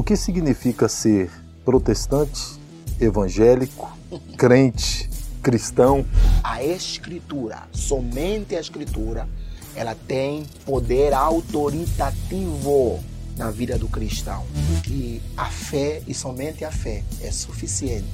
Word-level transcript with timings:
O 0.00 0.02
que 0.02 0.16
significa 0.16 0.88
ser 0.88 1.30
protestante, 1.62 2.58
evangélico, 2.98 3.86
crente, 4.34 5.10
cristão? 5.42 6.06
A 6.42 6.64
escritura, 6.64 7.68
somente 7.70 8.56
a 8.56 8.60
escritura, 8.60 9.28
ela 9.76 9.94
tem 9.94 10.46
poder 10.64 11.12
autoritativo 11.12 12.98
na 13.36 13.50
vida 13.50 13.76
do 13.76 13.88
cristão. 13.88 14.46
E 14.88 15.20
a 15.36 15.50
fé, 15.50 16.00
e 16.08 16.14
somente 16.14 16.64
a 16.64 16.72
fé, 16.72 17.04
é 17.20 17.30
suficiente 17.30 18.08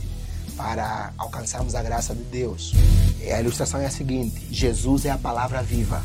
para 0.56 1.12
alcançarmos 1.16 1.76
a 1.76 1.84
graça 1.84 2.16
de 2.16 2.24
Deus. 2.24 2.72
E 3.20 3.30
a 3.30 3.40
ilustração 3.40 3.80
é 3.80 3.86
a 3.86 3.90
seguinte: 3.90 4.44
Jesus 4.50 5.04
é 5.04 5.10
a 5.10 5.18
palavra 5.18 5.62
viva. 5.62 6.04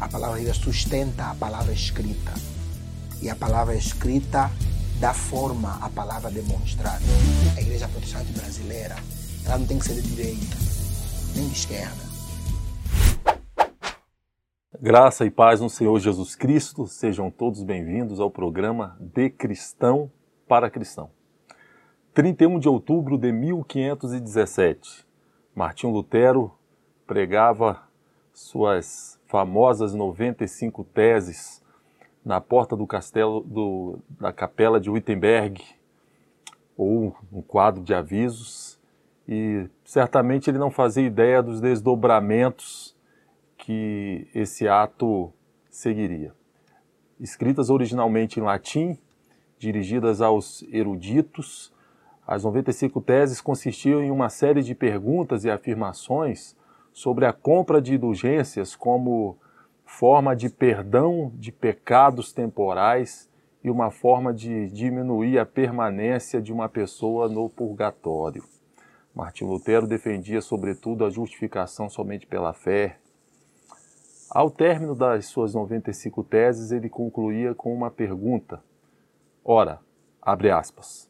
A 0.00 0.08
palavra 0.08 0.40
viva 0.40 0.52
sustenta 0.52 1.26
a 1.26 1.34
palavra 1.36 1.72
escrita. 1.72 2.32
E 3.22 3.30
a 3.30 3.36
palavra 3.36 3.74
escrita 3.74 4.50
dá 5.00 5.14
forma 5.14 5.78
à 5.84 5.88
palavra 5.88 6.30
demonstrada. 6.30 7.02
A 7.56 7.60
igreja 7.60 7.88
protestante 7.88 8.32
brasileira, 8.32 8.96
ela 9.46 9.58
não 9.58 9.66
tem 9.66 9.78
que 9.78 9.84
ser 9.84 9.94
de 9.94 10.02
direita, 10.02 10.56
nem 11.34 11.48
de 11.48 11.54
esquerda. 11.54 12.04
Graça 14.80 15.24
e 15.24 15.30
paz 15.30 15.60
no 15.60 15.70
Senhor 15.70 15.98
Jesus 15.98 16.36
Cristo, 16.36 16.86
sejam 16.86 17.30
todos 17.30 17.62
bem-vindos 17.62 18.20
ao 18.20 18.30
programa 18.30 18.96
De 19.00 19.30
Cristão 19.30 20.10
para 20.46 20.68
Cristão. 20.68 21.10
31 22.12 22.58
de 22.58 22.68
outubro 22.68 23.16
de 23.16 23.32
1517, 23.32 25.06
Martinho 25.54 25.92
Lutero 25.92 26.52
pregava 27.06 27.82
suas 28.32 29.18
famosas 29.26 29.94
95 29.94 30.84
teses 30.84 31.63
na 32.24 32.40
porta 32.40 32.76
do 32.76 32.86
castelo 32.86 33.40
do, 33.42 33.98
da 34.18 34.32
capela 34.32 34.80
de 34.80 34.88
Wittenberg, 34.88 35.62
ou 36.76 37.14
um 37.32 37.42
quadro 37.42 37.82
de 37.82 37.94
avisos, 37.94 38.78
e 39.28 39.68
certamente 39.84 40.50
ele 40.50 40.58
não 40.58 40.70
fazia 40.70 41.06
ideia 41.06 41.42
dos 41.42 41.60
desdobramentos 41.60 42.96
que 43.56 44.26
esse 44.34 44.66
ato 44.66 45.32
seguiria. 45.70 46.32
Escritas 47.20 47.70
originalmente 47.70 48.40
em 48.40 48.42
latim, 48.42 48.98
dirigidas 49.58 50.20
aos 50.20 50.62
eruditos, 50.70 51.72
as 52.26 52.44
95 52.44 53.00
teses 53.00 53.40
consistiam 53.40 54.02
em 54.02 54.10
uma 54.10 54.28
série 54.28 54.62
de 54.62 54.74
perguntas 54.74 55.44
e 55.44 55.50
afirmações 55.50 56.56
sobre 56.92 57.26
a 57.26 57.32
compra 57.32 57.80
de 57.82 57.94
indulgências 57.94 58.74
como 58.74 59.36
forma 59.84 60.34
de 60.34 60.48
perdão 60.48 61.32
de 61.34 61.52
pecados 61.52 62.32
temporais 62.32 63.30
e 63.62 63.70
uma 63.70 63.90
forma 63.90 64.32
de 64.32 64.68
diminuir 64.70 65.38
a 65.38 65.46
permanência 65.46 66.40
de 66.40 66.52
uma 66.52 66.68
pessoa 66.68 67.28
no 67.28 67.48
purgatório. 67.48 68.44
Martim 69.14 69.44
Lutero 69.44 69.86
defendia, 69.86 70.42
sobretudo, 70.42 71.04
a 71.04 71.10
justificação 71.10 71.88
somente 71.88 72.26
pela 72.26 72.52
fé. 72.52 72.98
Ao 74.28 74.50
término 74.50 74.94
das 74.94 75.26
suas 75.26 75.54
95 75.54 76.24
teses, 76.24 76.72
ele 76.72 76.88
concluía 76.88 77.54
com 77.54 77.72
uma 77.72 77.90
pergunta. 77.90 78.62
Ora, 79.44 79.78
abre 80.20 80.50
aspas. 80.50 81.08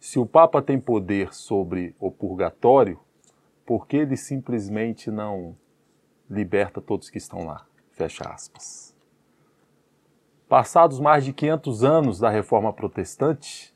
Se 0.00 0.18
o 0.18 0.26
Papa 0.26 0.62
tem 0.62 0.80
poder 0.80 1.32
sobre 1.34 1.94
o 2.00 2.10
purgatório, 2.10 2.98
por 3.66 3.86
que 3.86 3.98
ele 3.98 4.16
simplesmente 4.16 5.10
não 5.10 5.54
liberta 6.28 6.80
todos 6.80 7.10
que 7.10 7.18
estão 7.18 7.46
lá? 7.46 7.66
Fecha 7.92 8.24
aspas. 8.28 8.94
Passados 10.48 10.98
mais 10.98 11.24
de 11.24 11.32
500 11.32 11.84
anos 11.84 12.18
da 12.18 12.28
reforma 12.28 12.72
protestante, 12.72 13.74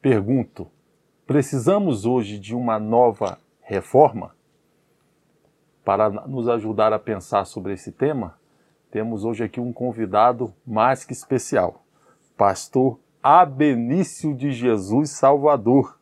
pergunto: 0.00 0.70
precisamos 1.26 2.04
hoje 2.04 2.38
de 2.38 2.54
uma 2.54 2.78
nova 2.78 3.38
reforma? 3.60 4.34
Para 5.84 6.10
nos 6.10 6.48
ajudar 6.48 6.92
a 6.92 6.98
pensar 6.98 7.44
sobre 7.44 7.72
esse 7.72 7.92
tema, 7.92 8.38
temos 8.90 9.24
hoje 9.24 9.44
aqui 9.44 9.60
um 9.60 9.72
convidado 9.72 10.52
mais 10.66 11.04
que 11.04 11.12
especial, 11.12 11.84
pastor 12.36 12.98
Abenício 13.22 14.34
de 14.34 14.52
Jesus 14.52 15.10
Salvador. 15.10 15.98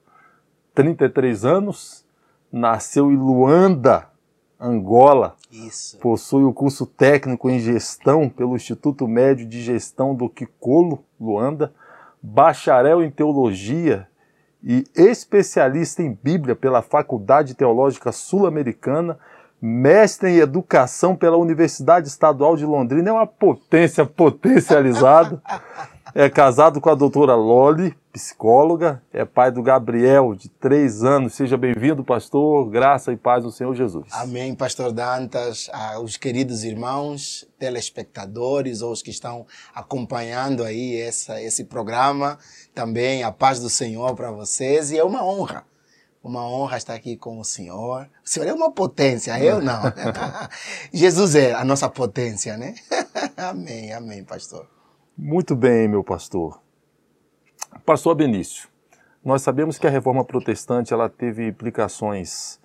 33 0.74 1.44
anos, 1.44 2.06
nasceu 2.52 3.10
em 3.10 3.16
Luanda, 3.16 4.10
Angola. 4.58 5.36
Isso. 5.50 5.98
Possui 5.98 6.44
o 6.44 6.52
curso 6.52 6.86
técnico 6.86 7.50
em 7.50 7.58
gestão 7.58 8.28
pelo 8.28 8.56
Instituto 8.56 9.06
Médio 9.06 9.46
de 9.46 9.62
Gestão 9.62 10.14
do 10.14 10.28
Kikolo, 10.28 11.04
Luanda, 11.20 11.72
bacharel 12.22 13.02
em 13.02 13.10
teologia 13.10 14.08
e 14.62 14.84
especialista 14.94 16.02
em 16.02 16.18
Bíblia 16.22 16.56
pela 16.56 16.80
Faculdade 16.80 17.54
Teológica 17.54 18.10
Sul-Americana, 18.12 19.18
mestre 19.60 20.30
em 20.30 20.38
educação 20.38 21.14
pela 21.14 21.36
Universidade 21.36 22.08
Estadual 22.08 22.56
de 22.56 22.64
Londrina, 22.64 23.10
é 23.10 23.12
uma 23.12 23.26
potência 23.26 24.06
potencializada. 24.06 25.42
É 26.16 26.30
casado 26.30 26.80
com 26.80 26.88
a 26.88 26.94
doutora 26.94 27.34
Loli, 27.34 27.92
psicóloga, 28.12 29.02
é 29.12 29.24
pai 29.24 29.50
do 29.50 29.60
Gabriel, 29.60 30.32
de 30.32 30.48
três 30.48 31.02
anos. 31.02 31.34
Seja 31.34 31.56
bem-vindo, 31.56 32.04
pastor. 32.04 32.70
Graça 32.70 33.12
e 33.12 33.16
paz 33.16 33.42
no 33.42 33.50
Senhor 33.50 33.74
Jesus. 33.74 34.06
Amém, 34.12 34.54
pastor 34.54 34.92
Dantas, 34.92 35.68
aos 35.72 36.16
queridos 36.16 36.62
irmãos, 36.62 37.44
telespectadores, 37.58 38.80
ou 38.80 38.92
os 38.92 39.02
que 39.02 39.10
estão 39.10 39.44
acompanhando 39.74 40.62
aí 40.62 41.00
essa, 41.00 41.42
esse 41.42 41.64
programa. 41.64 42.38
Também 42.72 43.24
a 43.24 43.32
paz 43.32 43.58
do 43.58 43.68
Senhor 43.68 44.14
para 44.14 44.30
vocês 44.30 44.92
e 44.92 44.98
é 44.98 45.02
uma 45.02 45.26
honra. 45.26 45.64
Uma 46.22 46.48
honra 46.48 46.76
estar 46.76 46.94
aqui 46.94 47.16
com 47.16 47.40
o 47.40 47.44
Senhor. 47.44 48.08
O 48.24 48.30
Senhor 48.30 48.46
é 48.46 48.52
uma 48.54 48.70
potência, 48.70 49.36
eu 49.40 49.60
não. 49.60 49.82
Jesus 50.94 51.34
é 51.34 51.54
a 51.54 51.64
nossa 51.64 51.88
potência, 51.88 52.56
né? 52.56 52.76
amém, 53.36 53.92
amém, 53.92 54.22
pastor. 54.22 54.73
Muito 55.16 55.54
bem, 55.54 55.86
meu 55.86 56.02
pastor. 56.02 56.60
Pastor 57.86 58.16
Benício, 58.16 58.68
nós 59.24 59.42
sabemos 59.42 59.78
que 59.78 59.86
a 59.86 59.90
reforma 59.90 60.24
protestante 60.24 60.92
ela 60.92 61.08
teve 61.08 61.46
implicações 61.46 62.58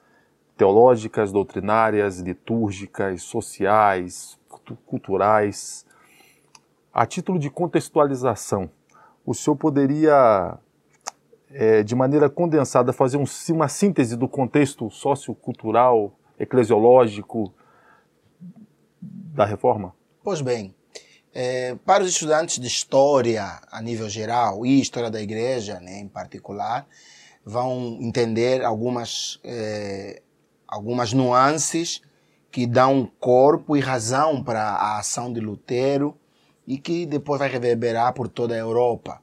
teológicas, 0.57 1.31
doutrinárias, 1.31 2.17
litúrgicas, 2.17 3.21
sociais, 3.21 4.39
culturais. 4.87 5.85
A 6.91 7.05
título 7.05 7.37
de 7.37 7.51
contextualização, 7.51 8.67
o 9.23 9.35
senhor 9.35 9.55
poderia, 9.55 10.57
é, 11.51 11.83
de 11.83 11.93
maneira 11.93 12.31
condensada, 12.31 12.91
fazer 12.91 13.17
um, 13.17 13.25
uma 13.51 13.67
síntese 13.67 14.17
do 14.17 14.27
contexto 14.27 14.89
sociocultural, 14.89 16.13
eclesiológico 16.39 17.53
da 18.99 19.45
reforma? 19.45 19.93
Pois 20.23 20.41
bem, 20.41 20.73
é, 21.33 21.75
para 21.85 22.03
os 22.03 22.09
estudantes 22.09 22.59
de 22.59 22.67
história 22.67 23.61
a 23.71 23.81
nível 23.81 24.09
geral 24.09 24.65
e 24.65 24.81
história 24.81 25.09
da 25.09 25.21
igreja 25.21 25.79
né, 25.79 25.99
em 25.99 26.07
particular, 26.07 26.87
vão 27.45 27.97
entender 28.01 28.63
algumas, 28.63 29.39
é, 29.43 30.21
algumas 30.67 31.13
nuances 31.13 32.01
que 32.51 32.65
dão 32.65 33.11
corpo 33.19 33.77
e 33.77 33.79
razão 33.79 34.43
para 34.43 34.61
a 34.61 34.99
ação 34.99 35.31
de 35.31 35.39
Lutero 35.39 36.17
e 36.67 36.77
que 36.77 37.05
depois 37.05 37.39
vai 37.39 37.49
reverberar 37.49 38.13
por 38.13 38.27
toda 38.27 38.53
a 38.53 38.57
Europa. 38.57 39.21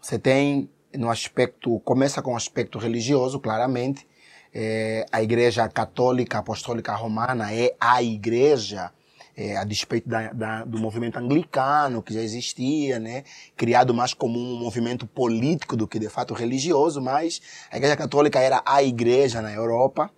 Você 0.00 0.18
tem 0.18 0.70
no 0.94 1.10
aspecto, 1.10 1.78
começa 1.80 2.22
com 2.22 2.32
o 2.32 2.36
aspecto 2.36 2.78
religioso, 2.78 3.38
claramente, 3.38 4.06
é, 4.54 5.04
a 5.12 5.22
Igreja 5.22 5.68
Católica 5.68 6.38
Apostólica 6.38 6.94
Romana 6.94 7.52
é 7.52 7.74
a 7.78 8.02
igreja 8.02 8.90
é, 9.36 9.56
a 9.56 9.64
despeito 9.64 10.08
da, 10.08 10.32
da, 10.32 10.64
do 10.64 10.78
movimento 10.78 11.18
anglicano 11.18 12.02
que 12.02 12.14
já 12.14 12.20
existia, 12.20 12.98
né, 12.98 13.24
criado 13.56 13.92
mais 13.92 14.14
como 14.14 14.38
um 14.38 14.58
movimento 14.58 15.06
político 15.06 15.76
do 15.76 15.86
que 15.86 15.98
de 15.98 16.08
fato 16.08 16.32
religioso, 16.32 17.00
mas 17.02 17.42
a 17.70 17.76
Igreja 17.76 17.96
Católica 17.96 18.40
era 18.40 18.62
a 18.64 18.82
igreja 18.82 19.42
na 19.42 19.52
Europa 19.52 20.10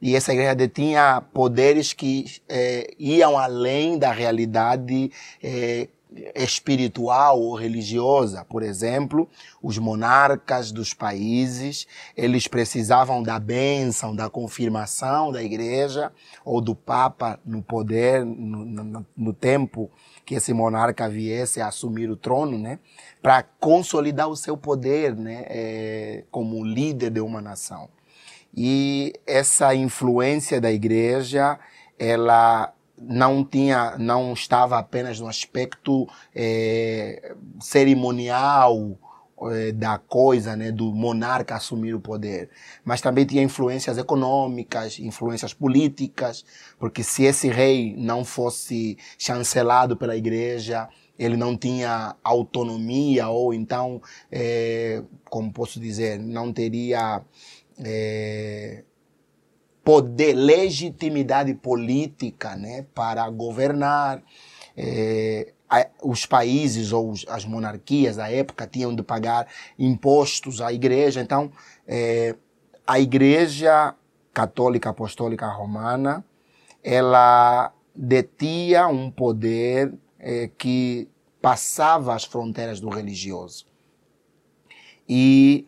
e 0.00 0.16
essa 0.16 0.32
igreja 0.32 0.54
detinha 0.54 1.22
poderes 1.32 1.92
que 1.92 2.24
é, 2.48 2.92
iam 2.98 3.38
além 3.38 3.98
da 3.98 4.10
realidade 4.10 5.12
é, 5.40 5.88
espiritual 6.34 7.40
ou 7.40 7.54
religiosa. 7.54 8.44
Por 8.44 8.62
exemplo, 8.62 9.28
os 9.62 9.78
monarcas 9.78 10.70
dos 10.70 10.92
países, 10.92 11.86
eles 12.16 12.46
precisavam 12.46 13.22
da 13.22 13.38
bênção, 13.38 14.14
da 14.14 14.28
confirmação 14.28 15.32
da 15.32 15.42
igreja 15.42 16.12
ou 16.44 16.60
do 16.60 16.74
papa 16.74 17.38
no 17.44 17.62
poder, 17.62 18.24
no, 18.24 18.64
no, 18.64 19.06
no 19.16 19.32
tempo 19.32 19.90
que 20.24 20.34
esse 20.36 20.52
monarca 20.52 21.08
viesse 21.08 21.60
a 21.60 21.68
assumir 21.68 22.10
o 22.10 22.16
trono, 22.16 22.58
né? 22.58 22.78
Para 23.20 23.42
consolidar 23.42 24.28
o 24.28 24.36
seu 24.36 24.56
poder, 24.56 25.16
né? 25.16 25.44
É, 25.48 26.24
como 26.30 26.64
líder 26.64 27.10
de 27.10 27.20
uma 27.20 27.40
nação. 27.40 27.88
E 28.54 29.14
essa 29.26 29.74
influência 29.74 30.60
da 30.60 30.70
igreja, 30.70 31.58
ela 31.98 32.72
não 33.08 33.44
tinha, 33.44 33.96
não 33.98 34.32
estava 34.32 34.78
apenas 34.78 35.18
no 35.20 35.28
aspecto 35.28 36.08
é, 36.34 37.34
cerimonial 37.60 38.98
é, 39.50 39.72
da 39.72 39.98
coisa, 39.98 40.54
né, 40.54 40.70
do 40.70 40.94
monarca 40.94 41.56
assumir 41.56 41.94
o 41.94 42.00
poder, 42.00 42.48
mas 42.84 43.00
também 43.00 43.24
tinha 43.24 43.42
influências 43.42 43.98
econômicas, 43.98 44.98
influências 44.98 45.52
políticas, 45.52 46.44
porque 46.78 47.02
se 47.02 47.24
esse 47.24 47.48
rei 47.48 47.94
não 47.96 48.24
fosse 48.24 48.96
chancelado 49.18 49.96
pela 49.96 50.16
igreja, 50.16 50.88
ele 51.18 51.36
não 51.36 51.56
tinha 51.56 52.16
autonomia 52.22 53.28
ou 53.28 53.52
então, 53.52 54.00
é, 54.30 55.02
como 55.24 55.52
posso 55.52 55.80
dizer, 55.80 56.18
não 56.18 56.52
teria 56.52 57.22
é, 57.84 58.84
poder, 59.84 60.34
legitimidade 60.34 61.54
política 61.54 62.56
né, 62.56 62.86
para 62.94 63.28
governar. 63.30 64.22
É, 64.76 65.52
os 66.02 66.26
países 66.26 66.92
ou 66.92 67.14
as 67.28 67.44
monarquias 67.44 68.16
da 68.16 68.30
época 68.30 68.66
tinham 68.66 68.94
de 68.94 69.02
pagar 69.02 69.46
impostos 69.78 70.60
à 70.60 70.72
igreja. 70.72 71.22
Então, 71.22 71.50
é, 71.86 72.36
a 72.86 73.00
igreja 73.00 73.94
católica 74.34 74.90
apostólica 74.90 75.46
romana, 75.46 76.24
ela 76.82 77.72
detinha 77.94 78.86
um 78.86 79.10
poder 79.10 79.94
é, 80.18 80.50
que 80.58 81.08
passava 81.40 82.14
as 82.14 82.24
fronteiras 82.24 82.80
do 82.80 82.88
religioso. 82.88 83.66
E 85.08 85.66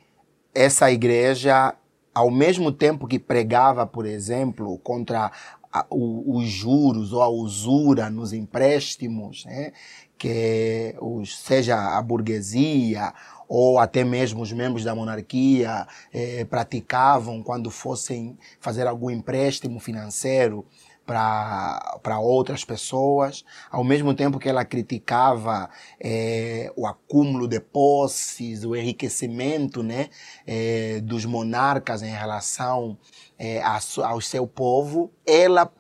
essa 0.55 0.91
igreja 0.91 1.75
ao 2.15 2.31
mesmo 2.31 2.71
tempo 2.71 3.07
que 3.07 3.19
pregava, 3.19 3.87
por 3.87 4.07
exemplo, 4.07 4.79
contra 4.79 5.33
a, 5.73 5.85
o, 5.91 6.37
os 6.37 6.47
juros 6.47 7.13
ou 7.13 7.21
a 7.21 7.29
usura 7.29 8.09
nos 8.09 8.33
empréstimos, 8.33 9.45
né, 9.45 9.73
que 10.17 10.95
os, 11.01 11.37
seja 11.39 11.99
a 11.99 12.01
burguesia 12.01 13.13
ou 13.49 13.79
até 13.79 14.05
mesmo 14.05 14.43
os 14.43 14.53
membros 14.53 14.85
da 14.85 14.95
monarquia 14.95 15.87
eh, 16.13 16.47
praticavam 16.47 17.43
quando 17.43 17.71
fossem 17.71 18.39
fazer 18.59 18.87
algum 18.87 19.11
empréstimo 19.11 19.79
financeiro 19.79 20.65
para 21.07 22.19
outras 22.19 22.65
pessoas, 22.65 23.45
ao 23.71 23.85
mesmo 23.85 24.15
tempo 24.15 24.39
que 24.39 24.49
ela 24.49 24.65
criticava 24.65 25.69
é, 26.01 26.73
o 26.77 26.87
acúmulo 26.87 27.47
de 27.47 27.61
posses, 27.61 28.65
o 28.65 28.75
enriquecimento 28.75 29.83
né, 29.83 30.09
é, 30.47 31.01
dos 31.01 31.25
monarcas 31.25 32.03
em 32.03 32.11
relação 32.11 32.97
é, 33.39 33.63
ao 33.63 34.21
seu 34.21 34.47
povo, 34.47 35.11
ela 35.27 35.71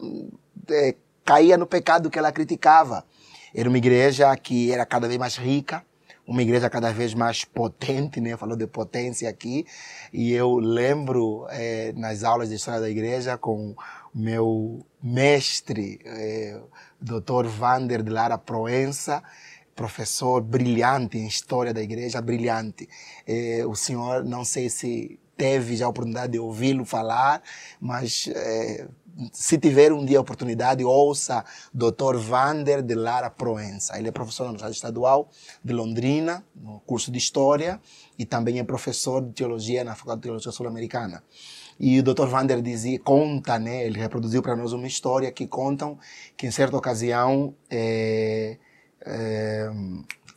caía 1.24 1.56
no 1.56 1.66
pecado 1.66 2.10
que 2.10 2.18
ela 2.18 2.30
criticava. 2.30 3.04
Era 3.54 3.68
uma 3.68 3.78
igreja 3.78 4.36
que 4.36 4.72
era 4.72 4.84
cada 4.84 5.06
vez 5.06 5.18
mais 5.18 5.36
rica, 5.36 5.84
uma 6.26 6.42
igreja 6.42 6.70
cada 6.70 6.92
vez 6.92 7.14
mais 7.14 7.44
potente, 7.44 8.20
né? 8.20 8.36
Falou 8.36 8.56
de 8.56 8.66
potência 8.66 9.28
aqui. 9.28 9.66
E 10.12 10.32
eu 10.32 10.56
lembro 10.56 11.46
é, 11.50 11.92
nas 11.94 12.24
aulas 12.24 12.48
de 12.48 12.56
história 12.56 12.80
da 12.80 12.90
igreja 12.90 13.36
com 13.36 13.74
meu 14.14 14.86
mestre, 15.02 15.98
é, 16.04 16.60
Dr. 17.00 17.46
Vander 17.46 18.02
de 18.02 18.10
Lara 18.10 18.38
Proença, 18.38 19.22
professor 19.74 20.40
brilhante 20.40 21.18
em 21.18 21.26
história 21.26 21.74
da 21.74 21.82
igreja, 21.82 22.22
brilhante. 22.22 22.88
É, 23.26 23.64
o 23.66 23.74
senhor, 23.74 24.24
não 24.24 24.44
sei 24.44 24.70
se 24.70 25.18
teve 25.36 25.76
já 25.76 25.86
a 25.86 25.88
oportunidade 25.88 26.32
de 26.32 26.38
ouvi-lo 26.38 26.84
falar, 26.84 27.42
mas 27.80 28.28
é, 28.32 28.86
se 29.32 29.58
tiver 29.58 29.92
um 29.92 30.04
dia 30.04 30.18
a 30.18 30.20
oportunidade, 30.20 30.84
ouça 30.84 31.44
Dr. 31.72 32.16
Vander 32.16 32.82
de 32.82 32.94
Lara 32.94 33.30
Proença. 33.30 33.98
Ele 33.98 34.08
é 34.08 34.12
professor 34.12 34.44
na 34.44 34.50
Universidade 34.50 34.76
Estadual 34.76 35.28
de 35.62 35.72
Londrina, 35.72 36.44
no 36.54 36.80
curso 36.80 37.10
de 37.10 37.18
História, 37.18 37.80
e 38.18 38.24
também 38.24 38.58
é 38.58 38.64
professor 38.64 39.22
de 39.22 39.32
Teologia 39.32 39.84
na 39.84 39.94
Faculdade 39.94 40.20
de 40.20 40.24
Teologia 40.24 40.52
Sul-Americana. 40.52 41.22
E 41.78 41.98
o 41.98 42.02
Dr. 42.02 42.26
Vander 42.26 42.62
dizia, 42.62 42.98
conta, 43.00 43.58
né, 43.58 43.84
ele 43.84 43.98
reproduziu 43.98 44.42
para 44.42 44.56
nós 44.56 44.72
uma 44.72 44.86
história 44.86 45.30
que 45.32 45.46
contam 45.46 45.98
que 46.36 46.46
em 46.46 46.50
certa 46.50 46.76
ocasião 46.76 47.54
é, 47.70 48.58
é, 49.04 49.70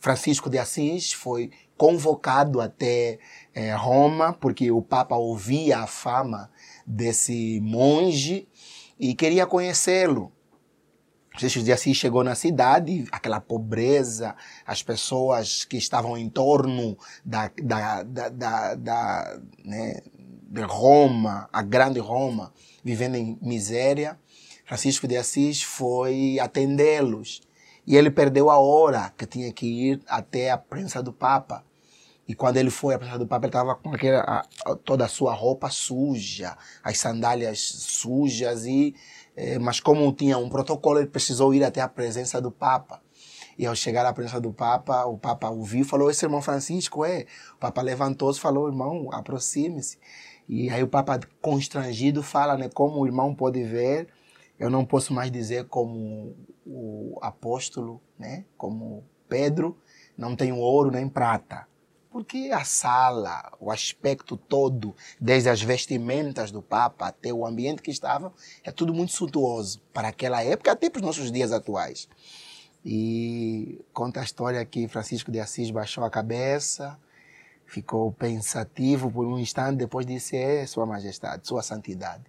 Francisco 0.00 0.50
de 0.50 0.58
Assis 0.58 1.12
foi 1.12 1.50
convocado 1.76 2.60
até 2.60 3.18
é, 3.54 3.72
Roma, 3.74 4.32
porque 4.32 4.70
o 4.70 4.82
Papa 4.82 5.16
ouvia 5.16 5.78
a 5.78 5.86
fama 5.86 6.50
desse 6.86 7.60
monge 7.62 8.48
e 8.98 9.14
queria 9.14 9.46
conhecê-lo. 9.46 10.32
Jesus 11.38 11.64
de 11.64 11.72
Assis 11.72 11.96
chegou 11.96 12.24
na 12.24 12.34
cidade, 12.34 13.06
aquela 13.12 13.40
pobreza, 13.40 14.34
as 14.66 14.82
pessoas 14.82 15.64
que 15.64 15.76
estavam 15.76 16.18
em 16.18 16.28
torno 16.28 16.98
da, 17.24 17.48
da, 17.62 18.02
da, 18.02 18.28
da, 18.28 18.74
da 18.74 19.40
né, 19.64 20.00
de 20.48 20.62
Roma, 20.62 21.48
a 21.52 21.62
grande 21.62 22.00
Roma, 22.00 22.52
vivendo 22.82 23.16
em 23.16 23.38
miséria. 23.42 24.18
Francisco 24.64 25.06
de 25.06 25.16
Assis 25.16 25.62
foi 25.62 26.38
atendê-los 26.40 27.42
e 27.86 27.96
ele 27.96 28.10
perdeu 28.10 28.50
a 28.50 28.58
hora 28.58 29.12
que 29.16 29.26
tinha 29.26 29.52
que 29.52 29.66
ir 29.66 30.00
até 30.06 30.50
a 30.50 30.58
presença 30.58 31.02
do 31.02 31.12
Papa. 31.12 31.64
E 32.26 32.34
quando 32.34 32.58
ele 32.58 32.68
foi 32.68 32.94
à 32.94 32.98
presença 32.98 33.18
do 33.18 33.26
Papa, 33.26 33.46
ele 33.46 33.48
estava 33.48 33.74
com 33.74 33.94
aquela, 33.94 34.20
a, 34.20 34.76
toda 34.84 35.06
a 35.06 35.08
sua 35.08 35.32
roupa 35.32 35.70
suja, 35.70 36.56
as 36.84 36.98
sandálias 36.98 37.58
sujas, 37.58 38.66
e, 38.66 38.94
eh, 39.34 39.58
mas 39.58 39.80
como 39.80 40.12
tinha 40.12 40.36
um 40.36 40.50
protocolo, 40.50 40.98
ele 40.98 41.06
precisou 41.06 41.54
ir 41.54 41.64
até 41.64 41.80
a 41.80 41.88
presença 41.88 42.38
do 42.38 42.50
Papa. 42.50 43.00
E 43.58 43.66
ao 43.66 43.74
chegar 43.74 44.06
à 44.06 44.12
presença 44.12 44.40
do 44.40 44.52
Papa, 44.52 45.06
o 45.06 45.16
Papa 45.16 45.48
ouviu 45.48 45.80
e 45.80 45.84
falou: 45.84 46.10
Esse 46.10 46.24
irmão 46.24 46.40
Francisco 46.40 47.04
é. 47.04 47.24
O 47.54 47.58
Papa 47.58 47.82
levantou-se 47.82 48.38
e 48.38 48.42
falou: 48.42 48.68
Irmão, 48.68 49.08
aproxime-se. 49.12 49.98
E 50.48 50.70
aí 50.70 50.82
o 50.82 50.88
Papa, 50.88 51.20
constrangido, 51.40 52.22
fala: 52.22 52.56
né, 52.56 52.68
Como 52.68 53.00
o 53.00 53.06
irmão 53.06 53.34
pode 53.34 53.62
ver, 53.62 54.08
eu 54.58 54.70
não 54.70 54.84
posso 54.84 55.12
mais 55.12 55.30
dizer 55.30 55.66
como 55.66 56.34
o 56.64 57.18
apóstolo, 57.20 58.00
né, 58.18 58.44
como 58.56 59.04
Pedro, 59.28 59.76
não 60.16 60.34
tenho 60.34 60.56
ouro 60.56 60.90
nem 60.90 61.08
prata 61.08 61.66
porque 62.10 62.50
a 62.52 62.64
sala, 62.64 63.52
o 63.60 63.70
aspecto 63.70 64.36
todo, 64.36 64.94
desde 65.20 65.48
as 65.48 65.62
vestimentas 65.62 66.50
do 66.50 66.62
Papa 66.62 67.06
até 67.06 67.32
o 67.32 67.46
ambiente 67.46 67.82
que 67.82 67.90
estava, 67.90 68.32
é 68.64 68.72
tudo 68.72 68.94
muito 68.94 69.12
suntuoso 69.12 69.80
para 69.92 70.08
aquela 70.08 70.42
época, 70.42 70.72
até 70.72 70.88
para 70.88 71.00
os 71.00 71.06
nossos 71.06 71.30
dias 71.30 71.52
atuais. 71.52 72.08
E 72.84 73.84
conta 73.92 74.20
a 74.20 74.24
história 74.24 74.64
que 74.64 74.88
Francisco 74.88 75.30
de 75.30 75.40
Assis 75.40 75.70
baixou 75.70 76.04
a 76.04 76.10
cabeça, 76.10 76.98
ficou 77.68 78.10
pensativo 78.10 79.10
por 79.10 79.26
um 79.26 79.38
instante, 79.38 79.76
depois 79.76 80.04
disse: 80.04 80.36
É, 80.36 80.66
Sua 80.66 80.86
Majestade, 80.86 81.46
Sua 81.46 81.62
Santidade. 81.62 82.24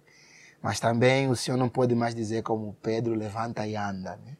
Mas 0.62 0.78
também 0.78 1.28
o 1.28 1.34
senhor 1.34 1.56
não 1.56 1.68
pode 1.68 1.94
mais 1.94 2.14
dizer 2.14 2.42
como 2.42 2.76
Pedro, 2.82 3.14
levanta 3.14 3.66
e 3.66 3.74
anda. 3.74 4.16
Né? 4.24 4.36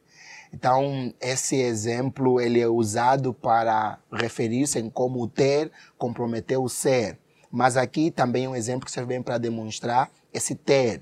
Então, 0.53 1.11
esse 1.19 1.55
exemplo 1.55 2.39
ele 2.39 2.59
é 2.59 2.67
usado 2.67 3.33
para 3.33 3.97
referir-se 4.11 4.79
em 4.79 4.89
como 4.89 5.21
o 5.21 5.27
ter 5.27 5.71
comprometeu 5.97 6.63
o 6.63 6.69
ser. 6.69 7.17
Mas 7.49 7.75
aqui 7.75 8.11
também 8.11 8.45
é 8.45 8.49
um 8.49 8.55
exemplo 8.55 8.85
que 8.85 8.91
serve 8.91 9.09
bem 9.09 9.21
para 9.21 9.39
demonstrar 9.39 10.11
esse 10.31 10.53
ter. 10.53 11.01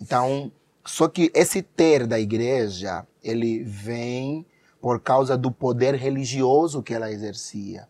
Então, 0.00 0.50
só 0.84 1.08
que 1.08 1.30
esse 1.32 1.62
ter 1.62 2.06
da 2.06 2.18
igreja, 2.18 3.06
ele 3.22 3.62
vem 3.62 4.44
por 4.80 5.00
causa 5.00 5.36
do 5.36 5.50
poder 5.50 5.94
religioso 5.94 6.82
que 6.82 6.92
ela 6.92 7.10
exercia. 7.10 7.88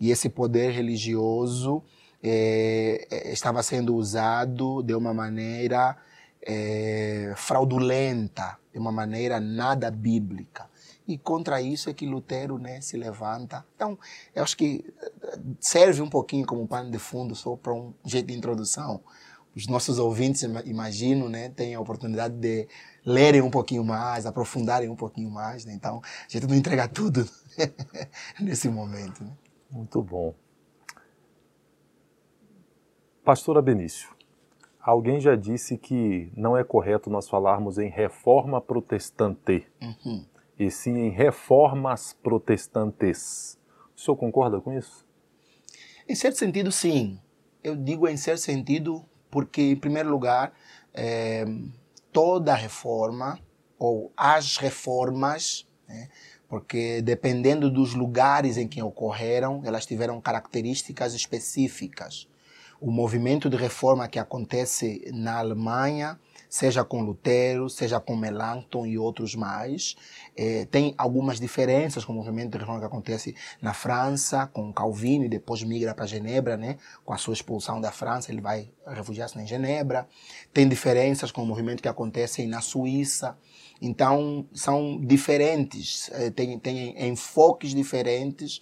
E 0.00 0.10
esse 0.10 0.28
poder 0.28 0.70
religioso 0.70 1.82
é, 2.22 3.30
estava 3.32 3.62
sendo 3.62 3.94
usado 3.94 4.82
de 4.82 4.94
uma 4.94 5.12
maneira 5.14 5.96
é, 6.42 7.32
fraudulenta, 7.36 8.58
de 8.72 8.78
uma 8.78 8.92
maneira 8.92 9.40
nada 9.40 9.90
bíblica. 9.90 10.66
E 11.08 11.16
contra 11.16 11.60
isso 11.62 11.88
é 11.88 11.94
que 11.94 12.06
Lutero 12.06 12.58
né, 12.58 12.82
se 12.82 12.98
levanta. 12.98 13.64
Então, 13.74 13.98
eu 14.34 14.42
acho 14.42 14.54
que 14.54 14.84
eh, 15.22 15.38
serve 15.58 16.02
um 16.02 16.08
pouquinho 16.08 16.44
como 16.44 16.68
pano 16.68 16.90
de 16.90 16.98
fundo 16.98 17.34
só 17.34 17.56
para 17.56 17.72
um 17.72 17.94
jeito 18.04 18.26
de 18.26 18.34
introdução. 18.34 19.00
Os 19.56 19.66
nossos 19.66 19.98
ouvintes, 19.98 20.42
imagino, 20.66 21.30
né, 21.30 21.48
têm 21.48 21.74
a 21.74 21.80
oportunidade 21.80 22.34
de 22.34 22.68
lerem 23.06 23.40
um 23.40 23.48
pouquinho 23.48 23.82
mais, 23.82 24.26
aprofundarem 24.26 24.90
um 24.90 24.94
pouquinho 24.94 25.30
mais. 25.30 25.64
Né? 25.64 25.72
Então, 25.72 26.02
a 26.04 26.30
gente 26.30 26.46
não 26.46 26.54
entrega 26.54 26.86
tudo 26.86 27.26
nesse 28.38 28.68
momento. 28.68 29.24
Né? 29.24 29.30
Muito 29.70 30.02
bom. 30.02 30.34
Pastora 33.24 33.60
Benício, 33.60 34.08
Alguém 34.88 35.20
já 35.20 35.36
disse 35.36 35.76
que 35.76 36.32
não 36.34 36.56
é 36.56 36.64
correto 36.64 37.10
nós 37.10 37.28
falarmos 37.28 37.76
em 37.76 37.90
reforma 37.90 38.58
protestante, 38.58 39.66
uhum. 39.82 40.24
e 40.58 40.70
sim 40.70 40.96
em 40.96 41.10
reformas 41.10 42.14
protestantes. 42.22 43.58
O 43.94 44.00
senhor 44.00 44.16
concorda 44.16 44.58
com 44.62 44.72
isso? 44.72 45.06
Em 46.08 46.14
certo 46.14 46.38
sentido, 46.38 46.72
sim. 46.72 47.20
Eu 47.62 47.76
digo 47.76 48.08
em 48.08 48.16
certo 48.16 48.40
sentido 48.40 49.04
porque, 49.30 49.60
em 49.60 49.76
primeiro 49.76 50.08
lugar, 50.08 50.54
é, 50.94 51.44
toda 52.10 52.54
reforma 52.54 53.38
ou 53.78 54.10
as 54.16 54.56
reformas, 54.56 55.68
né? 55.86 56.08
Porque 56.48 57.02
dependendo 57.02 57.70
dos 57.70 57.94
lugares 57.94 58.56
em 58.56 58.66
que 58.66 58.82
ocorreram, 58.82 59.62
elas 59.64 59.84
tiveram 59.84 60.20
características 60.20 61.14
específicas. 61.14 62.26
O 62.80 62.90
movimento 62.90 63.50
de 63.50 63.56
reforma 63.56 64.08
que 64.08 64.18
acontece 64.18 65.10
na 65.12 65.38
Alemanha 65.38 66.18
seja 66.48 66.84
com 66.84 67.02
Lutero, 67.02 67.68
seja 67.68 68.00
com 68.00 68.16
Melanchthon 68.16 68.86
e 68.86 68.98
outros 68.98 69.34
mais. 69.34 69.96
É, 70.36 70.64
tem 70.66 70.94
algumas 70.96 71.38
diferenças 71.38 72.04
com 72.04 72.12
o 72.12 72.16
movimento 72.16 72.52
de 72.52 72.58
reforma 72.58 72.80
que 72.80 72.86
acontece 72.86 73.34
na 73.60 73.74
França, 73.74 74.46
com 74.46 74.72
Calvino, 74.72 75.24
e 75.24 75.28
depois 75.28 75.62
migra 75.62 75.94
para 75.94 76.06
Genebra, 76.06 76.56
né? 76.56 76.76
com 77.04 77.12
a 77.12 77.16
sua 77.18 77.34
expulsão 77.34 77.80
da 77.80 77.90
França, 77.90 78.30
ele 78.32 78.40
vai 78.40 78.70
refugiar-se 78.86 79.38
em 79.38 79.46
Genebra. 79.46 80.08
Tem 80.52 80.68
diferenças 80.68 81.30
com 81.30 81.42
o 81.42 81.46
movimento 81.46 81.82
que 81.82 81.88
acontece 81.88 82.46
na 82.46 82.60
Suíça. 82.60 83.36
Então, 83.80 84.46
são 84.52 85.00
diferentes, 85.00 86.10
é, 86.12 86.30
tem, 86.30 86.58
tem 86.58 87.08
enfoques 87.08 87.74
diferentes 87.74 88.60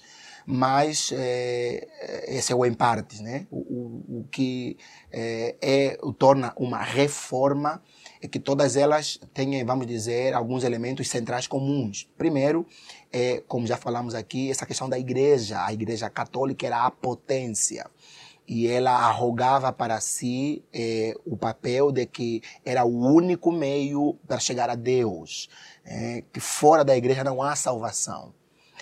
mas 0.48 1.10
é, 1.12 1.88
esse 2.28 2.52
é 2.52 2.54
o 2.54 2.64
em 2.64 2.72
partes, 2.72 3.18
né? 3.18 3.48
O, 3.50 3.56
o, 3.56 4.20
o 4.20 4.28
que 4.30 4.78
é, 5.10 5.56
é, 5.60 5.98
o 6.00 6.12
torna 6.12 6.52
uma 6.56 6.80
reforma 6.80 7.82
é 8.22 8.28
que 8.28 8.38
todas 8.38 8.76
elas 8.76 9.18
têm, 9.34 9.64
vamos 9.64 9.88
dizer, 9.88 10.34
alguns 10.34 10.62
elementos 10.62 11.08
centrais 11.08 11.48
comuns. 11.48 12.08
Primeiro, 12.16 12.64
é, 13.12 13.42
como 13.48 13.66
já 13.66 13.76
falamos 13.76 14.14
aqui, 14.14 14.48
essa 14.48 14.64
questão 14.64 14.88
da 14.88 14.96
igreja. 14.96 15.64
A 15.64 15.72
igreja 15.72 16.08
católica 16.08 16.64
era 16.64 16.86
a 16.86 16.90
potência 16.92 17.90
e 18.46 18.68
ela 18.68 18.92
arrogava 18.92 19.72
para 19.72 20.00
si 20.00 20.62
o 21.24 21.36
papel 21.36 21.90
de 21.90 22.06
que 22.06 22.40
era 22.64 22.84
o 22.84 22.96
único 22.96 23.50
meio 23.50 24.16
para 24.24 24.38
chegar 24.38 24.70
a 24.70 24.76
Deus, 24.76 25.48
que 26.32 26.38
fora 26.38 26.84
da 26.84 26.96
igreja 26.96 27.24
não 27.24 27.42
há 27.42 27.56
salvação. 27.56 28.32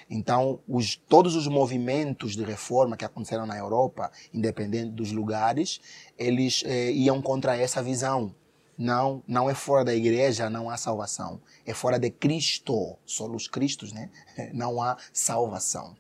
Então, 0.08 0.61
os, 0.68 0.96
todos 0.96 1.34
os 1.34 1.46
movimentos 1.46 2.37
de 2.37 2.44
reforma 2.44 2.96
que 2.96 3.04
aconteceram 3.04 3.46
na 3.46 3.56
Europa, 3.56 4.11
independente 4.32 4.90
dos 4.90 5.12
lugares, 5.12 5.80
eles 6.18 6.62
eh, 6.66 6.92
iam 6.92 7.23
contra 7.23 7.56
essa 7.56 7.82
visão. 7.82 8.34
Não, 8.76 9.23
não 9.26 9.49
é 9.49 9.54
fora 9.54 9.84
da 9.84 9.94
igreja, 9.94 10.50
não 10.50 10.68
há 10.68 10.76
salvação. 10.76 11.40
É 11.64 11.73
fora 11.73 11.99
de 11.99 12.11
Cristo, 12.11 12.96
solos 13.04 13.46
Cristos, 13.46 13.92
né? 13.92 14.11
Não 14.52 14.82
há 14.82 14.96
salvação. 15.12 15.96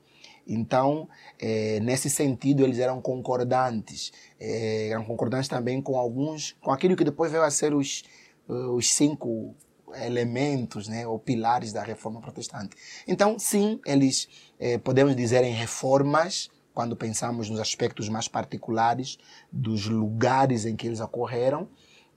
Então, 0.46 1.08
eh, 1.38 1.78
nesse 1.80 2.10
sentido, 2.10 2.64
eles 2.64 2.78
eram 2.78 3.00
concordantes. 3.00 4.12
Eh, 4.40 4.88
eram 4.90 5.04
concordantes 5.04 5.48
também 5.48 5.80
com 5.80 5.96
alguns, 5.96 6.56
com 6.60 6.72
aquilo 6.72 6.96
que 6.96 7.04
depois 7.04 7.30
veio 7.30 7.44
a 7.44 7.50
ser 7.50 7.72
os, 7.72 8.02
os 8.48 8.92
cinco 8.92 9.54
elementos, 9.96 10.88
né, 10.88 11.06
ou 11.06 11.18
pilares 11.18 11.72
da 11.72 11.82
reforma 11.82 12.20
protestante. 12.20 12.76
Então, 13.06 13.38
sim, 13.38 13.80
eles 13.84 14.28
eh, 14.58 14.78
podemos 14.78 15.14
dizer 15.14 15.44
em 15.44 15.52
reformas, 15.52 16.50
quando 16.74 16.96
pensamos 16.96 17.48
nos 17.48 17.60
aspectos 17.60 18.08
mais 18.08 18.26
particulares 18.26 19.16
dos 19.50 19.86
lugares 19.86 20.66
em 20.66 20.74
que 20.74 20.86
eles 20.86 21.00
ocorreram, 21.00 21.68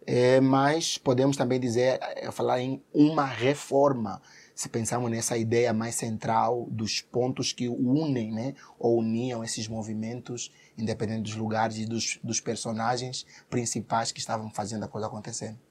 eh, 0.05 0.39
mas 0.39 0.97
podemos 0.97 1.35
também 1.35 1.59
dizer, 1.59 1.99
eh, 2.01 2.31
falar 2.31 2.61
em 2.61 2.81
uma 2.93 3.25
reforma, 3.25 4.21
se 4.55 4.69
pensarmos 4.69 5.11
nessa 5.11 5.37
ideia 5.37 5.73
mais 5.73 5.95
central 5.95 6.65
dos 6.71 7.01
pontos 7.01 7.53
que 7.53 7.67
unem, 7.69 8.31
né, 8.31 8.55
ou 8.79 8.97
uniam 8.97 9.43
esses 9.43 9.67
movimentos, 9.67 10.51
independente 10.77 11.23
dos 11.23 11.35
lugares 11.35 11.77
e 11.77 11.85
dos, 11.85 12.19
dos 12.23 12.39
personagens 12.39 13.25
principais 13.49 14.11
que 14.11 14.19
estavam 14.19 14.49
fazendo 14.49 14.85
a 14.85 14.87
coisa 14.87 15.07
acontecendo. 15.07 15.66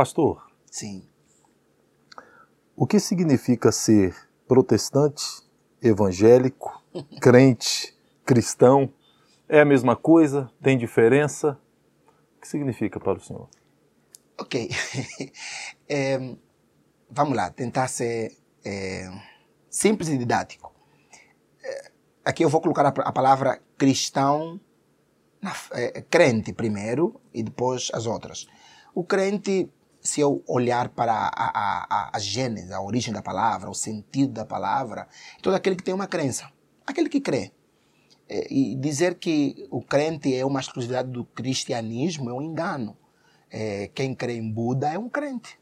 Pastor. 0.00 0.50
Sim. 0.64 1.06
O 2.74 2.86
que 2.86 2.98
significa 2.98 3.70
ser 3.70 4.16
protestante, 4.48 5.22
evangélico, 5.82 6.82
crente, 7.20 7.94
cristão? 8.24 8.90
É 9.46 9.60
a 9.60 9.64
mesma 9.66 9.94
coisa? 9.94 10.50
Tem 10.62 10.78
diferença? 10.78 11.60
O 12.34 12.40
que 12.40 12.48
significa 12.48 12.98
para 12.98 13.18
o 13.18 13.20
senhor? 13.20 13.46
Ok. 14.38 14.70
é, 15.86 16.34
vamos 17.10 17.36
lá, 17.36 17.50
tentar 17.50 17.86
ser 17.86 18.34
é, 18.64 19.06
simples 19.68 20.08
e 20.08 20.16
didático. 20.16 20.74
É, 21.62 21.90
aqui 22.24 22.42
eu 22.42 22.48
vou 22.48 22.62
colocar 22.62 22.86
a, 22.86 22.88
a 22.88 23.12
palavra 23.12 23.60
cristão, 23.76 24.58
na, 25.42 25.54
é, 25.72 26.00
crente 26.00 26.54
primeiro 26.54 27.20
e 27.34 27.42
depois 27.42 27.90
as 27.92 28.06
outras. 28.06 28.46
O 28.94 29.04
crente 29.04 29.70
se 30.00 30.20
eu 30.20 30.42
olhar 30.46 30.88
para 30.88 31.12
a, 31.12 31.28
a, 31.28 31.86
a, 31.90 32.16
a 32.16 32.18
gênese, 32.18 32.72
a 32.72 32.80
origem 32.80 33.12
da 33.12 33.22
palavra, 33.22 33.70
o 33.70 33.74
sentido 33.74 34.32
da 34.32 34.44
palavra, 34.44 35.06
todo 35.42 35.54
aquele 35.54 35.76
que 35.76 35.82
tem 35.82 35.94
uma 35.94 36.06
crença, 36.06 36.50
aquele 36.86 37.08
que 37.08 37.20
crê. 37.20 37.52
É, 38.28 38.46
e 38.52 38.76
dizer 38.76 39.16
que 39.16 39.66
o 39.70 39.82
crente 39.82 40.34
é 40.34 40.46
uma 40.46 40.60
exclusividade 40.60 41.10
do 41.10 41.24
cristianismo 41.24 42.30
é 42.30 42.32
um 42.32 42.40
engano. 42.40 42.96
É, 43.50 43.88
quem 43.88 44.14
crê 44.14 44.34
em 44.34 44.50
Buda 44.50 44.88
é 44.88 44.98
um 44.98 45.08
crente, 45.08 45.58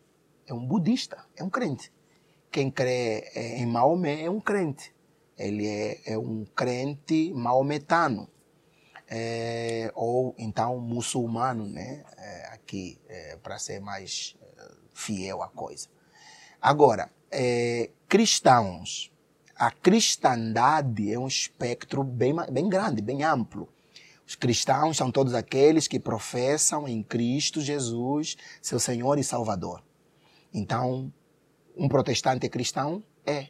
é 0.46 0.52
um 0.52 0.64
budista, 0.64 1.24
é 1.36 1.42
um 1.42 1.50
crente. 1.50 1.90
Quem 2.50 2.70
crê 2.70 3.30
é, 3.34 3.58
em 3.58 3.66
Maomé 3.66 4.24
é 4.24 4.30
um 4.30 4.40
crente, 4.40 4.94
ele 5.36 5.66
é, 5.66 6.12
é 6.12 6.18
um 6.18 6.44
crente 6.54 7.32
maometano 7.34 8.28
é, 9.10 9.90
ou 9.94 10.34
então 10.38 10.78
muçulmano, 10.78 11.66
né? 11.66 12.04
É, 12.16 12.46
aqui, 12.52 12.98
é, 13.08 13.36
para 13.36 13.58
ser 13.58 13.80
mais 13.80 14.36
é, 14.42 14.70
fiel 14.92 15.42
à 15.42 15.48
coisa. 15.48 15.88
Agora, 16.60 17.10
é, 17.30 17.90
cristãos. 18.08 19.10
A 19.56 19.72
cristandade 19.72 21.12
é 21.12 21.18
um 21.18 21.26
espectro 21.26 22.04
bem, 22.04 22.32
bem 22.52 22.68
grande, 22.68 23.02
bem 23.02 23.24
amplo. 23.24 23.68
Os 24.24 24.36
cristãos 24.36 24.96
são 24.96 25.10
todos 25.10 25.34
aqueles 25.34 25.88
que 25.88 25.98
professam 25.98 26.86
em 26.86 27.02
Cristo 27.02 27.60
Jesus, 27.60 28.36
seu 28.62 28.78
Senhor 28.78 29.18
e 29.18 29.24
Salvador. 29.24 29.82
Então, 30.54 31.12
um 31.76 31.88
protestante 31.88 32.46
é 32.46 32.48
cristão? 32.48 33.02
É. 33.26 33.48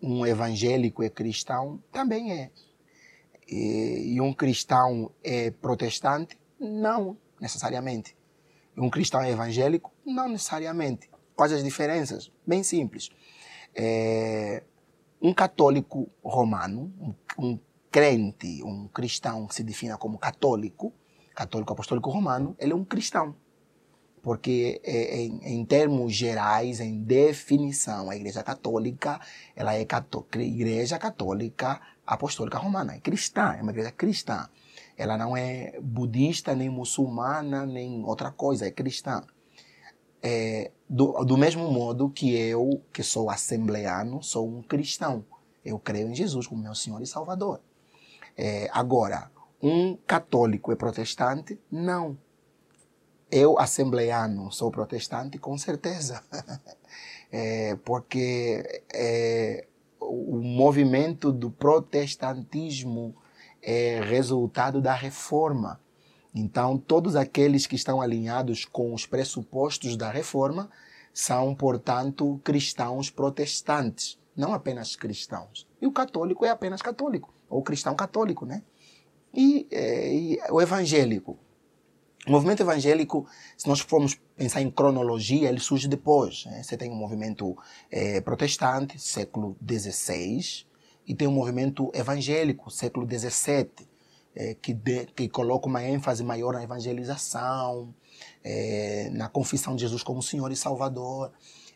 Um 0.00 0.24
evangélico 0.24 1.02
é 1.02 1.10
cristão? 1.10 1.82
Também 1.92 2.32
é 2.32 2.50
e 3.54 4.20
um 4.20 4.32
cristão 4.32 5.10
é 5.22 5.50
protestante? 5.50 6.38
Não 6.58 7.16
necessariamente. 7.40 8.16
Um 8.76 8.90
cristão 8.90 9.20
é 9.22 9.30
evangélico? 9.30 9.92
Não 10.04 10.28
necessariamente. 10.28 11.10
Quais 11.34 11.52
as 11.52 11.64
diferenças? 11.64 12.30
Bem 12.46 12.62
simples. 12.62 13.10
É, 13.74 14.62
um 15.20 15.32
católico 15.34 16.08
romano, 16.22 16.92
um, 17.00 17.14
um 17.38 17.58
crente, 17.90 18.62
um 18.62 18.88
cristão 18.88 19.46
que 19.46 19.54
se 19.54 19.62
defina 19.62 19.96
como 19.96 20.18
católico, 20.18 20.92
católico 21.34 21.72
apostólico 21.72 22.10
romano, 22.10 22.56
ele 22.58 22.72
é 22.72 22.76
um 22.76 22.84
cristão. 22.84 23.34
Porque 24.22 24.80
é, 24.84 25.16
em, 25.16 25.40
em, 25.60 25.64
termos 25.64 26.14
gerais, 26.14 26.78
em 26.78 27.02
definição, 27.02 28.10
a 28.10 28.16
Igreja 28.16 28.42
Católica, 28.42 29.18
ela 29.56 29.74
é 29.74 29.84
cató 29.86 30.26
Igreja 30.34 30.98
Católica 30.98 31.80
apostólica 32.06 32.58
romana, 32.58 32.94
é 32.94 33.00
cristã, 33.00 33.54
é 33.58 33.62
uma 33.62 33.70
igreja 33.70 33.92
cristã. 33.92 34.48
Ela 34.96 35.16
não 35.16 35.36
é 35.36 35.78
budista, 35.80 36.54
nem 36.54 36.68
muçulmana, 36.68 37.64
nem 37.64 38.04
outra 38.04 38.30
coisa, 38.30 38.66
é 38.66 38.70
cristã. 38.70 39.24
É, 40.22 40.70
do, 40.88 41.24
do 41.24 41.38
mesmo 41.38 41.70
modo 41.70 42.10
que 42.10 42.36
eu, 42.36 42.82
que 42.92 43.02
sou 43.02 43.30
assembleano, 43.30 44.22
sou 44.22 44.48
um 44.48 44.62
cristão. 44.62 45.24
Eu 45.64 45.78
creio 45.78 46.08
em 46.08 46.14
Jesus 46.14 46.46
como 46.46 46.62
meu 46.62 46.74
Senhor 46.74 47.00
e 47.00 47.06
Salvador. 47.06 47.60
É, 48.36 48.68
agora, 48.72 49.30
um 49.62 49.96
católico 50.06 50.72
é 50.72 50.76
protestante? 50.76 51.58
Não. 51.70 52.18
Eu, 53.30 53.58
assembleano, 53.58 54.50
sou 54.50 54.70
protestante? 54.70 55.38
Com 55.38 55.56
certeza. 55.56 56.22
é, 57.30 57.76
porque 57.84 58.82
é, 58.92 59.66
o 60.00 60.40
movimento 60.42 61.30
do 61.30 61.50
protestantismo 61.50 63.14
é 63.62 64.00
resultado 64.00 64.80
da 64.80 64.94
reforma. 64.94 65.80
Então, 66.34 66.78
todos 66.78 67.16
aqueles 67.16 67.66
que 67.66 67.76
estão 67.76 68.00
alinhados 68.00 68.64
com 68.64 68.94
os 68.94 69.04
pressupostos 69.04 69.96
da 69.96 70.10
reforma 70.10 70.70
são, 71.12 71.54
portanto, 71.54 72.40
cristãos 72.42 73.10
protestantes, 73.10 74.18
não 74.36 74.54
apenas 74.54 74.96
cristãos. 74.96 75.66
E 75.80 75.86
o 75.86 75.92
católico 75.92 76.44
é 76.44 76.50
apenas 76.50 76.80
católico, 76.80 77.34
ou 77.48 77.62
cristão 77.62 77.94
católico, 77.94 78.46
né? 78.46 78.62
E, 79.34 79.66
é, 79.70 80.14
e 80.14 80.40
o 80.50 80.60
evangélico 80.60 81.36
o 82.26 82.30
movimento 82.30 82.62
evangélico, 82.62 83.26
se 83.56 83.66
nós 83.66 83.80
formos 83.80 84.18
pensar 84.36 84.60
em 84.60 84.70
cronologia, 84.70 85.48
ele 85.48 85.60
surge 85.60 85.88
depois. 85.88 86.44
Né? 86.46 86.62
Você 86.62 86.76
tem 86.76 86.90
um 86.90 86.94
movimento 86.94 87.56
é, 87.90 88.20
protestante, 88.20 88.98
século 88.98 89.56
XVI, 89.66 90.66
e 91.06 91.14
tem 91.14 91.26
um 91.26 91.32
movimento 91.32 91.90
evangélico, 91.94 92.70
século 92.70 93.06
XVII. 93.06 93.88
é, 94.34 94.54
que, 94.54 94.72
de, 94.72 95.06
que 95.06 95.28
coloca 95.28 95.66
uma 95.66 95.82
ênfase 95.82 96.22
maior 96.22 96.52
na 96.52 96.62
evangelização, 96.62 97.92
é, 98.44 99.10
na 99.12 99.28
confissão 99.28 99.74
de 99.74 99.82
Jesus 99.82 100.02
como 100.02 100.22
Senhor 100.22 100.52
e 100.52 100.56
Salvador. 100.56 101.32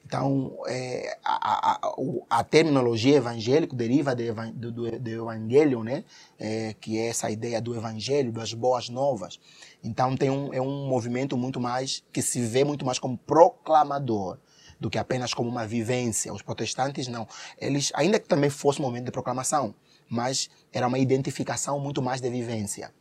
Então, 0.07 0.55
é, 0.67 1.19
a, 1.25 1.73
a, 1.73 1.95
a, 2.29 2.45
terminologia 2.45 3.17
evangélico 3.17 3.75
deriva 3.75 4.15
de, 4.15 4.31
do, 4.53 4.71
do, 4.71 4.99
do 5.01 5.11
evangelho, 5.11 5.83
né? 5.83 6.05
É, 6.39 6.75
que 6.79 6.99
é 6.99 7.09
essa 7.09 7.31
ideia 7.31 7.61
do 7.61 7.75
evangelho, 7.75 8.31
das 8.31 8.53
boas 8.53 8.91
novas. 8.91 9.41
Então, 9.85 10.17
tem 10.17 10.31
um, 10.31 10.53
é 10.53 10.61
um 10.61 10.89
movimento 10.89 11.37
muito 11.37 11.61
mais, 11.61 12.03
que 12.11 12.23
se 12.23 12.41
vê 12.41 12.65
muito 12.65 12.87
mais 12.87 12.99
como 12.99 13.19
proclamador 13.19 14.39
do 14.81 14.89
que 14.89 14.99
apenas 14.99 15.35
como 15.35 15.49
uma 15.49 15.67
vivência. 15.67 16.33
Os 16.33 16.41
protestantes 16.41 17.07
não. 17.07 17.29
Eles, 17.59 17.93
ainda 17.95 18.19
que 18.19 18.27
também 18.27 18.49
fosse 18.49 18.81
um 18.81 18.83
momento 18.83 19.05
de 19.05 19.11
proclamação, 19.13 19.75
mas 20.09 20.49
era 20.73 20.89
uma 20.89 20.99
identificação 20.99 21.79
muito 21.79 22.01
mais 22.01 22.23
de 22.23 22.31
vivência. 22.31 22.93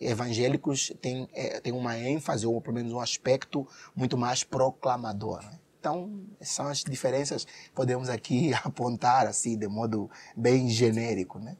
Evangélicos 0.00 0.92
têm, 1.00 1.28
é, 1.34 1.60
uma 1.72 1.98
ênfase, 1.98 2.46
ou 2.46 2.60
pelo 2.60 2.76
menos 2.76 2.92
um 2.92 3.00
aspecto 3.00 3.66
muito 3.96 4.16
mais 4.16 4.44
proclamador. 4.44 5.42
Né? 5.42 5.58
Então, 5.80 6.24
são 6.40 6.68
as 6.68 6.84
diferenças 6.84 7.44
que 7.44 7.72
podemos 7.74 8.08
aqui 8.08 8.52
apontar 8.62 9.26
assim, 9.26 9.58
de 9.58 9.66
modo 9.66 10.08
bem 10.36 10.68
genérico. 10.68 11.40
Né? 11.40 11.56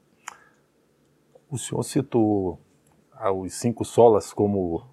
O 1.50 1.58
senhor 1.58 1.82
citou 1.82 2.60
os 3.34 3.54
cinco 3.54 3.84
solas 3.84 4.32
como 4.32 4.84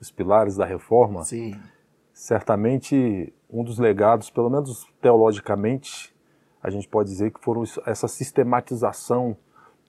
os 0.00 0.10
pilares 0.10 0.56
da 0.56 0.64
reforma. 0.64 1.24
Sim. 1.24 1.60
Certamente, 2.12 3.32
um 3.50 3.64
dos 3.64 3.78
legados, 3.78 4.30
pelo 4.30 4.50
menos 4.50 4.86
teologicamente, 5.00 6.14
a 6.62 6.70
gente 6.70 6.88
pode 6.88 7.08
dizer 7.08 7.32
que 7.32 7.40
foram 7.40 7.64
essa 7.86 8.06
sistematização 8.06 9.36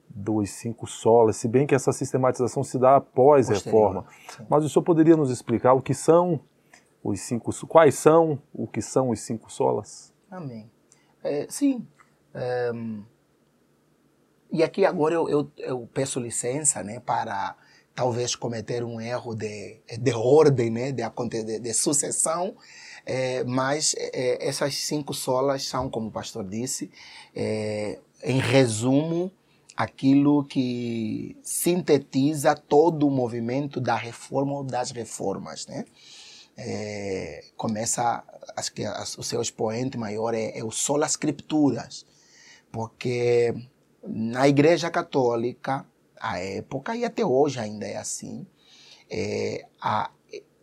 dos 0.08 0.50
cinco 0.50 0.86
solas, 0.86 1.36
se 1.36 1.48
bem 1.48 1.66
que 1.66 1.74
essa 1.74 1.92
sistematização 1.92 2.62
se 2.62 2.78
dá 2.78 2.96
após 2.96 3.50
a 3.50 3.54
reforma. 3.54 4.06
Mas 4.48 4.64
o 4.64 4.68
senhor 4.68 4.84
poderia 4.84 5.16
nos 5.16 5.30
explicar 5.30 5.72
o 5.72 5.82
que 5.82 5.94
são 5.94 6.40
os 7.02 7.20
cinco, 7.20 7.50
quais 7.66 7.94
são, 7.96 8.40
o 8.52 8.66
que 8.66 8.80
são 8.80 9.10
os 9.10 9.20
cinco 9.20 9.52
solas? 9.52 10.14
Amém. 10.30 10.70
É, 11.22 11.46
sim. 11.48 11.86
É, 12.32 12.70
e 14.50 14.62
aqui 14.62 14.84
agora 14.84 15.14
eu, 15.14 15.28
eu, 15.28 15.50
eu, 15.58 15.88
peço 15.92 16.20
licença, 16.20 16.82
né, 16.82 17.00
para 17.00 17.56
talvez 17.94 18.34
cometer 18.34 18.82
um 18.82 19.00
erro 19.00 19.34
de, 19.34 19.80
de 19.98 20.12
ordem, 20.12 20.70
né, 20.70 20.92
de, 20.92 21.02
de, 21.44 21.58
de 21.60 21.74
sucessão, 21.74 22.56
é, 23.06 23.44
mas 23.44 23.94
é, 23.96 24.46
essas 24.46 24.74
cinco 24.74 25.14
solas 25.14 25.64
são, 25.64 25.88
como 25.88 26.08
o 26.08 26.12
pastor 26.12 26.44
disse, 26.44 26.90
é, 27.34 27.98
em 28.22 28.38
resumo, 28.38 29.30
aquilo 29.76 30.44
que 30.44 31.36
sintetiza 31.42 32.54
todo 32.54 33.06
o 33.06 33.10
movimento 33.10 33.80
da 33.80 33.96
reforma 33.96 34.52
ou 34.54 34.64
das 34.64 34.90
reformas, 34.90 35.66
né? 35.66 35.84
É, 36.56 37.44
começa, 37.56 38.22
acho 38.56 38.72
que 38.72 38.84
o 39.18 39.22
seu 39.24 39.42
expoente 39.42 39.98
maior 39.98 40.34
é, 40.34 40.56
é 40.56 40.62
o 40.62 40.70
Sola 40.70 41.06
Scripturas, 41.06 42.06
porque 42.70 43.52
na 44.06 44.48
Igreja 44.48 44.88
Católica, 44.88 45.84
a 46.32 46.38
época 46.38 46.96
e 46.96 47.04
até 47.04 47.24
hoje 47.24 47.58
ainda 47.60 47.86
é 47.86 47.96
assim, 47.96 48.46
é, 49.10 49.66
a, 49.80 50.10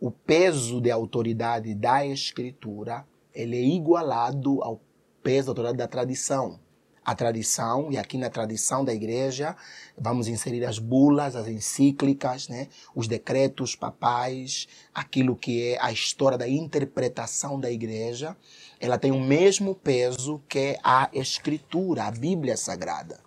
o 0.00 0.10
peso 0.10 0.80
de 0.80 0.90
autoridade 0.90 1.74
da 1.74 2.04
Escritura 2.06 3.06
ele 3.34 3.56
é 3.56 3.62
igualado 3.62 4.62
ao 4.62 4.80
peso 5.22 5.46
da 5.46 5.50
autoridade 5.52 5.78
da 5.78 5.88
tradição 5.88 6.58
a 7.04 7.14
tradição, 7.14 7.90
e 7.90 7.98
aqui 7.98 8.16
na 8.16 8.30
tradição 8.30 8.84
da 8.84 8.94
igreja 8.94 9.56
vamos 9.98 10.28
inserir 10.28 10.64
as 10.64 10.78
bulas, 10.78 11.34
as 11.34 11.48
encíclicas, 11.48 12.48
né? 12.48 12.68
os 12.94 13.08
decretos 13.08 13.74
papais, 13.74 14.68
aquilo 14.94 15.34
que 15.34 15.72
é 15.72 15.78
a 15.80 15.90
história 15.90 16.38
da 16.38 16.48
interpretação 16.48 17.58
da 17.58 17.70
igreja, 17.70 18.36
ela 18.78 18.98
tem 18.98 19.10
o 19.10 19.20
mesmo 19.20 19.74
peso 19.74 20.40
que 20.48 20.78
a 20.82 21.08
escritura, 21.12 22.04
a 22.04 22.10
Bíblia 22.10 22.56
Sagrada. 22.56 23.20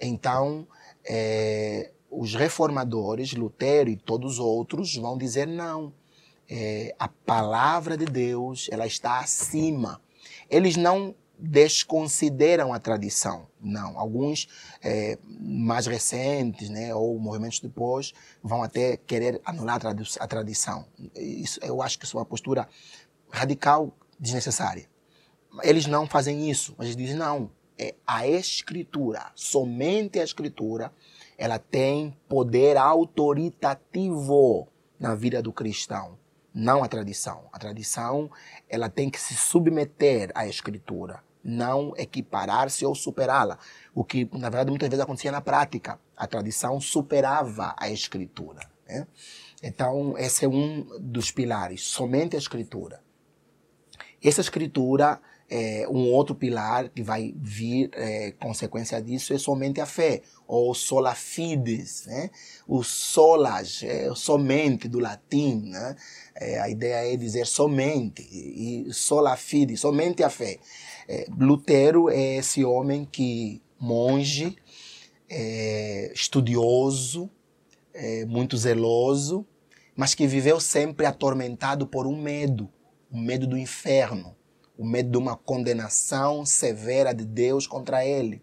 Então, 0.00 0.66
é, 1.08 1.90
os 2.10 2.34
reformadores, 2.34 3.32
Lutero 3.32 3.88
e 3.88 3.96
todos 3.96 4.34
os 4.34 4.38
outros, 4.38 4.94
vão 4.96 5.16
dizer 5.16 5.46
não. 5.46 5.92
É, 6.48 6.94
a 6.98 7.08
palavra 7.08 7.96
de 7.96 8.04
Deus, 8.04 8.68
ela 8.70 8.86
está 8.86 9.20
acima. 9.20 10.00
Eles 10.50 10.76
não 10.76 11.14
desconsideram 11.38 12.72
a 12.72 12.80
tradição. 12.80 13.46
Não, 13.60 13.98
alguns 13.98 14.48
é, 14.82 15.18
mais 15.40 15.86
recentes, 15.86 16.68
né, 16.68 16.94
ou 16.94 17.18
movimentos 17.18 17.60
depois, 17.60 18.12
vão 18.42 18.62
até 18.62 18.96
querer 18.96 19.40
anular 19.44 19.80
a, 19.86 19.90
a 19.90 20.26
tradição. 20.26 20.84
Isso, 21.14 21.60
eu 21.62 21.80
acho 21.80 21.98
que 21.98 22.04
isso 22.04 22.16
é 22.16 22.20
uma 22.20 22.26
postura 22.26 22.68
radical, 23.30 23.92
desnecessária. 24.18 24.88
Eles 25.62 25.86
não 25.86 26.06
fazem 26.06 26.50
isso, 26.50 26.74
eles 26.80 26.96
dizem 26.96 27.16
não. 27.16 27.50
É 27.78 27.94
a 28.06 28.26
escritura, 28.26 29.30
somente 29.34 30.18
a 30.18 30.24
escritura, 30.24 30.92
ela 31.36 31.58
tem 31.58 32.16
poder 32.28 32.76
autoritativo 32.76 34.66
na 34.98 35.14
vida 35.14 35.40
do 35.40 35.52
cristão, 35.52 36.18
não 36.52 36.82
a 36.82 36.88
tradição. 36.88 37.48
A 37.52 37.58
tradição, 37.58 38.30
ela 38.68 38.88
tem 38.88 39.08
que 39.08 39.20
se 39.20 39.34
submeter 39.34 40.32
à 40.34 40.46
escritura 40.46 41.22
não 41.48 41.94
equiparar-se 41.96 42.84
ou 42.84 42.94
superá-la. 42.94 43.58
O 43.94 44.04
que, 44.04 44.28
na 44.32 44.50
verdade, 44.50 44.70
muitas 44.70 44.88
vezes 44.88 45.02
acontecia 45.02 45.32
na 45.32 45.40
prática. 45.40 45.98
A 46.16 46.26
tradição 46.26 46.80
superava 46.80 47.74
a 47.78 47.90
escritura. 47.90 48.60
Né? 48.86 49.06
Então, 49.62 50.16
esse 50.18 50.44
é 50.44 50.48
um 50.48 50.98
dos 51.00 51.30
pilares, 51.30 51.82
somente 51.82 52.36
a 52.36 52.38
escritura. 52.38 53.02
Essa 54.22 54.40
escritura, 54.40 55.20
é, 55.50 55.88
um 55.88 56.10
outro 56.12 56.34
pilar 56.34 56.90
que 56.90 57.02
vai 57.02 57.34
vir 57.36 57.90
é, 57.94 58.32
consequência 58.32 59.00
disso 59.00 59.32
é 59.32 59.38
somente 59.38 59.80
a 59.80 59.86
fé, 59.86 60.20
ou 60.46 60.74
sola 60.74 61.14
fides, 61.14 62.04
né? 62.06 62.30
O 62.66 62.82
solas, 62.82 63.82
é, 63.82 64.10
somente 64.14 64.88
do 64.88 64.98
latim, 64.98 65.62
né? 65.70 65.96
É, 66.34 66.60
a 66.60 66.68
ideia 66.68 67.12
é 67.12 67.16
dizer 67.16 67.46
somente, 67.46 68.22
e 68.30 68.92
sola 68.92 69.36
fide, 69.36 69.76
somente 69.76 70.22
a 70.22 70.28
fé. 70.28 70.58
É, 71.08 71.26
Lutero 71.38 72.10
é 72.10 72.36
esse 72.36 72.62
homem 72.62 73.06
que, 73.10 73.62
monge, 73.80 74.56
é, 75.30 76.12
estudioso, 76.14 77.30
muito 78.28 78.56
zeloso, 78.56 79.44
mas 79.96 80.14
que 80.14 80.24
viveu 80.24 80.60
sempre 80.60 81.04
atormentado 81.04 81.84
por 81.84 82.06
um 82.06 82.16
medo, 82.16 82.70
o 83.10 83.18
medo 83.18 83.44
do 83.44 83.58
inferno, 83.58 84.37
o 84.78 84.86
medo 84.86 85.10
de 85.10 85.18
uma 85.18 85.36
condenação 85.36 86.46
severa 86.46 87.12
de 87.12 87.24
Deus 87.24 87.66
contra 87.66 88.06
ele. 88.06 88.40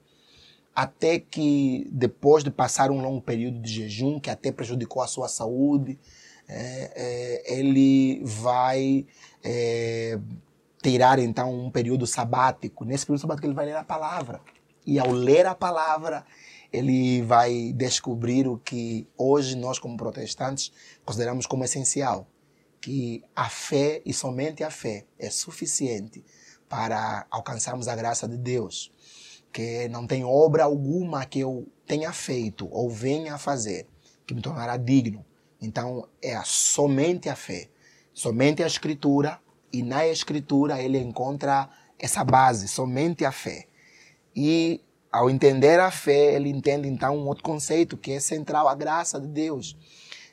Até 0.76 1.18
que, 1.18 1.88
depois 1.90 2.44
de 2.44 2.52
passar 2.52 2.92
um 2.92 3.02
longo 3.02 3.22
período 3.22 3.62
de 3.62 3.72
jejum, 3.72 4.20
que 4.20 4.30
até 4.30 4.52
prejudicou 4.52 5.02
a 5.02 5.08
sua 5.08 5.30
saúde, 5.30 5.98
é, 6.48 6.92
é, 6.96 7.58
ele 7.58 8.22
vai 8.26 9.06
é, 9.42 10.20
tirar 10.84 11.18
então 11.18 11.52
um 11.52 11.72
período 11.72 12.06
sabático. 12.06 12.84
Nesse 12.84 13.06
período 13.06 13.22
sabático 13.22 13.48
ele 13.48 13.54
vai 13.54 13.68
ler 13.68 13.78
a 13.78 13.84
palavra. 13.86 14.42
E 14.86 15.00
ao 15.00 15.12
ler 15.12 15.46
a 15.46 15.56
palavra, 15.56 16.26
ele 16.72 17.22
vai 17.22 17.72
descobrir 17.74 18.48
o 18.48 18.58
que 18.58 19.08
hoje 19.18 19.56
nós 19.56 19.80
como 19.80 19.98
protestantes 19.98 20.72
consideramos 21.06 21.46
como 21.46 21.64
essencial, 21.64 22.28
que 22.86 23.24
a 23.36 23.50
fé 23.50 24.00
e 24.06 24.14
somente 24.14 24.64
a 24.64 24.70
fé 24.70 25.08
é 25.18 25.32
suficiente 25.32 26.24
para 26.70 27.26
alcançarmos 27.32 27.88
a 27.88 27.96
graça 27.96 28.28
de 28.28 28.38
Deus, 28.38 28.92
que 29.52 29.88
não 29.88 30.06
tem 30.06 30.24
obra 30.24 30.66
alguma 30.66 31.26
que 31.26 31.40
eu 31.40 31.68
tenha 31.88 32.14
feito 32.14 32.70
ou 32.72 32.88
venha 32.88 33.34
a 33.34 33.38
fazer 33.40 33.88
que 34.28 34.36
me 34.36 34.42
tornará 34.42 34.78
digno. 34.78 35.26
Então 35.60 36.08
é 36.22 36.40
somente 36.46 37.28
a 37.28 37.36
fé, 37.36 37.70
somente 38.14 38.62
a 38.62 38.68
escritura 38.68 39.42
e 39.74 39.82
na 39.82 40.08
Escritura 40.08 40.80
ele 40.80 41.00
encontra 41.00 41.68
essa 41.98 42.24
base, 42.24 42.68
somente 42.68 43.26
a 43.26 43.32
fé. 43.32 43.66
E 44.36 44.80
ao 45.12 45.28
entender 45.28 45.80
a 45.80 45.90
fé, 45.90 46.36
ele 46.36 46.50
entende 46.50 46.88
então 46.88 47.18
um 47.18 47.28
outro 47.28 47.44
conceito 47.44 47.98
que 47.98 48.12
é 48.12 48.20
central, 48.20 48.68
a 48.68 48.76
graça 48.76 49.20
de 49.20 49.28
Deus. 49.28 49.76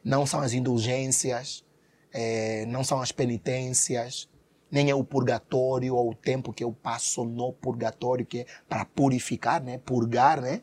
Não 0.05 0.27
são 0.27 0.41
as 0.41 0.53
indulgências, 0.53 1.65
é, 2.13 2.67
não 2.67 2.85
são 2.85 3.01
as 3.01 3.13
penitências, 3.13 4.29
nem 4.71 4.89
é 4.89 4.95
o 4.95 5.05
purgatório 5.05 5.95
ou 5.95 6.11
o 6.11 6.15
tempo 6.15 6.53
que 6.53 6.65
eu 6.65 6.73
passo 6.73 7.25
no 7.25 7.53
purgatório, 7.53 8.25
que 8.25 8.41
é 8.41 8.47
para 8.69 8.85
purificar, 8.87 9.63
né? 9.63 9.79
purgar, 9.79 10.41
né? 10.41 10.63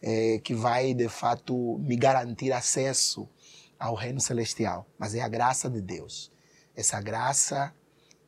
É, 0.00 0.38
que 0.38 0.54
vai 0.54 0.94
de 0.94 1.08
fato 1.08 1.76
me 1.80 1.96
garantir 1.96 2.52
acesso 2.52 3.28
ao 3.76 3.96
reino 3.96 4.20
celestial. 4.20 4.86
Mas 4.96 5.12
é 5.16 5.20
a 5.20 5.28
graça 5.28 5.68
de 5.68 5.80
Deus. 5.80 6.30
Essa 6.76 7.00
graça 7.00 7.74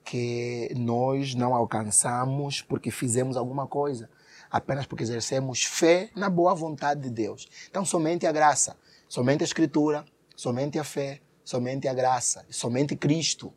que 0.04 0.72
nós 0.76 1.36
não 1.36 1.54
alcançamos 1.54 2.60
porque 2.60 2.90
fizemos 2.90 3.36
alguma 3.36 3.68
coisa. 3.68 4.10
apenas 4.50 4.84
porque 4.84 5.04
exercemos 5.04 5.62
fé 5.62 6.10
na 6.16 6.28
boa 6.28 6.52
vontade 6.56 7.02
de 7.02 7.10
Deus. 7.10 7.48
Então, 7.70 7.84
somente 7.84 8.26
a 8.26 8.32
graça, 8.32 8.76
somente 9.08 9.42
a 9.42 9.46
Escritura, 9.46 10.04
somente 10.34 10.76
a 10.76 10.82
fé, 10.82 11.20
somente 11.44 11.88
a 11.88 11.94
graça, 11.94 12.44
somente 12.50 12.96
Cristo. 12.96 13.52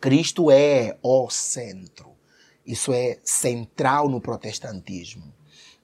Cristo 0.00 0.50
é 0.50 0.96
o 1.02 1.28
centro. 1.28 2.16
Isso 2.64 2.92
é 2.92 3.18
central 3.24 4.08
no 4.08 4.20
protestantismo. 4.20 5.32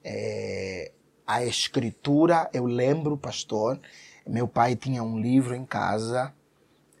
É, 0.03 0.91
a 1.25 1.43
Escritura, 1.43 2.49
eu 2.53 2.65
lembro, 2.65 3.17
pastor, 3.17 3.79
meu 4.27 4.47
pai 4.47 4.75
tinha 4.75 5.03
um 5.03 5.19
livro 5.19 5.55
em 5.55 5.65
casa, 5.65 6.33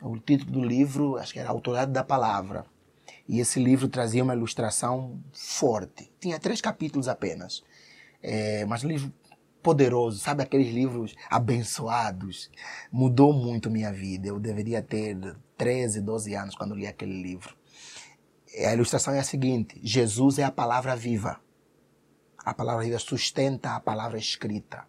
o 0.01 0.17
título 0.17 0.51
do 0.51 0.63
livro, 0.63 1.17
acho 1.17 1.33
que 1.33 1.39
era 1.39 1.49
Autoridade 1.49 1.91
da 1.91 2.03
Palavra. 2.03 2.65
E 3.27 3.39
esse 3.39 3.59
livro 3.59 3.87
trazia 3.87 4.23
uma 4.23 4.35
ilustração 4.35 5.19
forte. 5.33 6.11
Tinha 6.19 6.39
três 6.39 6.61
capítulos 6.61 7.07
apenas. 7.07 7.63
É, 8.21 8.65
mas 8.65 8.83
um 8.83 8.87
livro 8.87 9.13
poderoso, 9.65 10.19
sabe 10.19 10.43
aqueles 10.43 10.71
livros 10.71 11.15
abençoados? 11.27 12.51
Mudou 12.91 13.33
muito 13.33 13.71
minha 13.71 13.91
vida. 13.91 14.27
Eu 14.27 14.39
deveria 14.39 14.79
ter 14.79 15.35
13, 15.57 16.01
12 16.01 16.35
anos 16.35 16.55
quando 16.55 16.75
li 16.75 16.85
aquele 16.85 17.19
livro. 17.19 17.57
A 18.63 18.73
ilustração 18.75 19.15
é 19.15 19.19
a 19.19 19.23
seguinte: 19.23 19.79
Jesus 19.81 20.37
é 20.37 20.43
a 20.43 20.51
palavra 20.51 20.95
viva. 20.95 21.41
A 22.37 22.53
palavra 22.53 22.83
viva 22.83 22.99
sustenta 22.99 23.71
a 23.71 23.79
palavra 23.79 24.19
escrita. 24.19 24.85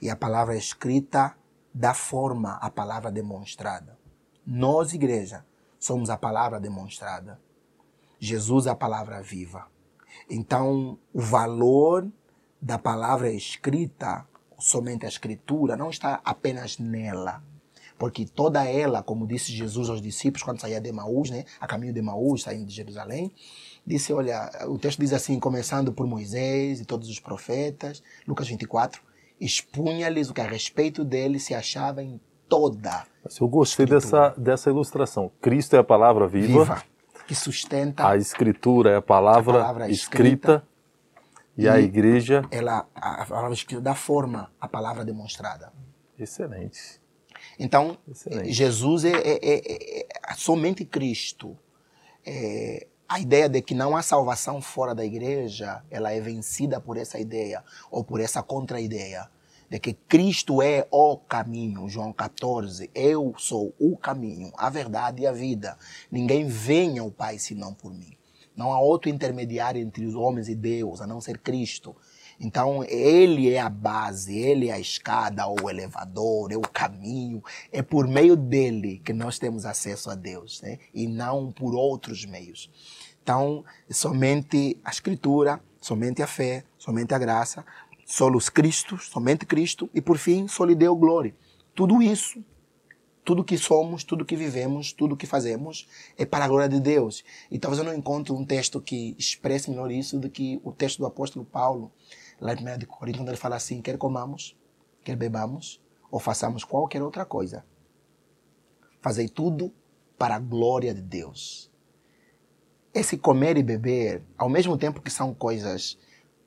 E 0.00 0.08
a 0.08 0.16
palavra 0.16 0.56
escrita 0.56 1.36
dá 1.74 1.92
forma 1.92 2.54
à 2.54 2.70
palavra 2.70 3.12
demonstrada. 3.12 3.98
Nós, 4.46 4.94
igreja, 4.94 5.44
somos 5.78 6.08
a 6.08 6.16
palavra 6.16 6.58
demonstrada. 6.58 7.38
Jesus 8.18 8.66
é 8.66 8.70
a 8.70 8.74
palavra 8.74 9.20
viva. 9.20 9.66
Então, 10.28 10.98
o 11.12 11.20
valor 11.20 12.10
da 12.60 12.78
palavra 12.78 13.30
escrita, 13.30 14.26
somente 14.58 15.06
a 15.06 15.08
escritura, 15.08 15.76
não 15.76 15.90
está 15.90 16.20
apenas 16.24 16.78
nela. 16.78 17.42
Porque 17.98 18.24
toda 18.24 18.64
ela, 18.64 19.02
como 19.02 19.26
disse 19.26 19.52
Jesus 19.52 19.90
aos 19.90 20.00
discípulos 20.00 20.42
quando 20.42 20.60
saía 20.60 20.80
de 20.80 20.90
Maús, 20.90 21.30
né, 21.30 21.44
a 21.60 21.66
caminho 21.66 21.92
de 21.92 22.00
Maús, 22.00 22.42
saindo 22.42 22.64
de 22.64 22.74
Jerusalém, 22.74 23.30
disse, 23.86 24.12
olha, 24.12 24.50
o 24.68 24.78
texto 24.78 25.00
diz 25.00 25.12
assim, 25.12 25.38
começando 25.38 25.92
por 25.92 26.06
Moisés 26.06 26.80
e 26.80 26.84
todos 26.84 27.08
os 27.08 27.20
profetas, 27.20 28.02
Lucas 28.26 28.48
24, 28.48 29.02
expunha-lhes 29.38 30.30
o 30.30 30.34
que 30.34 30.40
a 30.40 30.46
respeito 30.46 31.04
dele 31.04 31.38
se 31.38 31.54
achava 31.54 32.02
em 32.02 32.20
toda. 32.48 33.06
Eu 33.38 33.48
gostei 33.48 33.86
dessa, 33.86 34.30
dessa 34.36 34.70
ilustração. 34.70 35.30
Cristo 35.40 35.76
é 35.76 35.78
a 35.78 35.84
palavra 35.84 36.26
viva. 36.26 36.64
viva 36.64 36.82
que 37.30 37.34
sustenta. 37.36 38.08
A 38.08 38.16
escritura 38.16 38.90
é 38.90 38.96
a 38.96 39.02
palavra, 39.02 39.58
a 39.58 39.60
palavra 39.60 39.88
escrita, 39.88 40.24
escrita, 40.24 40.68
e, 41.56 41.68
a 41.68 41.78
igreja. 41.80 42.42
Ela, 42.50 42.86
a 42.94 43.26
palavra 43.26 43.52
escrita 43.52 43.80
dá 43.80 43.94
forma 43.94 44.50
à 44.60 44.68
palavra 44.68 45.04
demonstrada. 45.04 45.72
Excelente. 46.18 47.00
Então, 47.58 47.98
Excelente. 48.08 48.52
Jesus 48.52 49.04
é, 49.04 49.12
é, 49.12 49.38
é, 49.42 50.00
é, 50.00 50.34
somente 50.34 50.84
Cristo. 50.84 51.56
É, 52.24 52.86
a 53.08 53.18
ideia 53.18 53.48
de 53.48 53.60
que 53.60 53.74
não 53.74 53.96
há 53.96 54.02
salvação 54.02 54.60
fora 54.60 54.94
da 54.94 55.04
igreja, 55.04 55.82
ela 55.90 56.12
é 56.12 56.20
vencida 56.20 56.80
por 56.80 56.96
essa 56.96 57.18
ideia 57.18 57.64
ou 57.90 58.04
por 58.04 58.20
essa 58.20 58.42
contra-ideia 58.42 59.28
de 59.70 59.78
que 59.78 59.92
Cristo 59.92 60.60
é 60.60 60.86
o 60.90 61.16
caminho, 61.16 61.88
João 61.88 62.12
14, 62.12 62.90
eu 62.92 63.32
sou 63.38 63.72
o 63.78 63.96
caminho, 63.96 64.52
a 64.56 64.68
verdade 64.68 65.22
e 65.22 65.26
a 65.28 65.32
vida. 65.32 65.78
Ninguém 66.10 66.46
vem 66.48 66.98
ao 66.98 67.10
Pai 67.10 67.38
senão 67.38 67.72
por 67.72 67.94
mim. 67.94 68.16
Não 68.60 68.74
há 68.74 68.78
outro 68.78 69.08
intermediário 69.08 69.80
entre 69.80 70.04
os 70.04 70.14
homens 70.14 70.46
e 70.46 70.54
Deus, 70.54 71.00
a 71.00 71.06
não 71.06 71.18
ser 71.18 71.38
Cristo. 71.38 71.96
Então, 72.38 72.84
Ele 72.84 73.48
é 73.48 73.58
a 73.58 73.70
base, 73.70 74.36
Ele 74.36 74.68
é 74.68 74.74
a 74.74 74.78
escada, 74.78 75.48
o 75.48 75.70
elevador, 75.70 76.52
é 76.52 76.58
o 76.58 76.60
caminho. 76.60 77.42
É 77.72 77.80
por 77.80 78.06
meio 78.06 78.36
dele 78.36 79.00
que 79.02 79.14
nós 79.14 79.38
temos 79.38 79.64
acesso 79.64 80.10
a 80.10 80.14
Deus, 80.14 80.60
né? 80.60 80.78
e 80.92 81.08
não 81.08 81.50
por 81.50 81.74
outros 81.74 82.26
meios. 82.26 82.70
Então, 83.22 83.64
somente 83.90 84.78
a 84.84 84.90
Escritura, 84.90 85.58
somente 85.80 86.22
a 86.22 86.26
fé, 86.26 86.62
somente 86.76 87.14
a 87.14 87.18
graça, 87.18 87.64
solos 88.04 88.50
Cristo, 88.50 88.98
somente 88.98 89.46
Cristo, 89.46 89.88
e 89.94 90.02
por 90.02 90.18
fim, 90.18 90.46
só 90.46 90.66
lhe 90.66 90.74
deu 90.74 90.94
glória. 90.94 91.34
Tudo 91.74 92.02
isso, 92.02 92.44
tudo 93.30 93.44
que 93.44 93.56
somos, 93.56 94.02
tudo 94.02 94.24
que 94.24 94.34
vivemos, 94.34 94.92
tudo 94.92 95.16
que 95.16 95.24
fazemos, 95.24 95.86
é 96.18 96.26
para 96.26 96.44
a 96.44 96.48
glória 96.48 96.68
de 96.68 96.80
Deus. 96.80 97.22
E 97.48 97.60
talvez 97.60 97.78
eu 97.78 97.84
não 97.84 97.96
encontre 97.96 98.32
um 98.32 98.44
texto 98.44 98.80
que 98.80 99.14
expresse 99.16 99.70
melhor 99.70 99.88
isso 99.88 100.18
do 100.18 100.28
que 100.28 100.60
o 100.64 100.72
texto 100.72 100.98
do 100.98 101.06
apóstolo 101.06 101.44
Paulo, 101.44 101.92
lá 102.40 102.52
em 102.52 102.56
1 102.56 102.86
Coríntios, 102.88 103.22
onde 103.22 103.30
ele 103.30 103.36
fala 103.36 103.54
assim, 103.54 103.80
quer 103.80 103.96
comamos, 103.96 104.58
quer 105.04 105.14
bebamos, 105.14 105.80
ou 106.10 106.18
façamos 106.18 106.64
qualquer 106.64 107.04
outra 107.04 107.24
coisa. 107.24 107.64
Fazei 109.00 109.28
tudo 109.28 109.72
para 110.18 110.34
a 110.34 110.40
glória 110.40 110.92
de 110.92 111.00
Deus. 111.00 111.70
Esse 112.92 113.16
comer 113.16 113.56
e 113.56 113.62
beber, 113.62 114.24
ao 114.36 114.48
mesmo 114.48 114.76
tempo 114.76 115.00
que 115.00 115.08
são 115.08 115.32
coisas 115.32 115.96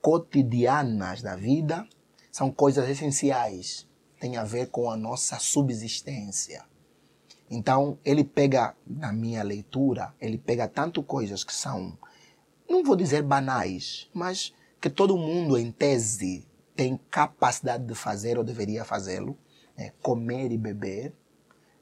cotidianas 0.01 1.21
da 1.21 1.37
vida 1.37 1.87
são 2.29 2.51
coisas 2.51 2.89
essenciais, 2.89 3.87
tem 4.19 4.35
a 4.35 4.43
ver 4.43 4.69
com 4.69 4.91
a 4.91 4.97
nossa 4.97 5.39
subsistência. 5.39 6.72
Então, 7.49 7.99
ele 8.03 8.23
pega, 8.23 8.75
na 8.85 9.11
minha 9.11 9.43
leitura, 9.43 10.13
ele 10.19 10.37
pega 10.37 10.67
tanto 10.67 11.03
coisas 11.03 11.43
que 11.43 11.53
são, 11.53 11.97
não 12.69 12.83
vou 12.83 12.95
dizer 12.95 13.21
banais, 13.21 14.09
mas 14.13 14.53
que 14.81 14.89
todo 14.89 15.17
mundo, 15.17 15.57
em 15.57 15.71
tese, 15.71 16.47
tem 16.75 16.99
capacidade 17.09 17.85
de 17.85 17.93
fazer 17.93 18.37
ou 18.37 18.43
deveria 18.43 18.83
fazê-lo, 18.83 19.37
né? 19.77 19.91
comer 20.01 20.51
e 20.51 20.57
beber, 20.57 21.13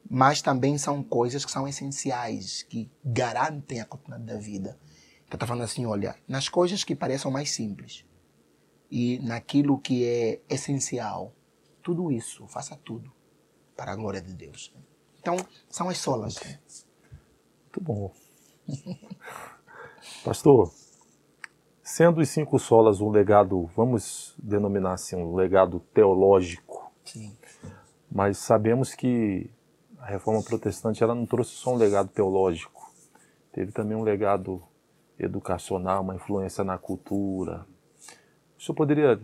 mas 0.09 0.41
também 0.41 0.77
são 0.77 1.01
coisas 1.01 1.45
que 1.45 1.51
são 1.51 1.67
essenciais, 1.67 2.63
que 2.63 2.91
garantem 3.05 3.79
a 3.79 3.85
continuidade 3.85 4.25
da 4.25 4.37
vida. 4.37 4.77
Eu 5.29 5.35
estou 5.35 5.47
falando 5.47 5.63
assim, 5.63 5.85
olha, 5.85 6.15
nas 6.27 6.49
coisas 6.49 6.83
que 6.83 6.95
parecem 6.95 7.31
mais 7.31 7.51
simples, 7.51 8.03
e 8.91 9.19
naquilo 9.19 9.79
que 9.79 10.03
é 10.05 10.41
essencial. 10.49 11.33
Tudo 11.81 12.11
isso, 12.11 12.45
faça 12.47 12.75
tudo 12.75 13.11
para 13.75 13.93
a 13.93 13.95
glória 13.95 14.21
de 14.21 14.33
Deus. 14.33 14.75
Então, 15.21 15.37
são 15.69 15.87
as 15.87 15.97
solas. 15.99 16.35
Muito 17.63 17.81
bom. 17.81 18.11
Pastor, 20.25 20.71
sendo 21.81 22.19
os 22.19 22.29
cinco 22.29 22.59
solas 22.59 22.99
um 22.99 23.09
legado, 23.09 23.69
vamos 23.75 24.35
denominar 24.37 24.93
assim, 24.93 25.15
um 25.15 25.35
legado 25.35 25.79
teológico. 25.93 26.91
Sim. 27.05 27.37
Mas 28.11 28.39
sabemos 28.39 28.93
que 28.93 29.49
a 29.99 30.07
reforma 30.07 30.43
protestante 30.43 31.03
ela 31.03 31.15
não 31.15 31.25
trouxe 31.25 31.51
só 31.51 31.73
um 31.73 31.77
legado 31.77 32.09
teológico. 32.09 32.91
Teve 33.53 33.71
também 33.71 33.95
um 33.95 34.03
legado 34.03 34.61
educacional, 35.17 36.01
uma 36.01 36.15
influência 36.15 36.63
na 36.63 36.77
cultura, 36.77 37.65
o 38.61 38.63
senhor 38.63 38.75
poderia 38.75 39.19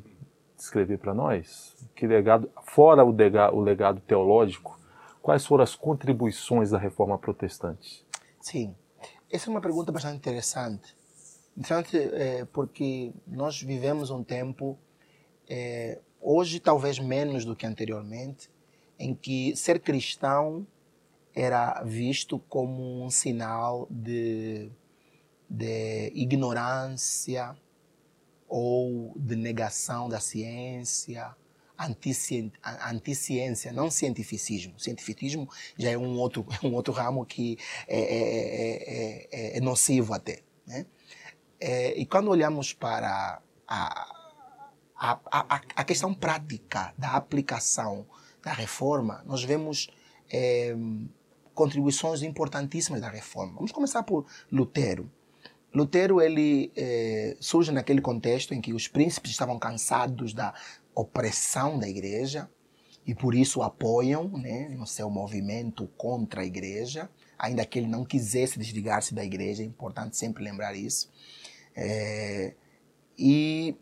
descrever 0.56 0.98
para 0.98 1.14
nós 1.14 1.78
que 1.96 2.08
legado, 2.08 2.50
fora 2.64 3.06
o 3.06 3.12
legado, 3.12 3.56
o 3.56 3.62
legado 3.62 4.02
teológico, 4.02 4.80
quais 5.28 5.46
foram 5.46 5.62
as 5.62 5.76
contribuições 5.76 6.70
da 6.70 6.78
reforma 6.78 7.18
protestante? 7.18 8.08
Sim, 8.40 8.74
essa 9.30 9.50
é 9.50 9.52
uma 9.52 9.60
pergunta 9.60 9.92
bastante 9.92 10.16
interessante. 10.16 10.96
Interessante 11.52 11.98
é, 11.98 12.46
porque 12.46 13.12
nós 13.28 13.62
vivemos 13.62 14.10
um 14.10 14.24
tempo, 14.24 14.80
é, 15.50 16.00
hoje 16.22 16.62
talvez 16.62 16.98
menos 16.98 17.44
do 17.44 17.58
que 17.58 17.66
anteriormente, 17.66 18.50
em 18.98 19.14
que 19.14 19.54
ser 19.54 19.82
cristão 19.82 20.66
era 21.36 21.84
visto 21.84 22.40
como 22.48 23.04
um 23.04 23.10
sinal 23.10 23.86
de, 23.92 24.72
de 25.50 26.10
ignorância, 26.16 27.54
ou 28.48 29.12
de 29.14 29.36
negação 29.36 30.08
da 30.08 30.22
ciência, 30.22 31.36
anticiência, 31.78 33.72
não 33.72 33.90
cientificismo. 33.92 34.80
Cientificismo 34.80 35.50
já 35.78 35.92
é 35.92 35.98
um 35.98 36.18
outro, 36.18 36.46
é 36.62 36.66
um 36.66 36.74
outro 36.74 36.94
ramo 36.94 37.26
que 37.26 37.58
é, 37.88 38.00
é, 38.00 39.54
é, 39.54 39.58
é 39.58 39.62
nocivo 39.62 40.14
até. 40.14 40.42
Né? 40.66 40.86
e 41.96 42.06
quando 42.06 42.30
olhamos 42.30 42.72
para 42.74 43.42
a, 43.68 44.14
a, 44.96 45.20
a, 45.26 45.62
a, 45.76 45.84
questão 45.84 46.14
prática 46.14 46.94
da 46.96 47.14
aplicação 47.14 48.06
da 48.44 48.54
reforma, 48.54 49.24
nós 49.26 49.44
vemos 49.44 49.90
contribuições 51.58 52.22
importantíssimas 52.22 53.02
da 53.02 53.10
reforma. 53.10 53.56
Vamos 53.56 53.72
começar 53.72 54.04
por 54.04 54.28
Lutero. 54.52 55.10
Lutero 55.74 56.22
ele 56.22 56.72
eh, 56.76 57.36
surge 57.40 57.72
naquele 57.72 58.00
contexto 58.00 58.54
em 58.54 58.62
que 58.62 58.74
os 58.74 58.88
príncipes 58.88 59.32
estavam 59.32 59.60
cansados 59.60 60.34
da 60.34 60.54
opressão 61.02 61.80
da 61.80 61.88
igreja 61.88 62.50
e 63.06 63.16
por 63.16 63.34
isso 63.36 63.62
apoiam 63.62 64.28
né, 64.30 64.70
no 64.70 64.86
seu 64.86 65.10
movimento 65.10 65.88
contra 65.98 66.42
a 66.42 66.46
igreja, 66.46 67.10
ainda 67.38 67.66
que 67.66 67.80
ele 67.80 67.88
não 67.88 68.04
quisesse 68.04 68.60
desligar-se 68.60 69.14
da 69.14 69.24
igreja, 69.24 69.64
é 69.64 69.66
importante 69.66 70.18
sempre 70.18 70.44
lembrar 70.44 70.76
isso. 70.76 71.10
É, 71.76 72.54
E 73.18 73.76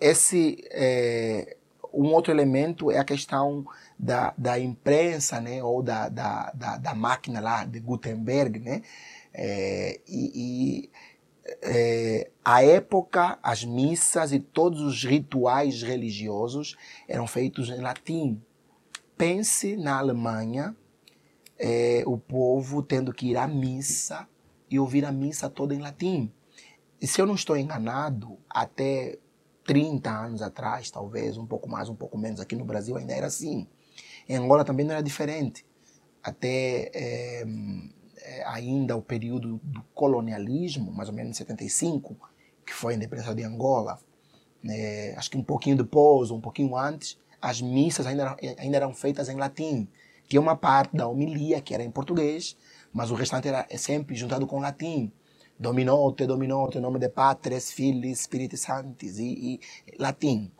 esse 0.00 0.64
é, 0.70 1.56
um 1.92 2.06
outro 2.14 2.32
elemento 2.32 2.90
é 2.90 2.98
a 2.98 3.04
questão 3.04 3.64
da, 3.98 4.32
da 4.38 4.58
imprensa, 4.58 5.40
né, 5.40 5.62
ou 5.62 5.82
da, 5.82 6.08
da, 6.08 6.50
da, 6.52 6.76
da 6.78 6.94
máquina 6.94 7.40
lá 7.40 7.64
de 7.64 7.78
Gutenberg, 7.80 8.58
né, 8.58 8.82
é, 9.32 10.00
e, 10.08 10.32
e 10.86 10.90
é, 11.62 12.30
a 12.44 12.62
época, 12.62 13.38
as 13.42 13.64
missas 13.64 14.32
e 14.32 14.38
todos 14.38 14.80
os 14.80 15.04
rituais 15.04 15.82
religiosos 15.82 16.76
eram 17.08 17.26
feitos 17.26 17.68
em 17.68 17.80
latim. 17.80 18.40
Pense 19.16 19.76
na 19.76 19.98
Alemanha, 19.98 20.76
é, 21.58 22.02
o 22.06 22.16
povo 22.16 22.82
tendo 22.82 23.12
que 23.12 23.30
ir 23.30 23.36
à 23.36 23.46
missa 23.46 24.26
e 24.70 24.78
ouvir 24.78 25.04
a 25.04 25.12
missa 25.12 25.50
toda 25.50 25.74
em 25.74 25.78
latim. 25.78 26.32
E 27.00 27.06
se 27.06 27.20
eu 27.20 27.26
não 27.26 27.34
estou 27.34 27.56
enganado, 27.56 28.38
até 28.48 29.18
30 29.64 30.10
anos 30.10 30.42
atrás, 30.42 30.90
talvez, 30.90 31.36
um 31.36 31.46
pouco 31.46 31.68
mais, 31.68 31.88
um 31.88 31.94
pouco 31.94 32.16
menos, 32.16 32.40
aqui 32.40 32.56
no 32.56 32.64
Brasil 32.64 32.96
ainda 32.96 33.12
era 33.12 33.26
assim. 33.26 33.66
Em 34.28 34.36
Angola 34.36 34.64
também 34.64 34.86
não 34.86 34.94
era 34.94 35.02
diferente. 35.02 35.66
Até 36.22 36.90
é, 36.94 37.44
é, 38.22 38.44
ainda 38.46 38.96
o 38.96 39.02
período 39.02 39.60
do 39.62 39.82
colonialismo, 39.94 40.92
mais 40.92 41.08
ou 41.08 41.14
menos 41.14 41.32
em 41.32 41.38
75, 41.38 42.16
que 42.64 42.72
foi 42.72 42.94
a 42.94 42.96
independência 42.96 43.34
de 43.34 43.42
Angola, 43.42 43.98
é, 44.68 45.14
acho 45.16 45.30
que 45.30 45.38
um 45.38 45.42
pouquinho 45.42 45.76
depois, 45.76 46.30
um 46.30 46.40
pouquinho 46.40 46.76
antes, 46.76 47.18
as 47.40 47.60
missas 47.60 48.06
ainda, 48.06 48.36
ainda 48.58 48.76
eram 48.76 48.92
feitas 48.92 49.28
em 49.28 49.36
latim. 49.36 49.88
Tinha 50.28 50.40
uma 50.40 50.56
parte 50.56 50.96
da 50.96 51.08
homilia 51.08 51.60
que 51.60 51.74
era 51.74 51.82
em 51.82 51.90
português, 51.90 52.56
mas 52.92 53.10
o 53.10 53.14
restante 53.14 53.48
era 53.48 53.66
sempre 53.76 54.14
juntado 54.14 54.46
com 54.46 54.60
latim. 54.60 55.10
Dominote, 55.58 56.26
dominote, 56.26 56.80
nome 56.80 56.98
de 56.98 57.08
Patres, 57.08 57.72
Filhos, 57.72 58.20
Espíritos 58.20 58.60
Santos 58.60 59.18
e, 59.18 59.24
e 59.24 59.60
latim. 59.98 60.50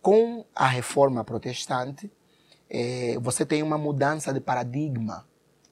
Com 0.00 0.44
a 0.54 0.66
reforma 0.66 1.24
protestante, 1.24 2.10
é, 2.68 3.18
você 3.20 3.44
tem 3.44 3.62
uma 3.62 3.76
mudança 3.76 4.32
de 4.32 4.40
paradigma, 4.40 5.26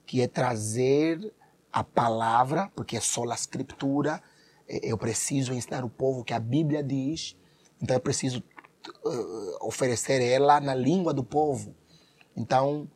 que 0.08 0.22
é 0.22 0.26
trazer 0.26 1.32
a 1.70 1.84
palavra, 1.84 2.72
porque 2.74 2.96
é 2.96 3.00
só 3.00 3.30
a 3.30 3.34
escritura, 3.34 4.22
é, 4.66 4.90
eu 4.90 4.96
preciso 4.96 5.52
ensinar 5.52 5.84
o 5.84 5.90
povo 5.90 6.24
que 6.24 6.32
a 6.32 6.40
Bíblia 6.40 6.82
diz, 6.82 7.36
então 7.80 7.94
eu 7.94 8.00
preciso 8.00 8.42
uh, 9.04 9.66
oferecer 9.66 10.22
ela 10.22 10.60
na 10.60 10.74
língua 10.74 11.12
do 11.12 11.22
povo. 11.22 11.76
Então, 12.34 12.90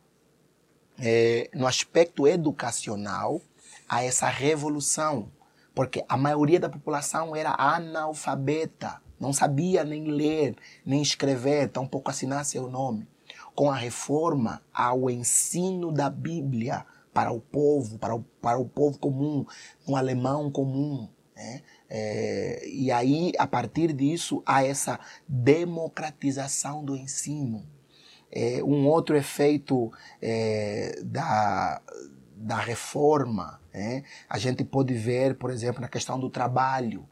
é, 0.97 1.51
no 1.53 1.67
aspecto 1.67 2.27
educacional, 2.27 3.39
há 3.87 4.03
essa 4.03 4.27
revolução, 4.27 5.31
porque 5.75 6.03
a 6.09 6.17
maioria 6.17 6.59
da 6.59 6.67
população 6.67 7.35
era 7.35 7.53
analfabeta, 7.59 8.99
não 9.19 9.31
sabia 9.31 9.83
nem 9.83 10.05
ler, 10.05 10.55
nem 10.83 10.99
escrever, 10.99 11.69
tampouco 11.69 12.09
assinar 12.09 12.43
seu 12.43 12.67
nome. 12.67 13.07
Com 13.53 13.69
a 13.69 13.75
reforma 13.75 14.63
ao 14.73 15.11
ensino 15.11 15.91
da 15.91 16.09
Bíblia 16.09 16.83
para 17.13 17.31
o 17.31 17.39
povo, 17.39 17.97
para 17.99 18.15
o, 18.15 18.23
para 18.41 18.57
o 18.57 18.65
povo 18.65 18.97
comum, 18.97 19.45
um 19.87 19.95
alemão 19.95 20.51
comum. 20.51 21.07
Né? 21.35 21.61
É, 21.89 22.67
e 22.67 22.91
aí, 22.91 23.31
a 23.37 23.47
partir 23.47 23.93
disso, 23.93 24.41
há 24.45 24.65
essa 24.65 24.99
democratização 25.27 26.83
do 26.83 26.95
ensino. 26.95 27.65
É, 28.31 28.63
um 28.63 28.87
outro 28.87 29.15
efeito 29.15 29.91
é, 30.19 30.99
da, 31.03 31.81
da 32.35 32.57
reforma, 32.57 33.61
né? 33.71 34.03
a 34.27 34.39
gente 34.39 34.63
pode 34.63 34.93
ver, 34.95 35.35
por 35.35 35.51
exemplo, 35.51 35.81
na 35.81 35.87
questão 35.87 36.19
do 36.19 36.29
trabalho. 36.29 37.07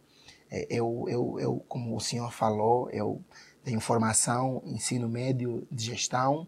É, 0.49 0.65
eu, 0.69 1.05
eu, 1.07 1.39
eu, 1.39 1.65
como 1.67 1.95
o 1.95 2.01
senhor 2.01 2.31
falou, 2.31 2.89
eu 2.89 3.21
tenho 3.63 3.79
formação, 3.79 4.63
ensino 4.65 5.07
médio 5.07 5.67
de 5.71 5.85
gestão. 5.85 6.47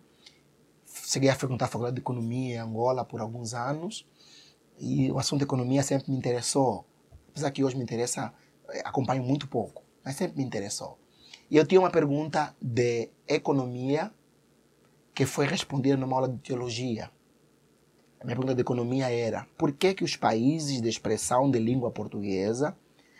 Cheguei 0.93 1.29
a 1.29 1.35
frequentar 1.35 1.65
a 1.65 1.67
faculdade 1.67 1.95
de 1.95 2.01
economia 2.01 2.55
em 2.55 2.59
Angola 2.59 3.03
por 3.03 3.19
alguns 3.19 3.53
anos 3.53 4.05
e 4.79 5.11
o 5.11 5.17
assunto 5.17 5.39
de 5.39 5.45
economia 5.45 5.81
sempre 5.81 6.11
me 6.11 6.17
interessou. 6.17 6.85
Apesar 7.29 7.49
que 7.51 7.63
hoje 7.63 7.75
me 7.75 7.83
interessa, 7.83 8.31
eh, 8.69 8.81
acompanho 8.85 9.23
muito 9.23 9.47
pouco, 9.47 9.83
mas 10.05 10.15
sempre 10.15 10.37
me 10.37 10.43
interessou. 10.43 10.99
E 11.49 11.57
eu 11.57 11.65
tinha 11.65 11.79
uma 11.79 11.89
pergunta 11.89 12.55
de 12.61 13.09
economia 13.27 14.11
que 15.13 15.25
foi 15.25 15.47
respondida 15.47 15.97
numa 15.97 16.15
aula 16.15 16.29
de 16.29 16.37
teologia. 16.37 17.11
A 18.19 18.25
minha 18.25 18.35
pergunta 18.35 18.55
de 18.55 18.61
economia 18.61 19.09
era: 19.11 19.47
por 19.57 19.71
que 19.73 19.93
que 19.93 20.03
os 20.03 20.15
países 20.15 20.81
de 20.81 20.87
expressão 20.87 21.49
de 21.49 21.59
língua 21.59 21.91
portuguesa 21.91 22.77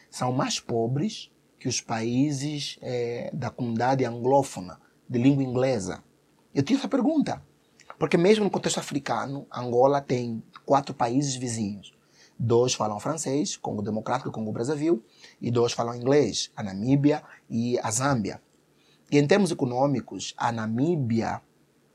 são 0.10 0.32
mais 0.32 0.60
pobres 0.60 1.32
que 1.60 1.68
os 1.68 1.82
países 1.82 2.78
é, 2.82 3.32
da 3.34 3.50
comunidade 3.50 4.06
anglófona, 4.06 4.80
de 5.10 5.20
língua 5.20 5.44
inglesa? 5.44 6.04
Eu 6.54 6.64
tinha 6.64 6.78
essa 6.78 6.88
pergunta. 6.88 7.42
Porque 8.04 8.18
mesmo 8.18 8.44
no 8.44 8.52
contexto 8.52 8.80
africano, 8.80 9.48
Angola 9.50 10.02
tem 10.02 10.44
quatro 10.66 10.94
países 10.94 11.38
vizinhos. 11.38 11.94
Dois 12.38 12.74
falam 12.74 13.00
francês, 13.00 13.56
Congo 13.56 13.82
Democrático 13.82 14.28
e 14.28 14.32
Congo 14.34 14.52
Brazzaville, 14.52 15.02
e 15.40 15.50
dois 15.50 15.72
falam 15.72 15.96
inglês, 15.96 16.52
a 16.54 16.62
Namíbia 16.62 17.24
e 17.50 17.80
a 17.80 17.90
Zâmbia. 17.90 18.42
E 19.10 19.18
em 19.18 19.26
termos 19.26 19.52
econômicos, 19.52 20.34
a 20.36 20.52
Namíbia 20.52 21.42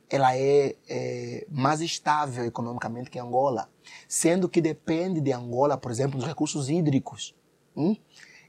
ela 0.08 0.34
é, 0.34 0.76
é, 0.88 1.46
mais 1.50 1.82
estável 1.82 2.46
economicamente 2.46 3.10
que 3.10 3.18
Angola, 3.18 3.68
sendo 4.08 4.48
que 4.48 4.62
depende 4.62 5.20
de 5.20 5.30
Angola, 5.30 5.76
por 5.76 5.90
exemplo, 5.90 6.18
dos 6.18 6.26
recursos 6.26 6.70
hídricos. 6.70 7.34
Hum? 7.76 7.94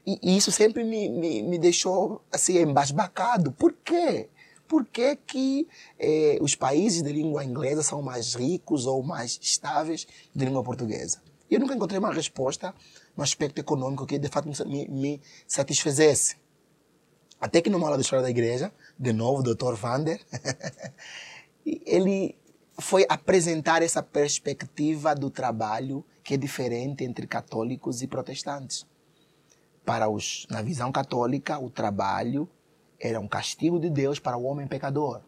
E, 0.06 0.34
isso 0.34 0.50
sempre 0.50 0.82
me, 0.82 1.10
me, 1.10 1.42
me 1.42 1.58
deixou 1.58 2.22
assim, 2.32 2.56
embasbacado. 2.56 3.52
Por 3.52 3.74
quê? 3.84 4.30
Por 4.70 4.86
que, 4.86 5.16
que 5.16 5.66
eh, 5.98 6.38
os 6.40 6.54
países 6.54 7.02
de 7.02 7.12
língua 7.12 7.44
inglesa 7.44 7.82
são 7.82 8.00
mais 8.00 8.36
ricos 8.36 8.86
ou 8.86 9.02
mais 9.02 9.36
estáveis 9.42 10.06
de 10.32 10.44
língua 10.44 10.62
portuguesa? 10.62 11.20
Eu 11.50 11.58
nunca 11.58 11.74
encontrei 11.74 11.98
uma 11.98 12.12
resposta 12.12 12.72
no 13.16 13.24
aspecto 13.24 13.58
econômico 13.58 14.06
que 14.06 14.16
de 14.16 14.28
fato 14.28 14.48
me, 14.68 14.86
me 14.86 15.20
satisfizesse. 15.44 16.36
Até 17.40 17.60
que 17.60 17.68
numa 17.68 17.88
aula 17.88 17.96
de 17.96 18.04
história 18.04 18.22
da 18.22 18.30
igreja, 18.30 18.72
de 18.96 19.12
novo, 19.12 19.40
o 19.40 19.42
Dr. 19.42 19.74
Vander, 19.74 20.24
ele 21.84 22.38
foi 22.78 23.04
apresentar 23.08 23.82
essa 23.82 24.04
perspectiva 24.04 25.16
do 25.16 25.30
trabalho 25.30 26.04
que 26.22 26.34
é 26.34 26.36
diferente 26.36 27.02
entre 27.02 27.26
católicos 27.26 28.02
e 28.02 28.06
protestantes 28.06 28.86
para 29.84 30.08
os, 30.08 30.46
na 30.48 30.62
visão 30.62 30.92
católica, 30.92 31.58
o 31.58 31.68
trabalho 31.68 32.48
era 33.00 33.18
um 33.18 33.26
castigo 33.26 33.80
de 33.80 33.88
Deus 33.88 34.18
para 34.18 34.36
o 34.36 34.44
homem 34.44 34.66
pecador. 34.66 35.22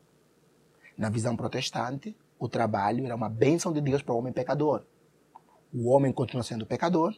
Na 0.96 1.08
visão 1.08 1.34
protestante, 1.34 2.14
o 2.38 2.48
trabalho 2.48 3.06
era 3.06 3.16
uma 3.16 3.30
bênção 3.30 3.72
de 3.72 3.80
Deus 3.80 4.02
para 4.02 4.14
o 4.14 4.18
homem 4.18 4.32
pecador. 4.32 4.84
O 5.72 5.88
homem 5.88 6.12
continua 6.12 6.42
sendo 6.42 6.66
pecador, 6.66 7.16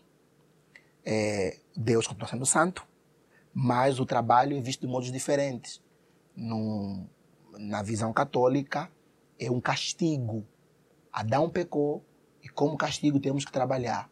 é, 1.04 1.58
Deus 1.76 2.06
continua 2.06 2.28
sendo 2.28 2.46
santo, 2.46 2.86
mas 3.52 3.98
o 3.98 4.06
trabalho 4.06 4.56
é 4.56 4.60
visto 4.60 4.82
de 4.82 4.86
modos 4.86 5.10
diferentes. 5.10 5.82
Num, 6.36 7.06
na 7.58 7.82
visão 7.82 8.12
católica, 8.12 8.90
é 9.38 9.50
um 9.50 9.60
castigo. 9.60 10.46
Adão 11.12 11.50
pecou 11.50 12.04
e, 12.42 12.48
como 12.48 12.76
castigo, 12.76 13.18
temos 13.18 13.44
que 13.44 13.52
trabalhar. 13.52 14.10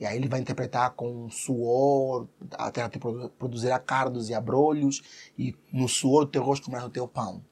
E 0.00 0.06
aí 0.06 0.16
ele 0.16 0.28
vai 0.28 0.40
interpretar 0.40 0.90
com 0.90 1.28
suor, 1.28 2.28
a 2.52 2.70
terra 2.70 2.88
te 2.88 2.98
produzirá 2.98 3.78
cardos 3.78 4.28
e 4.28 4.34
abrolhos, 4.34 5.02
e 5.36 5.56
no 5.72 5.88
suor 5.88 6.24
do 6.24 6.30
teu 6.30 6.42
rosto 6.42 6.66
comerás 6.66 6.86
o 6.86 6.90
teu 6.90 7.08
pão. 7.08 7.44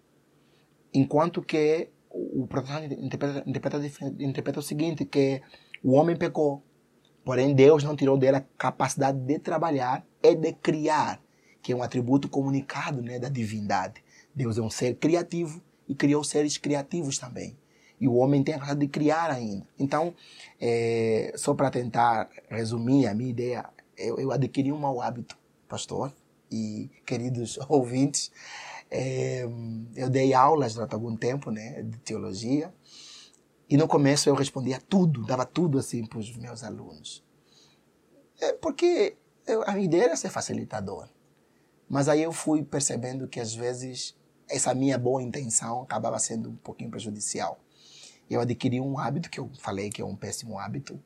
Enquanto 0.94 1.42
que 1.42 1.90
o 2.08 2.46
protestante 2.46 2.94
interpreta, 2.94 3.42
interpreta, 3.46 3.86
interpreta 4.18 4.60
o 4.60 4.62
seguinte, 4.62 5.04
que 5.04 5.42
o 5.82 5.92
homem 5.92 6.16
pecou, 6.16 6.62
porém 7.24 7.54
Deus 7.54 7.82
não 7.82 7.96
tirou 7.96 8.16
dele 8.16 8.36
a 8.36 8.44
capacidade 8.56 9.18
de 9.18 9.38
trabalhar 9.38 10.06
e 10.22 10.34
de 10.34 10.52
criar, 10.52 11.20
que 11.60 11.72
é 11.72 11.76
um 11.76 11.82
atributo 11.82 12.28
comunicado 12.28 13.02
né, 13.02 13.18
da 13.18 13.28
divindade. 13.28 14.02
Deus 14.34 14.56
é 14.56 14.62
um 14.62 14.70
ser 14.70 14.94
criativo 14.96 15.60
e 15.88 15.94
criou 15.94 16.22
seres 16.22 16.56
criativos 16.56 17.18
também. 17.18 17.56
E 18.00 18.06
o 18.06 18.14
homem 18.14 18.42
tem 18.42 18.54
a 18.54 18.58
capacidade 18.58 18.86
de 18.86 18.88
criar 18.88 19.30
ainda. 19.30 19.66
Então, 19.78 20.14
é, 20.60 21.32
só 21.36 21.54
para 21.54 21.70
tentar 21.70 22.28
resumir 22.48 23.06
a 23.06 23.14
minha 23.14 23.30
ideia, 23.30 23.64
eu, 23.96 24.18
eu, 24.18 24.30
adquiri 24.30 24.70
um 24.70 24.78
mau 24.78 25.00
hábito, 25.00 25.36
pastor 25.66 26.12
e 26.50 26.90
queridos 27.06 27.58
ouvintes. 27.68 28.30
É, 28.90 29.48
eu 29.96 30.10
dei 30.10 30.34
aulas 30.34 30.74
durante 30.74 30.94
algum 30.94 31.16
tempo 31.16 31.50
né, 31.50 31.82
de 31.82 31.98
teologia. 31.98 32.72
E 33.68 33.76
no 33.76 33.88
começo 33.88 34.28
eu 34.28 34.34
respondia 34.34 34.80
tudo, 34.88 35.24
dava 35.24 35.44
tudo 35.44 35.78
assim 35.78 36.04
para 36.04 36.18
os 36.18 36.36
meus 36.36 36.62
alunos. 36.62 37.24
É 38.40 38.52
porque 38.52 39.16
eu, 39.46 39.62
a 39.62 39.72
minha 39.72 39.86
ideia 39.86 40.04
era 40.04 40.16
ser 40.16 40.28
facilitador. 40.28 41.08
Mas 41.88 42.08
aí 42.08 42.22
eu 42.22 42.32
fui 42.32 42.62
percebendo 42.62 43.26
que 43.26 43.40
às 43.40 43.54
vezes 43.54 44.14
essa 44.48 44.74
minha 44.74 44.98
boa 44.98 45.22
intenção 45.22 45.82
acabava 45.82 46.18
sendo 46.18 46.50
um 46.50 46.56
pouquinho 46.56 46.90
prejudicial 46.90 47.58
eu 48.28 48.40
adquiri 48.40 48.80
um 48.80 48.98
hábito 48.98 49.30
que 49.30 49.40
eu 49.40 49.50
falei 49.58 49.90
que 49.90 50.02
é 50.02 50.04
um 50.04 50.16
péssimo 50.16 50.58
hábito, 50.58 51.02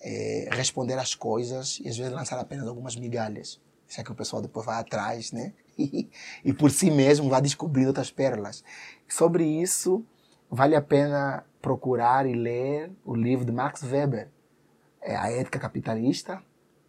é 0.00 0.48
responder 0.52 0.98
as 0.98 1.14
coisas 1.14 1.78
e 1.80 1.88
às 1.88 1.96
vezes 1.96 2.12
lançar 2.12 2.38
apenas 2.38 2.66
algumas 2.66 2.96
migalhas. 2.96 3.60
já 3.88 4.04
que 4.04 4.12
o 4.12 4.14
pessoal 4.14 4.40
depois 4.40 4.64
vai 4.64 4.78
atrás, 4.78 5.32
né? 5.32 5.52
e 6.44 6.52
por 6.52 6.70
si 6.70 6.90
mesmo 6.90 7.28
vai 7.28 7.42
descobrindo 7.42 7.88
outras 7.88 8.10
pérolas. 8.10 8.62
Sobre 9.08 9.44
isso, 9.44 10.04
vale 10.48 10.76
a 10.76 10.82
pena 10.82 11.44
procurar 11.60 12.26
e 12.26 12.34
ler 12.34 12.92
o 13.04 13.14
livro 13.14 13.44
de 13.44 13.52
Max 13.52 13.82
Weber, 13.82 14.30
é 15.02 15.16
A 15.16 15.30
Ética 15.30 15.58
Capitalista 15.58 16.42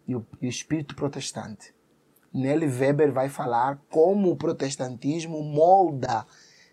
e 0.06 0.14
o 0.14 0.26
Espírito 0.40 0.94
Protestante. 0.94 1.74
Nele, 2.32 2.66
Weber 2.66 3.12
vai 3.12 3.28
falar 3.28 3.80
como 3.90 4.30
o 4.30 4.36
protestantismo 4.36 5.42
molda 5.42 6.26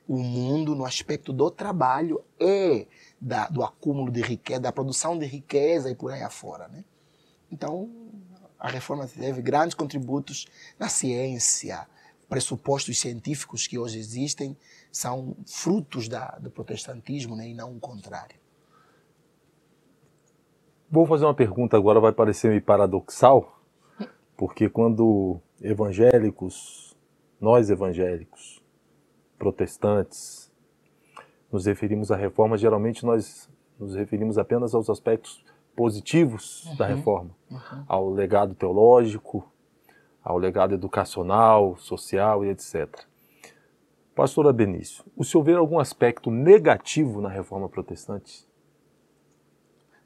o 0.10 0.18
mundo 0.18 0.74
no 0.74 0.86
aspecto 0.86 1.32
do 1.32 1.52
trabalho 1.52 2.24
e 2.40 2.88
da, 3.22 3.48
do 3.48 3.64
acúmulo 3.64 4.12
de 4.12 4.24
riqueza, 4.24 4.60
da 4.60 4.72
produção 4.72 5.16
de 5.16 5.28
riqueza 5.28 5.92
e 5.92 5.94
por 5.94 6.12
aí 6.12 6.24
afora. 6.24 6.68
Né? 6.68 6.84
Então, 7.52 7.88
a 8.58 8.72
reforma 8.72 9.08
teve 9.08 9.40
grandes 9.44 9.76
contributos 9.76 10.48
na 10.80 10.90
ciência, 10.90 11.88
pressupostos 12.28 13.00
científicos 13.00 13.68
que 13.68 13.78
hoje 13.78 14.00
existem 14.00 14.58
são 14.92 15.36
frutos 15.46 16.10
da, 16.10 16.40
do 16.40 16.50
protestantismo 16.50 17.36
né, 17.36 17.48
e 17.48 17.54
não 17.54 17.76
o 17.76 17.80
contrário. 17.80 18.36
Vou 20.90 21.06
fazer 21.06 21.26
uma 21.26 21.36
pergunta 21.36 21.78
agora, 21.78 22.00
vai 22.00 22.12
parecer 22.12 22.48
meio 22.48 22.64
paradoxal, 22.64 23.62
porque 24.36 24.68
quando 24.68 25.40
evangélicos, 25.62 26.98
nós 27.40 27.70
evangélicos, 27.70 28.59
protestantes, 29.40 30.52
nos 31.52 31.66
referimos 31.66 32.12
à 32.12 32.16
reforma, 32.16 32.58
geralmente 32.58 33.06
nós 33.06 33.50
nos 33.80 33.96
referimos 33.96 34.38
apenas 34.38 34.76
aos 34.76 34.90
aspectos 34.90 35.44
positivos 35.76 36.66
uhum, 36.66 36.76
da 36.76 36.86
reforma, 36.86 37.32
uhum. 37.50 37.84
ao 37.88 38.14
legado 38.14 38.54
teológico, 38.54 39.50
ao 40.22 40.38
legado 40.38 40.76
educacional, 40.76 41.78
social 41.78 42.46
e 42.46 42.50
etc. 42.50 43.06
Pastora 44.14 44.52
Benício, 44.52 45.06
o 45.16 45.24
senhor 45.24 45.44
vê 45.44 45.54
algum 45.54 45.80
aspecto 45.80 46.30
negativo 46.30 47.22
na 47.22 47.30
reforma 47.30 47.70
protestante? 47.70 48.46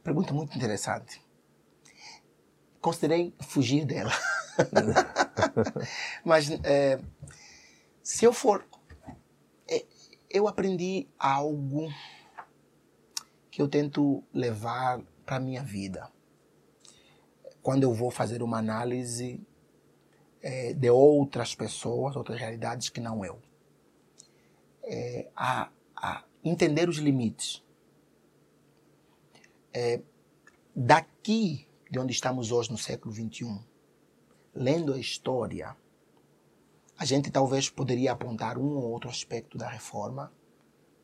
Pergunta 0.04 0.34
muito 0.34 0.56
interessante. 0.56 1.20
Considerei 2.80 3.34
fugir 3.42 3.86
dela. 3.86 4.12
Mas 6.24 6.52
é, 6.64 7.00
se 8.04 8.26
eu 8.26 8.34
for. 8.34 8.64
Eu 10.34 10.48
aprendi 10.48 11.08
algo 11.20 11.94
que 13.52 13.62
eu 13.62 13.68
tento 13.68 14.24
levar 14.34 15.00
para 15.24 15.36
a 15.36 15.40
minha 15.40 15.62
vida. 15.64 16.12
Quando 17.62 17.84
eu 17.84 17.94
vou 17.94 18.10
fazer 18.10 18.42
uma 18.42 18.58
análise 18.58 19.40
é, 20.42 20.74
de 20.74 20.90
outras 20.90 21.54
pessoas, 21.54 22.16
outras 22.16 22.40
realidades 22.40 22.90
que 22.90 23.00
não 23.00 23.24
eu. 23.24 23.40
É, 24.82 25.30
a, 25.36 25.70
a, 25.96 26.24
entender 26.44 26.90
os 26.90 26.98
limites. 26.98 27.64
É, 29.72 30.02
daqui 30.76 31.68
de 31.92 32.00
onde 32.00 32.12
estamos 32.12 32.52
hoje 32.52 32.72
no 32.72 32.78
século 32.78 33.14
XXI, 33.14 33.60
lendo 34.56 34.94
a 34.94 34.98
história, 34.98 35.78
a 37.04 37.06
gente 37.06 37.30
talvez 37.30 37.70
poderia 37.70 38.14
apontar 38.14 38.58
um 38.58 38.78
ou 38.78 38.90
outro 38.90 39.10
aspecto 39.10 39.58
da 39.58 39.68
reforma 39.68 40.32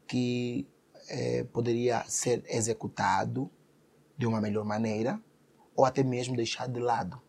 que 0.08 0.66
é, 1.10 1.44
poderia 1.44 2.06
ser 2.06 2.42
executado 2.48 3.52
de 4.18 4.26
uma 4.26 4.40
melhor 4.40 4.64
maneira 4.64 5.22
ou 5.76 5.84
até 5.84 6.02
mesmo 6.02 6.38
deixar 6.38 6.70
de 6.70 6.80
lado. 6.80 7.22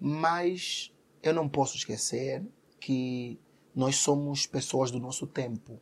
Mas 0.00 0.90
eu 1.22 1.34
não 1.34 1.46
posso 1.46 1.76
esquecer 1.76 2.42
que 2.80 3.38
nós 3.74 3.96
somos 3.96 4.46
pessoas 4.46 4.90
do 4.90 4.98
nosso 4.98 5.26
tempo. 5.26 5.78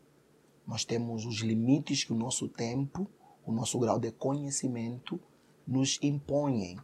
Nós 0.67 0.85
temos 0.85 1.25
os 1.25 1.43
limites 1.43 2.03
que 2.03 2.13
o 2.13 2.17
nosso 2.17 2.49
tempo, 2.49 3.09
o 3.47 3.53
nosso 3.53 3.79
grau 3.79 4.01
de 4.01 4.11
conhecimento 4.11 5.21
nos 5.65 5.97
impõem. 6.03 6.77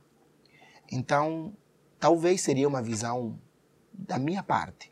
Então, 0.88 1.52
talvez 1.98 2.42
seria 2.42 2.68
uma 2.68 2.80
visão 2.80 3.36
da 3.92 4.18
minha 4.18 4.42
parte. 4.42 4.90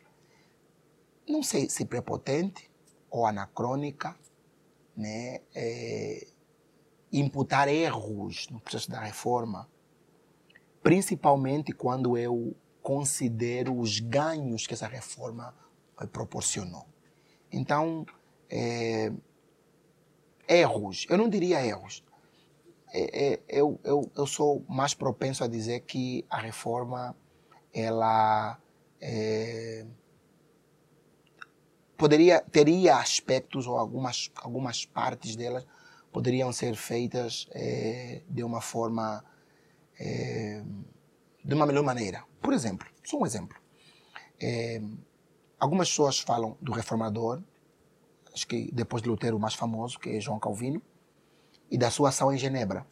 Não 1.28 1.42
sei 1.42 1.68
se 1.68 1.84
prepotente 1.84 2.70
ou 3.10 3.26
anacrônica, 3.26 4.16
né? 4.96 5.40
É, 5.54 6.26
imputar 7.12 7.68
erros 7.68 8.48
no 8.50 8.60
processo 8.60 8.90
da 8.90 9.00
reforma 9.00 9.68
principalmente 10.88 11.72
quando 11.72 12.16
eu 12.16 12.56
considero 12.82 13.78
os 13.78 14.00
ganhos 14.00 14.66
que 14.66 14.74
essa 14.74 14.86
reforma 14.86 15.54
eh, 16.00 16.06
proporcionou. 16.06 16.86
Então, 17.52 18.06
é, 18.48 19.12
erros, 20.48 21.06
eu 21.10 21.18
não 21.18 21.28
diria 21.28 21.62
erros, 21.62 22.02
é, 22.90 23.32
é, 23.32 23.40
eu, 23.48 23.78
eu, 23.84 24.10
eu 24.16 24.26
sou 24.26 24.64
mais 24.66 24.94
propenso 24.94 25.44
a 25.44 25.46
dizer 25.46 25.80
que 25.80 26.24
a 26.30 26.38
reforma 26.38 27.14
ela 27.74 28.58
é, 29.00 29.86
poderia 31.96 32.40
teria 32.40 32.96
aspectos 32.96 33.66
ou 33.66 33.76
algumas 33.76 34.30
algumas 34.36 34.84
partes 34.86 35.36
delas 35.36 35.66
poderiam 36.12 36.52
ser 36.52 36.74
feitas 36.74 37.46
é, 37.52 38.22
de 38.28 38.42
uma 38.42 38.60
forma 38.60 39.24
é, 39.98 40.62
de 41.44 41.54
uma 41.54 41.66
melhor 41.66 41.84
maneira. 41.84 42.24
Por 42.40 42.52
exemplo, 42.52 42.86
só 43.04 43.18
um 43.18 43.26
exemplo. 43.26 43.56
É, 44.40 44.80
algumas 45.58 45.88
pessoas 45.88 46.18
falam 46.18 46.56
do 46.60 46.72
reformador, 46.72 47.42
acho 48.32 48.46
que 48.46 48.70
depois 48.72 49.02
de 49.02 49.08
Lutero 49.08 49.36
o 49.36 49.40
mais 49.40 49.54
famoso, 49.54 49.98
que 49.98 50.10
é 50.10 50.20
João 50.20 50.38
Calvino, 50.38 50.82
e 51.70 51.76
da 51.76 51.90
sua 51.90 52.10
ação 52.10 52.32
em 52.32 52.38
Genebra. 52.38 52.86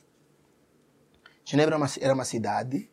Genebra 1.45 1.77
era 1.77 1.85
uma, 1.85 1.90
era 2.01 2.14
uma 2.14 2.25
cidade 2.25 2.90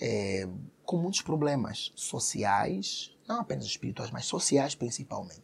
é, 0.00 0.48
com 0.84 0.96
muitos 0.96 1.22
problemas 1.22 1.92
sociais, 1.94 3.16
não 3.26 3.40
apenas 3.40 3.64
espirituais, 3.64 4.10
mas 4.10 4.26
sociais 4.26 4.74
principalmente. 4.74 5.42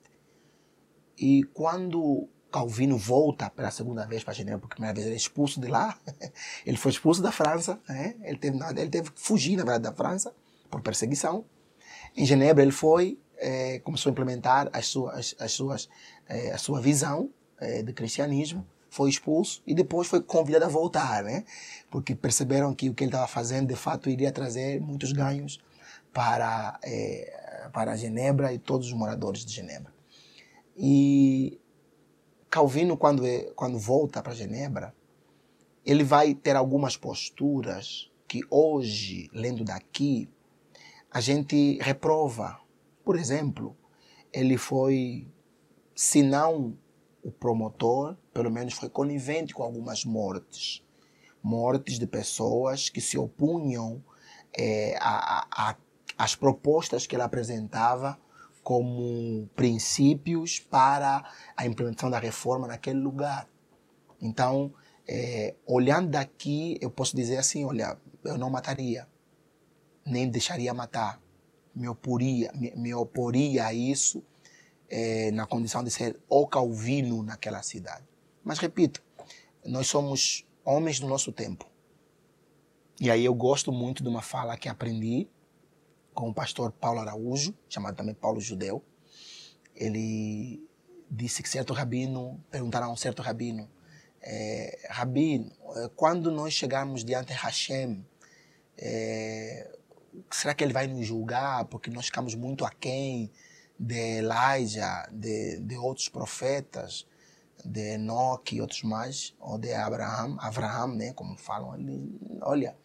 E 1.19 1.43
quando 1.55 2.29
Calvino 2.51 2.99
volta 2.99 3.49
pela 3.49 3.71
segunda 3.71 4.05
vez 4.07 4.25
para 4.25 4.35
Genebra, 4.35 4.59
porque 4.59 4.75
a 4.75 4.77
primeira 4.77 4.95
vez 4.95 5.07
ele 5.07 5.15
é 5.15 5.17
expulso 5.17 5.61
de 5.61 5.69
lá. 5.69 5.99
ele 6.67 6.77
foi 6.77 6.91
expulso 6.91 7.23
da 7.23 7.31
França. 7.31 7.81
Né? 7.89 8.17
Ele, 8.23 8.39
teve, 8.39 8.59
ele 8.77 8.91
teve 8.91 9.11
que 9.13 9.21
fugir, 9.21 9.57
na 9.57 9.65
verdade, 9.65 9.85
da 9.85 9.93
França 9.93 10.35
por 10.69 10.83
perseguição. 10.83 11.45
Em 12.17 12.25
Genebra 12.25 12.63
ele 12.63 12.73
foi, 12.73 13.19
é, 13.37 13.79
começou 13.81 14.11
a 14.11 14.13
implementar 14.13 14.69
as 14.73 14.87
suas, 14.87 15.35
as 15.39 15.53
suas, 15.53 15.89
é, 16.29 16.51
a 16.51 16.59
sua 16.59 16.81
visão 16.81 17.31
é, 17.59 17.83
de 17.83 17.93
cristianismo, 17.93 18.67
foi 18.91 19.09
expulso 19.09 19.63
e 19.67 19.75
depois 19.75 20.09
foi 20.09 20.21
convidado 20.21 20.65
a 20.65 20.69
voltar, 20.69 21.23
né? 21.23 21.45
porque 21.91 22.15
perceberam 22.15 22.75
que 22.75 22.89
o 22.89 22.95
que 22.95 23.05
ele 23.05 23.11
estava 23.11 23.27
fazendo 23.27 23.69
de 23.69 23.77
fato 23.77 24.11
iria 24.11 24.33
trazer 24.33 24.81
muitos 24.81 25.13
ganhos 25.13 25.61
para, 26.13 26.79
para 27.73 27.97
Genebra 27.97 28.53
e 28.53 28.59
todos 28.59 28.89
os 28.89 28.93
moradores 28.93 29.45
de 29.45 29.53
Genebra. 29.53 29.93
E 30.77 31.61
Calvino, 32.49 32.97
quando, 32.97 33.27
é, 33.27 33.51
quando 33.55 33.79
volta 33.79 34.23
para 34.23 34.35
Genebra, 34.35 34.95
ele 35.85 36.03
vai 36.03 36.35
ter 36.35 36.57
algumas 36.57 36.97
posturas 36.97 38.11
que 38.27 38.41
hoje, 38.51 39.31
lendo 39.33 39.65
daqui, 39.65 40.29
a 41.11 41.21
gente 41.21 41.79
reprova. 41.81 42.61
Por 43.05 43.17
exemplo, 43.17 43.77
ele 44.33 44.57
foi, 44.57 45.27
se 45.95 46.23
não 46.23 46.77
o 47.23 47.31
promotor, 47.31 48.17
pelo 48.33 48.51
menos 48.51 48.75
foi 48.75 48.89
conivente 48.89 49.55
com 49.55 49.63
algumas 49.63 50.05
mortes. 50.05 50.83
Mortes 51.43 51.99
de 51.99 52.07
pessoas 52.07 52.89
que 52.89 53.01
se 53.01 53.17
opunham 53.19 54.03
é, 54.57 54.97
a, 55.01 55.47
a, 55.51 55.77
às 56.19 56.35
propostas 56.35 57.07
que 57.07 57.17
ele 57.17 57.23
apresentava 57.23 58.19
como 58.63 59.49
princípios 59.57 60.61
para 60.61 61.25
a 61.57 61.67
implementação 61.67 62.11
da 62.11 62.19
reforma 62.19 62.67
naquele 62.67 63.01
lugar. 63.01 63.49
Então, 64.21 64.73
é, 65.09 65.55
olhando 65.67 66.11
daqui, 66.11 66.79
eu 66.81 66.91
posso 66.91 67.17
dizer 67.17 67.39
assim: 67.39 67.65
olha, 67.65 67.99
eu 68.23 68.37
não 68.37 68.51
mataria, 68.51 69.09
nem 70.05 70.29
deixaria 70.29 70.75
matar, 70.75 71.21
me 71.75 71.89
oporia, 71.89 72.53
me, 72.55 72.73
me 72.77 72.95
oporia 72.95 73.67
a 73.67 73.75
isso 73.75 74.23
é, 74.89 75.31
na 75.31 75.47
condição 75.47 75.83
de 75.83 75.91
ser 75.91 76.21
o 76.29 76.47
Calvino 76.47 77.23
naquela 77.23 77.63
cidade. 77.63 78.10
Mas 78.45 78.59
repito, 78.59 79.03
nós 79.65 79.87
somos 79.87 80.47
homens 80.65 80.99
do 80.99 81.07
nosso 81.07 81.33
tempo. 81.33 81.69
E 83.01 83.11
aí 83.11 83.25
eu 83.25 83.35
gosto 83.35 83.73
muito 83.73 84.03
de 84.03 84.09
uma 84.09 84.23
fala 84.23 84.57
que 84.57 84.69
aprendi 84.69 85.29
com 86.13 86.29
o 86.29 86.35
pastor 86.35 86.73
Paulo 86.73 87.01
Araújo, 87.01 87.55
chamado 87.69 87.97
também 87.97 88.15
Paulo 88.15 88.41
Judeu. 88.41 88.85
Ele 89.75 90.63
disse 91.11 91.43
que 91.43 91.49
certo 91.49 91.73
rabino, 91.73 92.43
perguntaram 92.51 92.89
a 92.89 92.93
um 92.93 92.97
certo 92.97 93.23
rabino, 93.23 93.71
é, 94.23 94.87
Rabino, 94.91 95.51
é, 95.77 95.89
quando 95.97 96.31
nós 96.31 96.53
chegarmos 96.53 97.05
diante 97.05 97.29
de 97.29 97.33
Hashem, 97.33 98.07
é, 98.77 99.79
será 100.31 100.55
que 100.55 100.63
ele 100.63 100.73
vai 100.73 100.87
nos 100.87 101.07
julgar 101.07 101.65
porque 101.67 101.91
nós 101.91 102.07
ficamos 102.07 102.35
muito 102.35 102.65
aquém 102.65 103.31
de 103.79 104.19
Elijah, 104.19 105.09
de, 105.11 105.59
de 105.61 105.77
outros 105.77 106.09
profetas, 106.09 107.07
de 107.65 107.95
Enoque 107.95 108.57
e 108.57 108.61
outros 108.61 108.83
mais, 108.83 109.35
ou 109.39 109.59
de 109.59 109.73
Abraham, 109.73 110.37
Abraham, 110.41 110.95
né, 110.95 111.13
como 111.13 111.37
falam. 111.37 111.75
Ele, 111.75 112.19
olha, 112.43 112.77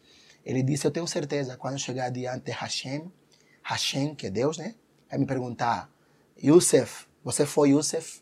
ele 0.43 0.63
disse, 0.63 0.85
eu 0.85 0.91
tenho 0.91 1.07
certeza, 1.07 1.57
quando 1.57 1.79
chegar 1.79 2.09
diante 2.09 2.45
de 2.45 2.51
Hashem, 2.51 3.11
Hashem, 3.63 4.15
que 4.15 4.27
é 4.27 4.29
Deus, 4.29 4.57
né, 4.57 4.75
vai 5.09 5.19
me 5.19 5.25
perguntar, 5.25 5.89
Yusuf, 6.41 7.07
você 7.23 7.45
foi 7.45 7.69
Yusuf? 7.69 8.21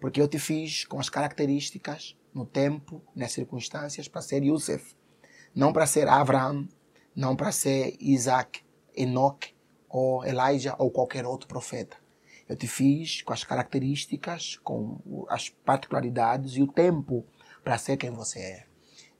Porque 0.00 0.20
eu 0.20 0.28
te 0.28 0.38
fiz 0.38 0.84
com 0.84 1.00
as 1.00 1.08
características, 1.08 2.16
no 2.34 2.44
tempo, 2.44 3.02
nas 3.14 3.32
circunstâncias, 3.32 4.08
para 4.08 4.20
ser 4.20 4.42
Yusuf. 4.42 4.94
Não 5.54 5.72
para 5.72 5.86
ser 5.86 6.06
Abraham, 6.06 6.68
não 7.14 7.34
para 7.34 7.50
ser 7.50 7.96
Isaac, 7.98 8.60
Enoch, 8.94 9.54
ou 9.88 10.22
Elijah, 10.22 10.76
ou 10.78 10.90
qualquer 10.90 11.24
outro 11.24 11.48
profeta. 11.48 11.96
Eu 12.48 12.56
te 12.56 12.66
fiz 12.66 13.22
com 13.22 13.32
as 13.32 13.42
características, 13.42 14.56
com 14.62 15.26
as 15.28 15.48
particularidades 15.48 16.56
e 16.56 16.62
o 16.62 16.66
tempo 16.66 17.24
para 17.64 17.76
ser 17.76 17.96
quem 17.96 18.10
você 18.10 18.38
é. 18.38 18.66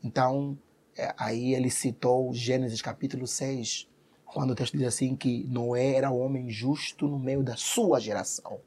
Então, 0.03 0.57
é, 0.97 1.13
aí 1.19 1.55
ele 1.55 1.69
citou 1.71 2.33
Gênesis 2.33 2.81
capítulo 2.81 3.27
6, 3.27 3.89
quando 4.25 4.51
o 4.51 4.55
texto 4.55 4.77
diz 4.77 4.87
assim 4.87 5.17
que 5.17 5.45
Noé 5.49 5.95
era 5.95 6.11
o 6.11 6.19
homem 6.19 6.49
justo 6.49 7.09
no 7.09 7.19
meio 7.19 7.43
da 7.43 7.57
sua 7.57 7.99
geração. 7.99 8.61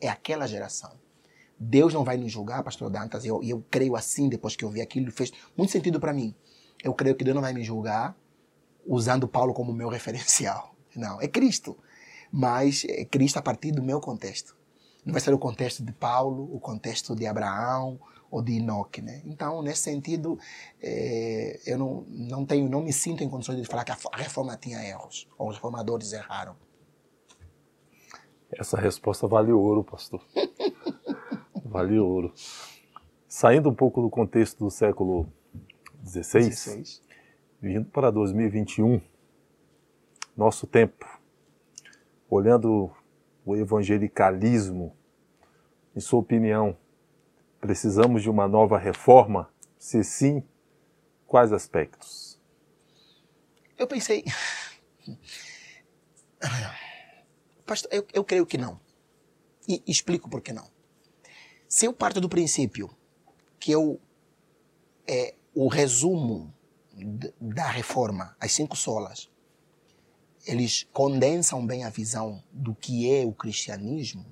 É 0.00 0.08
aquela 0.08 0.46
geração. 0.46 0.92
Deus 1.58 1.94
não 1.94 2.04
vai 2.04 2.16
nos 2.16 2.30
julgar, 2.30 2.62
pastor 2.62 2.90
Dantas, 2.90 3.24
e 3.24 3.28
eu, 3.28 3.42
eu 3.42 3.64
creio 3.70 3.96
assim, 3.96 4.28
depois 4.28 4.56
que 4.56 4.64
eu 4.64 4.70
vi 4.70 4.80
aquilo, 4.80 5.10
fez 5.10 5.32
muito 5.56 5.72
sentido 5.72 5.98
para 5.98 6.12
mim. 6.12 6.34
Eu 6.82 6.92
creio 6.92 7.16
que 7.16 7.24
Deus 7.24 7.34
não 7.34 7.42
vai 7.42 7.54
me 7.54 7.62
julgar 7.62 8.16
usando 8.86 9.26
Paulo 9.26 9.54
como 9.54 9.72
meu 9.72 9.88
referencial. 9.90 10.74
Não, 10.94 11.20
é 11.20 11.26
Cristo. 11.26 11.76
Mas 12.36 12.84
é 12.88 13.04
Cristo 13.04 13.36
a 13.38 13.42
partir 13.42 13.70
do 13.70 13.80
meu 13.80 14.00
contexto. 14.00 14.56
Não 15.06 15.12
vai 15.12 15.20
ser 15.20 15.32
o 15.32 15.38
contexto 15.38 15.84
de 15.84 15.92
Paulo, 15.92 16.52
o 16.52 16.58
contexto 16.58 17.14
de 17.14 17.28
Abraão 17.28 17.96
ou 18.28 18.42
de 18.42 18.54
Enoque, 18.54 19.00
né? 19.00 19.22
Então, 19.24 19.62
nesse 19.62 19.82
sentido, 19.82 20.36
é, 20.82 21.60
eu 21.64 21.78
não, 21.78 22.04
não 22.08 22.44
tenho, 22.44 22.68
não 22.68 22.82
me 22.82 22.92
sinto 22.92 23.22
em 23.22 23.28
condições 23.28 23.62
de 23.62 23.64
falar 23.64 23.84
que 23.84 23.92
a 23.92 24.16
reforma 24.16 24.56
tinha 24.56 24.84
erros, 24.84 25.28
ou 25.38 25.48
os 25.48 25.54
reformadores 25.54 26.12
erraram. 26.12 26.56
Essa 28.50 28.76
resposta 28.76 29.28
vale 29.28 29.52
ouro, 29.52 29.84
pastor. 29.84 30.20
vale 31.64 32.00
ouro. 32.00 32.34
Saindo 33.28 33.70
um 33.70 33.74
pouco 33.76 34.02
do 34.02 34.10
contexto 34.10 34.64
do 34.64 34.72
século 34.72 35.28
XVI, 36.04 36.82
vindo 37.60 37.84
para 37.90 38.10
2021, 38.10 39.00
nosso 40.36 40.66
tempo, 40.66 41.06
olhando 42.34 42.90
o 43.44 43.54
evangelicalismo, 43.56 44.96
em 45.94 46.00
sua 46.00 46.20
opinião, 46.20 46.76
precisamos 47.60 48.22
de 48.22 48.30
uma 48.30 48.48
nova 48.48 48.76
reforma? 48.78 49.52
Se 49.78 50.02
sim, 50.02 50.42
quais 51.26 51.52
aspectos? 51.52 52.40
Eu 53.78 53.86
pensei. 53.86 54.24
Pastor, 57.64 57.90
eu, 57.92 58.06
eu 58.12 58.24
creio 58.24 58.46
que 58.46 58.58
não. 58.58 58.80
E 59.68 59.82
explico 59.86 60.28
por 60.28 60.40
que 60.42 60.52
não. 60.52 60.68
Se 61.68 61.86
eu 61.86 61.92
parto 61.92 62.20
do 62.20 62.28
princípio 62.28 62.90
que 63.58 63.72
eu 63.72 64.00
é, 65.06 65.34
o 65.54 65.68
resumo 65.68 66.52
da 67.40 67.68
reforma, 67.68 68.36
as 68.40 68.52
cinco 68.52 68.76
solas, 68.76 69.30
eles 70.46 70.86
condensam 70.92 71.66
bem 71.66 71.84
a 71.84 71.90
visão 71.90 72.42
do 72.52 72.74
que 72.74 73.10
é 73.10 73.24
o 73.24 73.32
cristianismo, 73.32 74.26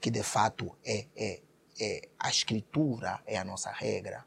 que 0.00 0.10
de 0.10 0.22
fato 0.22 0.76
é, 0.84 1.06
é, 1.16 1.42
é 1.80 2.08
a 2.18 2.28
escritura, 2.28 3.20
é 3.26 3.36
a 3.36 3.44
nossa 3.44 3.70
regra, 3.70 4.24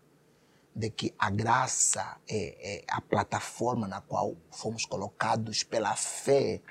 de 0.76 0.92
que 0.92 1.14
a 1.18 1.30
graça 1.32 2.18
é, 2.30 2.78
é 2.78 2.84
a 2.88 3.02
plataforma 3.02 3.88
na 3.88 4.00
qual 4.00 4.36
fomos 4.52 4.86
colocados 4.86 5.64
pela 5.64 5.96
fé, 5.96 6.62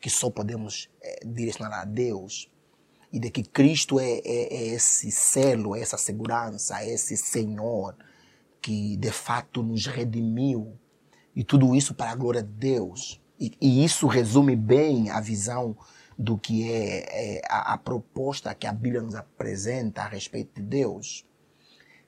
que 0.00 0.08
só 0.08 0.30
podemos 0.30 0.88
é, 1.00 1.20
direcionar 1.24 1.80
a 1.80 1.84
Deus, 1.84 2.48
e 3.12 3.18
de 3.18 3.30
que 3.30 3.42
Cristo 3.42 3.98
é, 3.98 4.18
é, 4.24 4.54
é 4.54 4.66
esse 4.68 5.10
selo, 5.10 5.74
é 5.74 5.80
essa 5.80 5.96
segurança, 5.96 6.80
é 6.82 6.90
esse 6.90 7.16
Senhor 7.16 7.96
que 8.60 8.96
de 8.96 9.10
fato 9.10 9.62
nos 9.62 9.86
redimiu, 9.86 10.78
e 11.34 11.44
tudo 11.44 11.74
isso 11.74 11.94
para 11.94 12.10
a 12.10 12.14
glória 12.14 12.42
de 12.42 12.52
Deus. 12.52 13.20
E, 13.38 13.56
e 13.60 13.84
isso 13.84 14.06
resume 14.06 14.56
bem 14.56 15.10
a 15.10 15.20
visão 15.20 15.76
do 16.18 16.38
que 16.38 16.70
é, 16.70 17.36
é 17.36 17.42
a, 17.48 17.74
a, 17.74 17.78
proposta 17.78 18.54
que 18.54 18.66
a 18.66 18.72
Bíblia 18.72 19.02
nos 19.02 19.14
apresenta 19.14 20.02
a 20.02 20.08
respeito 20.08 20.54
de 20.54 20.62
Deus. 20.62 21.26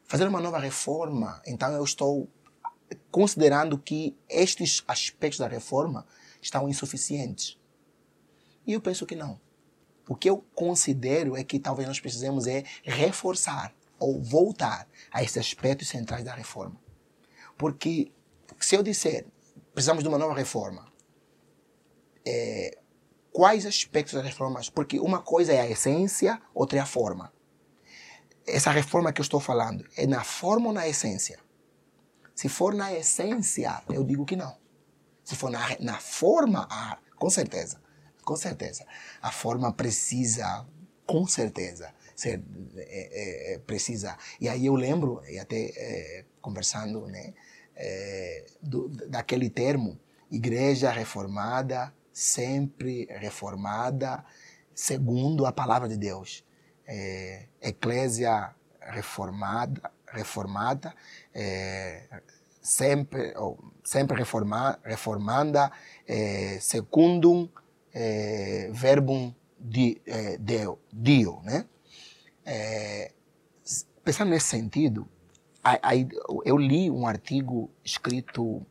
Fazer 0.05 0.27
uma 0.27 0.41
nova 0.41 0.59
reforma, 0.59 1.43
então 1.47 1.71
eu 1.73 1.85
estou 1.85 2.29
considerando 3.11 3.77
que 3.77 4.17
estes 4.29 4.83
aspectos 4.89 5.39
da 5.39 5.47
reforma 5.47 6.07
estão 6.41 6.69
insuficientes. 6.69 7.59
E 8.67 8.73
eu 8.73 8.81
penso 8.81 9.05
que 9.05 9.15
não. 9.15 9.39
O 10.09 10.15
que 10.15 10.31
eu 10.31 10.43
considero 10.55 11.37
é 11.37 11.45
que 11.45 11.59
talvez 11.59 11.87
nós 11.87 12.01
precisemos 12.01 12.47
é 12.47 12.65
reforçar 12.83 13.75
ou 13.99 14.23
voltar 14.23 14.89
a 15.11 15.23
esses 15.23 15.37
aspectos 15.37 15.89
centrais 15.89 16.25
da 16.25 16.33
reforma. 16.33 16.81
Porque 17.59 18.11
se 18.59 18.75
eu 18.75 18.83
disser 18.83 19.27
precisamos 19.75 20.03
de 20.03 20.09
uma 20.09 20.19
nova 20.19 20.35
reforma, 20.35 20.88
é, 22.29 22.79
quais 23.33 23.65
aspectos 23.65 24.15
das 24.15 24.25
reformas, 24.25 24.69
porque 24.69 25.01
uma 25.01 25.23
coisa 25.23 25.53
é 25.53 25.61
a 25.61 25.71
essência, 25.71 26.41
outra 26.55 26.79
é 26.79 26.83
a 26.83 26.87
forma. 26.87 27.33
Essa 28.47 28.71
reforma 28.71 29.13
que 29.13 29.21
eu 29.21 29.23
estou 29.23 29.41
falando 29.41 29.87
é 29.97 30.07
na 30.07 30.25
forma 30.25 30.69
ou 30.69 30.73
na 30.73 30.87
essência? 30.87 31.39
Se 32.35 32.49
for 32.49 32.75
na 32.75 32.93
essência, 32.93 33.83
eu 33.89 34.05
digo 34.05 34.25
que 34.25 34.37
não. 34.37 34.57
Se 35.25 35.35
for 35.35 35.51
na, 35.51 35.77
na 35.81 35.99
forma, 35.99 36.67
ah, 36.71 36.99
com 37.17 37.31
certeza. 37.31 37.81
Com 38.25 38.37
certeza. 38.37 38.87
A 39.23 39.33
forma 39.33 39.73
precisa, 39.73 40.67
com 41.07 41.27
certeza, 41.27 41.95
ser, 42.15 42.43
é, 42.77 43.55
é, 43.55 43.59
precisa. 43.59 44.17
E 44.41 44.49
aí 44.49 44.67
eu 44.67 44.75
lembro, 44.75 45.23
e 45.29 45.39
até 45.39 45.73
é, 45.77 46.25
conversando, 46.41 47.07
né, 47.07 47.35
é, 47.75 48.47
do, 48.63 48.89
daquele 48.89 49.49
termo, 49.49 49.99
igreja 50.31 50.91
reformada 50.91 51.93
sempre 52.19 53.07
reformada 53.11 54.25
segundo 54.75 55.47
a 55.47 55.53
palavra 55.53 55.89
de 55.89 55.97
Deus. 55.97 56.45
É, 56.85 57.47
eclésia 57.61 58.55
reformada, 58.81 59.93
reformada 60.09 60.93
é, 61.33 62.09
sempre, 62.61 63.33
sempre 63.85 64.17
reforma, 64.17 64.81
reformanda 64.83 65.71
é, 66.09 66.59
secundum 66.61 67.49
é, 67.95 68.69
verbum 68.73 69.33
di, 69.57 70.03
é, 70.05 70.39
deo, 70.39 70.81
dio, 70.93 71.41
né? 71.45 71.67
É, 72.45 73.13
pensando 74.03 74.31
nesse 74.31 74.47
sentido, 74.47 75.09
eu 76.45 76.57
li 76.57 76.91
um 76.91 77.07
artigo 77.07 77.71
escrito 77.85 78.67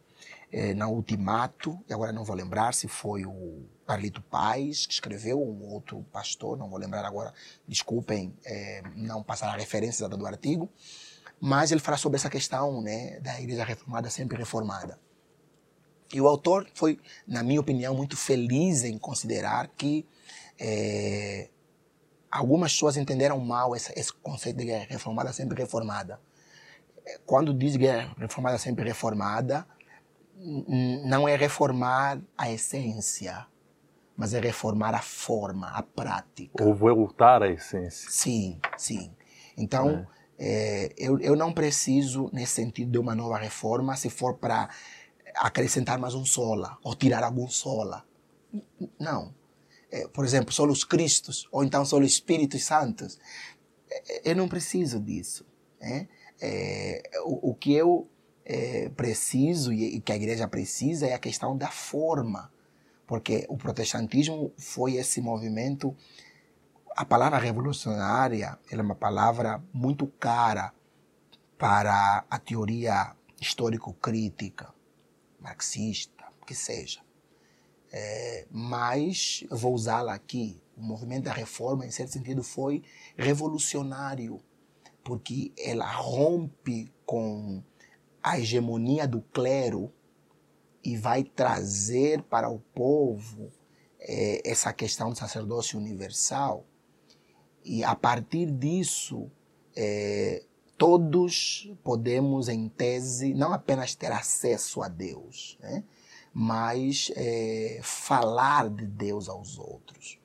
é, 0.57 0.73
na 0.73 0.87
Ultimato, 0.87 1.79
e 1.87 1.93
agora 1.93 2.11
não 2.11 2.23
vou 2.23 2.35
lembrar 2.35 2.73
se 2.73 2.87
foi 2.87 3.23
o 3.25 3.69
Carlito 3.85 4.23
Paz 4.23 4.87
que 4.87 4.93
escreveu, 4.93 5.39
ou 5.39 5.47
um 5.47 5.71
outro 5.71 6.03
pastor, 6.11 6.57
não 6.57 6.67
vou 6.67 6.79
lembrar 6.79 7.05
agora, 7.05 7.31
desculpem 7.67 8.35
é, 8.43 8.81
não 8.95 9.21
passar 9.21 9.53
a 9.53 9.55
referência 9.55 10.09
do 10.09 10.25
artigo, 10.25 10.67
mas 11.39 11.71
ele 11.71 11.79
fala 11.79 11.95
sobre 11.95 12.17
essa 12.17 12.27
questão 12.27 12.81
né, 12.81 13.19
da 13.19 13.39
Igreja 13.39 13.63
Reformada 13.63 14.09
sempre 14.09 14.35
reformada. 14.35 14.99
E 16.11 16.19
o 16.19 16.27
autor 16.27 16.67
foi, 16.73 16.99
na 17.27 17.43
minha 17.43 17.59
opinião, 17.59 17.93
muito 17.93 18.17
feliz 18.17 18.83
em 18.83 18.97
considerar 18.97 19.67
que 19.67 20.07
é, 20.59 21.49
algumas 22.31 22.73
pessoas 22.73 22.97
entenderam 22.97 23.39
mal 23.39 23.75
esse, 23.75 23.93
esse 23.95 24.11
conceito 24.11 24.57
de 24.57 24.65
guerra 24.65 24.87
reformada 24.89 25.31
sempre 25.31 25.61
reformada. 25.61 26.19
Quando 27.27 27.53
diz 27.53 27.75
guerra 27.75 28.15
reformada 28.17 28.57
sempre 28.57 28.85
reformada, 28.85 29.67
não 30.37 31.27
é 31.27 31.35
reformar 31.35 32.21
a 32.37 32.51
essência, 32.51 33.45
mas 34.15 34.33
é 34.33 34.39
reformar 34.39 34.93
a 34.93 35.01
forma, 35.01 35.67
a 35.69 35.81
prática. 35.81 36.63
Ou 36.63 36.73
voltar 36.73 37.41
à 37.43 37.49
essência. 37.49 38.09
Sim, 38.09 38.59
sim. 38.77 39.11
Então, 39.57 39.89
é. 39.89 40.17
É, 40.39 40.93
eu, 40.97 41.19
eu 41.19 41.35
não 41.35 41.51
preciso, 41.51 42.29
nesse 42.31 42.53
sentido, 42.53 42.91
de 42.91 42.99
uma 42.99 43.15
nova 43.15 43.37
reforma 43.37 43.95
se 43.95 44.09
for 44.09 44.35
para 44.35 44.69
acrescentar 45.35 45.97
mais 45.97 46.13
um 46.13 46.25
sola, 46.25 46.77
ou 46.83 46.95
tirar 46.95 47.23
algum 47.23 47.47
sola. 47.47 48.05
Não. 48.99 49.33
É, 49.91 50.07
por 50.07 50.23
exemplo, 50.23 50.53
só 50.53 50.65
os 50.65 50.83
Cristos, 50.83 51.47
ou 51.51 51.63
então 51.63 51.83
só 51.85 51.97
os 51.97 52.05
Espíritos 52.05 52.63
Santos. 52.63 53.17
É, 53.89 54.31
eu 54.31 54.35
não 54.35 54.47
preciso 54.47 54.99
disso. 54.99 55.45
Né? 55.81 56.07
É, 56.39 57.01
o, 57.23 57.51
o 57.51 57.55
que 57.55 57.73
eu 57.73 58.07
é, 58.49 58.87
preciso 58.89 59.73
e, 59.73 59.97
e 59.97 59.99
que 59.99 60.13
a 60.13 60.15
igreja 60.15 60.47
precisa 60.47 61.05
é 61.05 61.13
a 61.13 61.19
questão 61.19 61.57
da 61.57 61.67
forma. 61.67 62.49
Porque 63.05 63.45
o 63.49 63.57
protestantismo 63.57 64.53
foi 64.57 64.95
esse 64.95 65.19
movimento. 65.19 65.95
A 66.95 67.03
palavra 67.03 67.37
revolucionária 67.37 68.57
é 68.71 68.81
uma 68.81 68.95
palavra 68.95 69.61
muito 69.73 70.07
cara 70.07 70.73
para 71.57 72.23
a 72.29 72.39
teoria 72.39 73.13
histórico-crítica, 73.39 74.73
marxista, 75.39 76.25
que 76.45 76.55
seja. 76.55 77.01
É, 77.91 78.45
mas 78.49 79.45
vou 79.49 79.73
usá-la 79.73 80.13
aqui. 80.13 80.61
O 80.75 80.81
movimento 80.81 81.25
da 81.25 81.33
reforma, 81.33 81.85
em 81.85 81.91
certo 81.91 82.13
sentido, 82.13 82.43
foi 82.43 82.83
revolucionário, 83.17 84.39
porque 85.03 85.51
ela 85.57 85.89
rompe 85.89 86.91
com 87.05 87.63
a 88.31 88.39
hegemonia 88.39 89.07
do 89.07 89.21
clero 89.21 89.91
e 90.83 90.95
vai 90.95 91.23
trazer 91.23 92.21
para 92.23 92.49
o 92.49 92.59
povo 92.59 93.51
é, 93.99 94.41
essa 94.49 94.71
questão 94.71 95.09
do 95.09 95.17
sacerdócio 95.17 95.79
universal. 95.79 96.65
E 97.63 97.83
a 97.83 97.95
partir 97.95 98.51
disso, 98.51 99.29
é, 99.75 100.43
todos 100.77 101.73
podemos, 101.83 102.47
em 102.47 102.69
tese, 102.69 103.33
não 103.33 103.51
apenas 103.53 103.95
ter 103.95 104.11
acesso 104.11 104.81
a 104.81 104.87
Deus, 104.87 105.57
né? 105.59 105.83
mas 106.33 107.11
é, 107.15 107.79
falar 107.83 108.69
de 108.69 108.85
Deus 108.85 109.27
aos 109.27 109.57
outros. 109.57 110.19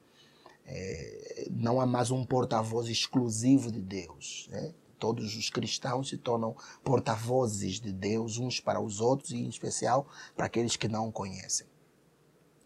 Não 1.51 1.83
há 1.83 1.87
mais 1.87 2.11
um 2.11 2.25
porta-voz 2.25 2.89
exclusivo 2.89 3.71
de 3.71 3.83
Deus. 3.83 4.49
Né? 4.51 4.73
Todos 5.03 5.37
os 5.37 5.51
cristãos 5.51 6.11
se 6.11 6.17
tornam 6.17 6.55
porta-vozes 6.85 7.81
de 7.81 7.93
Deus 7.93 8.39
uns 8.39 8.61
para 8.61 8.81
os 8.81 9.01
outros 9.01 9.33
e, 9.33 9.37
em 9.37 9.49
especial, 9.49 10.07
para 10.37 10.47
aqueles 10.47 10.77
que 10.77 10.87
não 10.87 11.09
o 11.09 11.13
conhecem. 11.13 11.67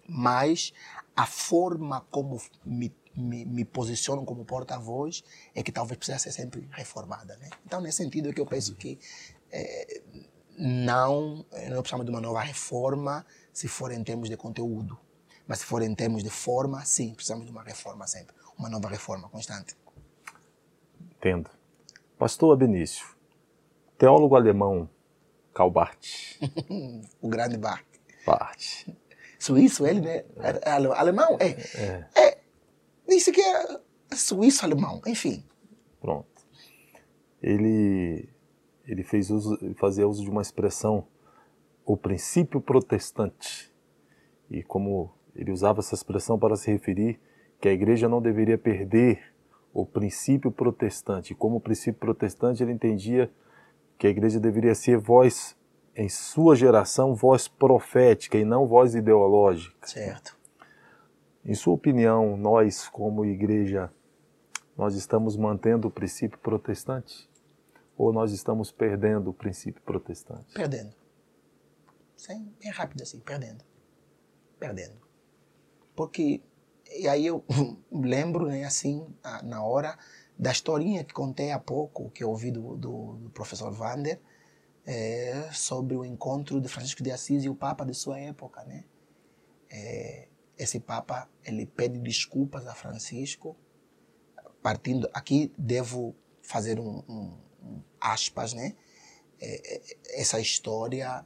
Mas 0.07 0.71
a 1.17 1.25
forma 1.25 2.03
como 2.11 2.39
me, 2.63 2.95
me, 3.17 3.47
me 3.47 3.65
posicionam 3.65 4.23
como 4.27 4.45
porta-voz 4.45 5.25
é 5.55 5.63
que 5.63 5.73
talvez 5.73 5.97
precisa 5.97 6.19
ser 6.19 6.31
sempre 6.31 6.69
reformada. 6.73 7.39
Né? 7.39 7.49
Então, 7.65 7.81
nesse 7.81 7.97
sentido, 7.97 8.29
é 8.29 8.35
que 8.35 8.41
eu 8.43 8.45
penso 8.45 8.75
que 8.75 8.99
é, 9.51 10.03
não, 10.59 11.37
não 11.71 11.81
precisamos 11.81 12.05
de 12.05 12.11
uma 12.11 12.21
nova 12.21 12.43
reforma 12.43 13.25
se 13.51 13.67
for 13.67 13.91
em 13.91 14.05
termos 14.05 14.29
de 14.29 14.37
conteúdo. 14.37 15.01
Mas 15.47 15.61
se 15.61 15.65
for 15.65 15.81
em 15.81 15.95
termos 15.95 16.23
de 16.23 16.29
forma, 16.29 16.85
sim, 16.85 17.15
precisamos 17.15 17.47
de 17.47 17.51
uma 17.51 17.63
reforma 17.63 18.07
sempre. 18.07 18.37
Uma 18.59 18.69
nova 18.69 18.91
reforma 18.91 19.27
constante. 19.27 19.75
Entendo. 21.01 21.49
Pastor 22.19 22.57
Benício, 22.57 23.07
teólogo 23.99 24.37
alemão 24.37 24.89
Karl 25.53 25.71
Barth. 25.71 26.39
o 27.21 27.29
grande 27.29 27.59
Barth. 27.59 27.85
Barth. 28.25 28.89
Suíço, 29.39 29.87
ele, 29.87 30.01
né? 30.01 30.25
É, 30.39 30.71
alemão? 30.71 31.37
É. 31.41 31.49
é. 31.81 32.09
é 32.15 32.39
disse 33.07 33.31
que 33.31 33.41
é 33.41 33.81
suíço-alemão, 34.13 35.01
enfim. 35.07 35.45
Pronto. 36.01 36.27
Ele 37.43 38.29
ele 38.87 39.03
fez 39.03 39.31
uso, 39.31 39.59
fazia 39.75 40.07
uso 40.07 40.23
de 40.23 40.31
uma 40.31 40.43
expressão, 40.43 41.07
o 41.85 41.97
princípio 41.97 42.61
protestante. 42.61 43.73
E 44.49 44.63
como 44.63 45.13
ele 45.35 45.51
usava 45.51 45.81
essa 45.81 45.95
expressão 45.95 46.39
para 46.39 46.57
se 46.57 46.71
referir 46.71 47.21
que 47.61 47.69
a 47.69 47.73
igreja 47.73 48.09
não 48.09 48.23
deveria 48.23 48.57
perder 48.57 49.35
o 49.81 49.85
princípio 49.85 50.51
protestante. 50.51 51.35
Como 51.35 51.61
princípio 51.61 52.01
protestante, 52.01 52.63
ele 52.63 52.73
entendia 52.73 53.31
que 53.99 54.07
a 54.07 54.11
igreja 54.11 54.41
deveria 54.41 54.75
ser 54.75 54.97
voz, 54.97 55.55
em 55.95 56.09
sua 56.09 56.57
geração, 56.57 57.15
voz 57.15 57.47
profética 57.47 58.39
e 58.39 58.45
não 58.45 58.67
voz 58.67 58.95
ideológica. 58.95 59.87
Certo. 59.87 60.37
Em 61.45 61.55
sua 61.55 61.75
opinião, 61.75 62.39
nós, 62.39 62.89
como 62.89 63.25
igreja, 63.25 63.93
nós 64.77 64.95
estamos 64.95 65.37
mantendo 65.37 65.89
o 65.89 65.91
princípio 65.91 66.39
protestante? 66.39 67.29
Ou 67.99 68.13
nós 68.15 68.33
estamos 68.33 68.73
perdendo 68.73 69.29
o 69.29 69.35
princípio 69.35 69.83
protestante? 69.83 70.55
Perdendo. 70.55 70.95
Sim, 72.17 72.51
bem 72.59 72.71
rápido 72.71 73.03
assim, 73.03 73.21
perdendo. 73.21 73.63
Perdendo. 74.59 74.97
Porque, 75.95 76.43
e 76.95 77.09
aí 77.09 77.27
eu 77.27 77.45
lembro, 77.91 78.47
né, 78.47 78.65
assim, 78.65 79.07
na 79.43 79.63
hora, 79.63 79.99
da 80.39 80.53
historinha 80.53 81.05
que 81.05 81.15
contei 81.15 81.51
há 81.51 81.59
pouco, 81.59 82.11
que 82.11 82.23
eu 82.23 82.31
ouvi 82.31 82.51
do, 82.51 82.77
do, 82.77 83.17
do 83.17 83.31
professor 83.31 83.73
Vander, 83.73 84.21
é, 84.85 85.51
sobre 85.53 85.97
o 85.97 86.05
encontro 86.05 86.61
de 86.61 86.69
Francisco 86.69 87.03
de 87.03 87.11
Assis 87.11 87.45
e 87.45 87.49
o 87.49 87.55
Papa 87.55 87.85
de 87.85 87.93
sua 87.93 88.19
época, 88.21 88.63
né? 88.65 88.85
É, 89.69 90.29
esse 90.57 90.79
Papa, 90.79 91.29
ele 91.45 91.67
pede 91.67 91.99
desculpas 91.99 92.67
a 92.67 92.75
Francisco, 92.75 93.57
partindo, 94.63 95.09
aqui 95.13 95.53
devo 95.59 96.15
fazer 96.41 96.79
um, 96.79 97.03
um 97.09 97.83
aspas, 98.01 98.53
né? 98.53 98.77
É, 99.41 99.77
é, 99.77 100.21
essa 100.21 100.39
história, 100.39 101.25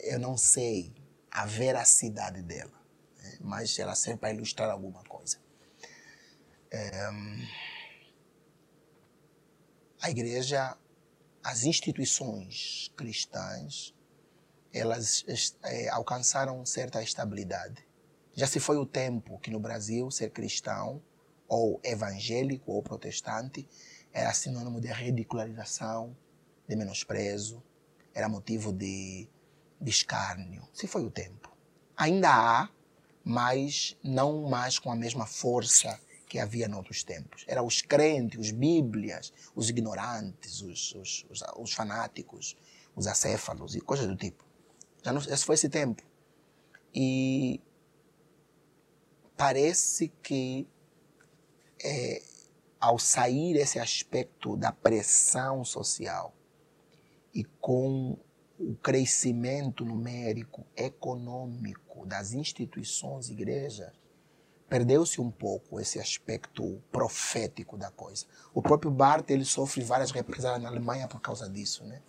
eu 0.00 0.18
não 0.18 0.36
sei 0.36 0.94
a 1.30 1.44
veracidade 1.44 2.42
dela? 2.42 2.85
Mas 3.40 3.78
ela 3.78 3.94
serve 3.94 4.20
para 4.20 4.32
ilustrar 4.32 4.70
alguma 4.70 5.02
coisa. 5.04 5.38
É, 6.70 7.10
a 10.00 10.10
igreja, 10.10 10.76
as 11.42 11.64
instituições 11.64 12.92
cristãs, 12.96 13.94
elas 14.72 15.24
é, 15.64 15.88
alcançaram 15.88 16.64
certa 16.66 17.02
estabilidade. 17.02 17.86
Já 18.34 18.46
se 18.46 18.60
foi 18.60 18.76
o 18.76 18.84
tempo 18.84 19.38
que 19.38 19.50
no 19.50 19.58
Brasil 19.58 20.10
ser 20.10 20.30
cristão, 20.30 21.02
ou 21.48 21.80
evangélico, 21.82 22.72
ou 22.72 22.82
protestante, 22.82 23.68
era 24.12 24.32
sinônimo 24.32 24.80
de 24.80 24.88
ridicularização, 24.88 26.16
de 26.68 26.76
menosprezo, 26.76 27.62
era 28.14 28.28
motivo 28.28 28.72
de, 28.72 29.28
de 29.80 29.90
escárnio. 29.90 30.68
Se 30.72 30.86
foi 30.86 31.04
o 31.04 31.10
tempo. 31.10 31.54
Ainda 31.96 32.30
há, 32.30 32.68
mas 33.28 33.96
não 34.04 34.42
mais 34.42 34.78
com 34.78 34.88
a 34.88 34.94
mesma 34.94 35.26
força 35.26 36.00
que 36.28 36.38
havia 36.38 36.68
noutros 36.68 37.02
tempos. 37.02 37.44
Eram 37.48 37.66
os 37.66 37.82
crentes, 37.82 38.38
os 38.38 38.52
bíblias, 38.52 39.32
os 39.52 39.68
ignorantes, 39.68 40.62
os, 40.62 40.94
os, 40.94 41.26
os, 41.28 41.42
os 41.58 41.72
fanáticos, 41.72 42.56
os 42.94 43.08
acéfalos 43.08 43.74
e 43.74 43.80
coisas 43.80 44.06
do 44.06 44.14
tipo. 44.14 44.46
Já 45.02 45.12
não, 45.12 45.20
esse 45.20 45.44
foi 45.44 45.56
esse 45.56 45.68
tempo. 45.68 46.04
E 46.94 47.60
parece 49.36 50.12
que 50.22 50.68
é, 51.82 52.22
ao 52.78 52.96
sair 52.96 53.56
esse 53.56 53.80
aspecto 53.80 54.56
da 54.56 54.70
pressão 54.70 55.64
social 55.64 56.32
e 57.34 57.42
com 57.60 58.16
o 58.56 58.76
crescimento 58.76 59.84
numérico 59.84 60.64
econômico 60.76 61.85
das 62.04 62.32
instituições 62.32 63.30
igrejas, 63.30 63.92
perdeu-se 64.68 65.20
um 65.20 65.30
pouco 65.30 65.78
esse 65.80 65.98
aspecto 65.98 66.82
profético 66.90 67.76
da 67.76 67.90
coisa. 67.90 68.26
O 68.52 68.60
próprio 68.60 68.90
Barth 68.90 69.30
ele 69.30 69.44
sofre 69.44 69.82
várias 69.82 70.10
represálias 70.10 70.62
na 70.62 70.68
Alemanha 70.68 71.06
por 71.08 71.20
causa 71.20 71.48
disso, 71.48 71.84
né? 71.84 72.02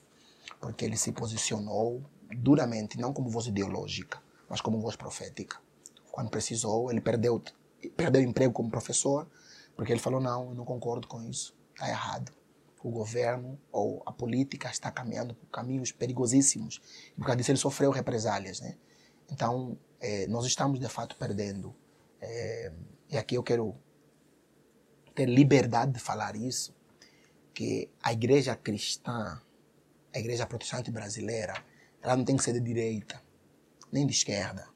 Porque 0.60 0.84
ele 0.84 0.98
se 0.98 1.12
posicionou 1.12 2.04
duramente, 2.36 2.98
não 2.98 3.14
como 3.14 3.30
voz 3.30 3.48
ideológica, 3.48 4.22
mas 4.50 4.60
como 4.60 4.80
voz 4.80 4.96
profética. 4.96 5.58
Quando 6.12 6.30
precisou, 6.30 6.90
ele 6.92 7.00
perdeu 7.00 7.42
perdeu 7.96 8.22
emprego 8.22 8.54
como 8.54 8.70
professor, 8.70 9.28
porque 9.76 9.92
ele 9.92 10.00
falou: 10.00 10.20
não, 10.20 10.50
eu 10.50 10.56
não 10.56 10.66
concordo 10.66 11.08
com 11.08 11.22
isso, 11.22 11.56
está 11.74 11.88
errado. 11.88 12.32
O 12.84 12.90
governo 12.90 13.60
ou 13.72 14.02
a 14.06 14.12
política 14.12 14.70
está 14.70 14.90
caminhando 14.90 15.36
por 15.36 15.48
caminhos 15.48 15.92
perigosíssimos. 15.92 16.82
E 17.12 17.16
por 17.16 17.26
causa 17.26 17.38
disso 17.38 17.52
ele 17.52 17.58
sofreu 17.58 17.92
represálias. 17.92 18.62
Né? 18.62 18.78
Então, 19.32 19.78
é, 20.00 20.28
nós 20.28 20.46
estamos 20.46 20.80
de 20.80 20.88
fato 20.88 21.16
perdendo. 21.16 21.76
É, 22.22 22.72
e 23.10 23.18
aqui 23.18 23.36
eu 23.36 23.44
quero 23.44 23.76
ter 25.14 25.26
liberdade 25.28 25.94
de 25.94 26.00
falar 26.00 26.36
isso, 26.36 26.76
que 27.54 27.90
a 28.04 28.14
igreja 28.14 28.56
cristã, 28.56 29.42
a 30.14 30.20
igreja 30.20 30.46
protestante 30.46 30.92
brasileira, 30.92 31.54
ela 32.02 32.16
não 32.16 32.24
tem 32.24 32.38
que 32.38 32.44
ser 32.44 32.54
de 32.54 32.60
direita, 32.60 33.22
nem 33.92 34.06
de 34.06 34.14
esquerda. 34.14 34.68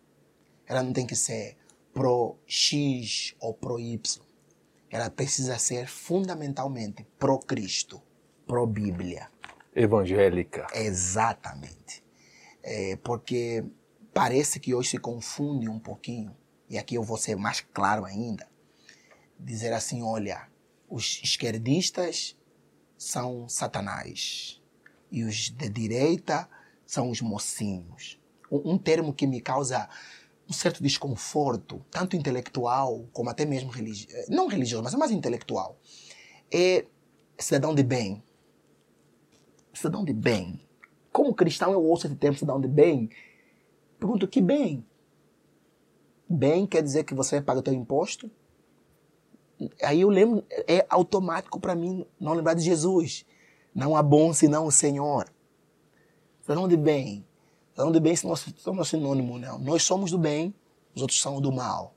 Ela 0.66 0.82
não 0.82 0.94
tem 0.94 1.06
que 1.06 1.16
ser 1.16 1.58
pro 1.94 2.38
X 2.48 3.36
ou 3.40 3.54
pro 3.54 3.80
Y 3.80 4.32
ela 4.92 5.10
precisa 5.10 5.58
ser 5.58 5.88
fundamentalmente 5.88 7.08
pró-Cristo, 7.18 8.04
pró-Bíblia. 8.46 9.30
Evangélica. 9.74 10.68
Exatamente. 10.74 12.04
É, 12.62 12.98
porque 12.98 13.64
parece 14.14 14.60
que 14.60 14.74
hoje 14.74 14.92
se 14.92 14.98
confunde 14.98 15.70
um 15.70 15.80
pouquinho, 15.80 16.36
e 16.70 16.78
aqui 16.78 16.96
eu 16.96 17.04
vou 17.04 17.18
ser 17.18 17.36
mais 17.36 17.62
claro 17.62 18.06
ainda, 18.06 18.48
dizer 19.40 19.74
assim, 19.74 20.04
olha, 20.04 20.48
os 20.90 21.22
esquerdistas 21.24 22.38
são 22.98 23.50
satanás 23.50 24.62
e 25.12 25.24
os 25.24 25.50
de 25.50 25.70
direita 25.70 26.48
são 26.86 27.10
os 27.10 27.22
mocinhos. 27.22 28.20
Um, 28.52 28.78
termo 28.78 29.14
que 29.14 29.26
me 29.26 29.40
causa 29.40 29.88
um 30.48 30.54
certo 30.54 30.84
desconforto, 30.84 31.84
tanto 31.90 32.18
intelectual 32.18 33.08
como 33.14 33.30
até 33.30 33.46
mesmo 33.46 33.70
religioso, 33.70 34.16
eh, 34.16 34.26
não 34.30 34.48
religioso, 34.48 34.84
mas 34.84 34.94
mais 34.94 35.12
intelectual. 35.12 35.80
É 36.52 36.86
cidadão 37.38 37.74
de 37.74 37.84
bem. 37.84 38.22
Cidadão 39.74 40.04
de 40.04 40.12
bem. 40.12 40.60
Como 41.12 41.34
cristão 41.34 41.72
eu 41.72 41.82
ouço 41.82 42.08
esse 42.08 42.16
termo 42.16 42.38
cidadão 42.38 42.60
de 42.60 42.68
bem. 42.68 43.10
Pergunto, 44.02 44.28
que 44.28 44.42
bem? 44.42 44.84
Bem 46.28 46.66
quer 46.66 46.82
dizer 46.82 47.04
que 47.04 47.14
você 47.14 47.40
paga 47.40 47.60
o 47.60 47.64
seu 47.64 47.72
imposto? 47.72 48.32
Aí 49.84 50.02
eu 50.02 50.10
lembro, 50.10 50.44
é 50.68 50.84
automático 50.90 51.60
para 51.60 51.76
mim 51.76 52.04
não 52.20 52.34
lembrar 52.34 52.56
de 52.56 52.64
Jesus. 52.64 53.24
Não 53.76 53.96
há 53.96 54.02
bom 54.02 54.34
senão 54.34 54.66
o 54.66 54.72
Senhor. 54.72 55.32
Cidadão 56.42 56.68
de 56.68 56.76
bem. 56.76 57.24
Cidadão 57.74 57.92
de 57.92 58.00
bem 58.00 58.16
não 58.24 58.82
é 58.82 58.84
sinônimo, 58.84 59.38
não. 59.38 59.60
Nós 59.60 59.84
somos 59.84 60.10
do 60.10 60.18
bem, 60.18 60.52
os 60.96 61.04
outros 61.04 61.22
são 61.22 61.40
do 61.40 61.52
mal. 61.52 61.94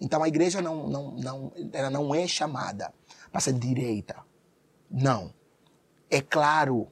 Então 0.00 0.22
a 0.22 0.28
igreja 0.28 0.62
não, 0.62 0.88
não, 0.88 1.10
não, 1.16 1.52
ela 1.72 1.90
não 1.90 2.14
é 2.14 2.28
chamada 2.28 2.94
para 3.32 3.40
ser 3.40 3.54
direita. 3.54 4.24
Não. 4.88 5.34
É 6.08 6.20
claro 6.20 6.86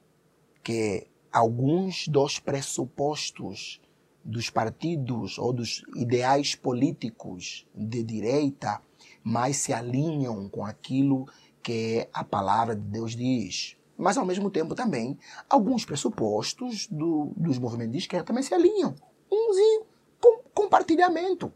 que 0.61 1.07
alguns 1.31 2.05
dos 2.09 2.37
pressupostos 2.37 3.79
dos 4.25 4.49
partidos 4.49 5.37
ou 5.37 5.53
dos 5.53 5.83
ideais 5.95 6.55
políticos 6.55 7.67
de 7.75 8.03
direita 8.03 8.81
mais 9.23 9.57
se 9.57 9.71
alinham 9.71 10.49
com 10.49 10.65
aquilo 10.65 11.27
que 11.61 12.07
a 12.11 12.23
palavra 12.23 12.75
de 12.75 12.81
Deus 12.81 13.15
diz. 13.15 13.77
Mas, 13.97 14.17
ao 14.17 14.25
mesmo 14.25 14.49
tempo, 14.49 14.75
também, 14.75 15.17
alguns 15.49 15.85
pressupostos 15.85 16.87
do, 16.87 17.31
dos 17.37 17.57
movimentos 17.57 17.93
de 17.93 17.99
esquerda 17.99 18.25
também 18.25 18.43
se 18.43 18.53
alinham. 18.53 18.93
Em 19.31 19.83
com, 20.19 20.39
compartilhamento. 20.53 21.51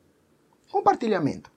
Compartilhamento. 0.71 1.51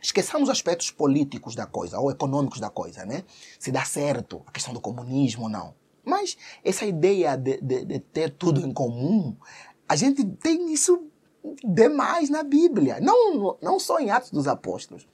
Esqueçamos 0.00 0.48
aspectos 0.48 0.90
políticos 0.90 1.54
da 1.54 1.66
coisa, 1.66 1.98
ou 1.98 2.10
econômicos 2.10 2.60
da 2.60 2.70
coisa, 2.70 3.04
né? 3.04 3.24
Se 3.58 3.72
dá 3.72 3.84
certo 3.84 4.42
a 4.46 4.52
questão 4.52 4.72
do 4.72 4.80
comunismo 4.80 5.44
ou 5.44 5.48
não. 5.48 5.74
Mas 6.04 6.36
essa 6.62 6.84
ideia 6.84 7.36
de, 7.36 7.60
de, 7.60 7.84
de 7.84 7.98
ter 7.98 8.30
tudo 8.30 8.60
em 8.60 8.72
comum, 8.72 9.36
a 9.88 9.96
gente 9.96 10.24
tem 10.24 10.72
isso 10.72 11.08
demais 11.62 12.30
na 12.30 12.42
Bíblia. 12.42 12.98
Não, 13.00 13.56
não 13.60 13.78
só 13.78 13.98
em 13.98 14.10
Atos 14.10 14.30
dos 14.30 14.46
Apóstolos. 14.46 15.06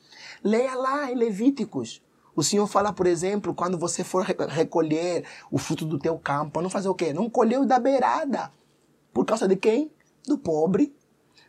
Leia 0.43 0.75
lá 0.75 1.11
em 1.11 1.14
Levíticos. 1.14 2.03
O 2.35 2.43
Senhor 2.43 2.66
fala, 2.66 2.93
por 2.93 3.07
exemplo, 3.07 3.55
quando 3.55 3.77
você 3.77 4.05
for 4.05 4.23
recolher 4.23 5.25
o 5.51 5.59
fruto 5.59 5.85
do 5.85 5.99
teu 5.99 6.18
campo, 6.18 6.61
não 6.61 6.71
fazer 6.71 6.89
o 6.89 6.95
quê? 6.95 7.12
Não 7.12 7.29
colher 7.29 7.61
o 7.61 7.66
da 7.66 7.79
beirada. 7.79 8.53
Por 9.12 9.25
causa 9.25 9.49
de 9.49 9.57
quem? 9.57 9.91
Do 10.27 10.39
pobre, 10.39 10.95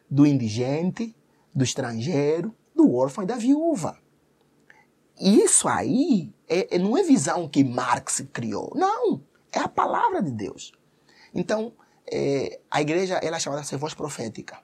do 0.10 0.26
indigente, 0.26 1.16
do 1.54 1.64
estrangeiro, 1.64 2.54
do 2.76 2.94
órfão 2.96 3.24
e 3.24 3.28
da 3.28 3.36
viúva. 3.36 3.98
Isso 5.20 5.68
aí 5.68 6.34
é, 6.48 6.76
é, 6.76 6.80
não 6.80 6.98
é 6.98 7.04
visão 7.04 7.48
que 7.48 7.64
Marx 7.64 8.26
criou. 8.34 8.74
Não, 8.76 9.22
é 9.52 9.60
a 9.60 9.68
palavra 9.68 10.22
de 10.22 10.32
Deus. 10.32 10.72
Então, 11.34 11.74
é, 12.10 12.60
a 12.70 12.82
igreja 12.82 13.16
ela 13.16 13.38
é 13.38 13.40
chamada 13.40 13.62
de 13.62 13.68
ser 13.68 13.78
voz 13.78 13.94
profética. 13.94 14.60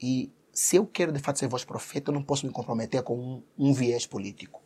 E 0.00 0.32
se 0.52 0.76
eu 0.76 0.86
quero 0.86 1.12
de 1.12 1.20
fato 1.20 1.38
ser 1.38 1.48
voz 1.48 1.64
profeta, 1.64 2.10
eu 2.10 2.14
não 2.14 2.22
posso 2.22 2.46
me 2.46 2.52
comprometer 2.52 3.02
com 3.02 3.16
um, 3.16 3.42
um 3.58 3.72
viés 3.72 4.06
político. 4.06 4.62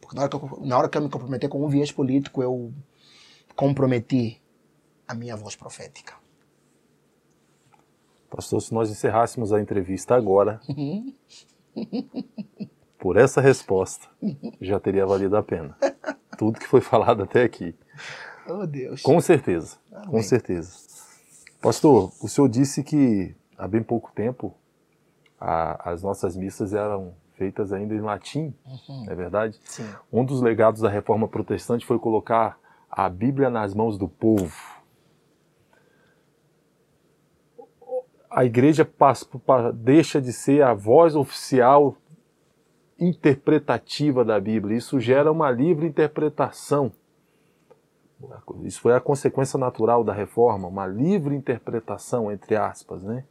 Porque 0.00 0.16
na 0.16 0.22
hora, 0.22 0.30
que 0.30 0.36
eu, 0.36 0.60
na 0.62 0.78
hora 0.78 0.88
que 0.88 0.98
eu 0.98 1.02
me 1.02 1.08
comprometer 1.08 1.48
com 1.48 1.64
um 1.64 1.68
viés 1.68 1.92
político, 1.92 2.42
eu 2.42 2.72
comprometi 3.54 4.42
a 5.06 5.14
minha 5.14 5.36
voz 5.36 5.54
profética. 5.54 6.14
Pastor, 8.28 8.60
se 8.62 8.72
nós 8.72 8.90
encerrássemos 8.90 9.52
a 9.52 9.60
entrevista 9.60 10.14
agora, 10.14 10.60
por 12.98 13.16
essa 13.16 13.40
resposta, 13.40 14.08
já 14.60 14.80
teria 14.80 15.04
valido 15.04 15.36
a 15.36 15.42
pena. 15.42 15.76
Tudo 16.38 16.58
que 16.58 16.66
foi 16.66 16.80
falado 16.80 17.22
até 17.22 17.42
aqui. 17.42 17.74
Oh, 18.48 18.66
Deus. 18.66 19.02
Com 19.02 19.20
certeza, 19.20 19.76
Amém. 19.92 20.08
com 20.08 20.22
certeza. 20.22 20.81
Pastor, 21.62 22.12
o 22.20 22.28
senhor 22.28 22.48
disse 22.48 22.82
que 22.82 23.36
há 23.56 23.68
bem 23.68 23.84
pouco 23.84 24.10
tempo 24.12 24.52
a, 25.40 25.92
as 25.92 26.02
nossas 26.02 26.36
missas 26.36 26.74
eram 26.74 27.14
feitas 27.34 27.72
ainda 27.72 27.94
em 27.94 28.00
latim, 28.00 28.52
uhum. 28.66 29.06
é 29.08 29.14
verdade? 29.14 29.60
Sim. 29.62 29.88
Um 30.12 30.24
dos 30.24 30.42
legados 30.42 30.80
da 30.80 30.88
reforma 30.88 31.28
protestante 31.28 31.86
foi 31.86 32.00
colocar 32.00 32.58
a 32.90 33.08
Bíblia 33.08 33.48
nas 33.48 33.74
mãos 33.74 33.96
do 33.96 34.08
povo. 34.08 34.52
A 38.28 38.44
igreja 38.44 38.84
passa, 38.84 39.26
deixa 39.72 40.20
de 40.20 40.32
ser 40.32 40.62
a 40.62 40.74
voz 40.74 41.14
oficial 41.14 41.96
interpretativa 42.98 44.24
da 44.24 44.40
Bíblia. 44.40 44.76
Isso 44.76 44.98
gera 44.98 45.30
uma 45.30 45.50
livre 45.50 45.86
interpretação. 45.86 46.92
Isso 48.64 48.80
foi 48.80 48.94
a 48.94 49.00
consequência 49.00 49.58
natural 49.58 50.04
da 50.04 50.12
reforma, 50.12 50.68
uma 50.68 50.86
livre 50.86 51.34
interpretação, 51.34 52.30
entre 52.30 52.56
aspas, 52.56 53.02
né? 53.02 53.24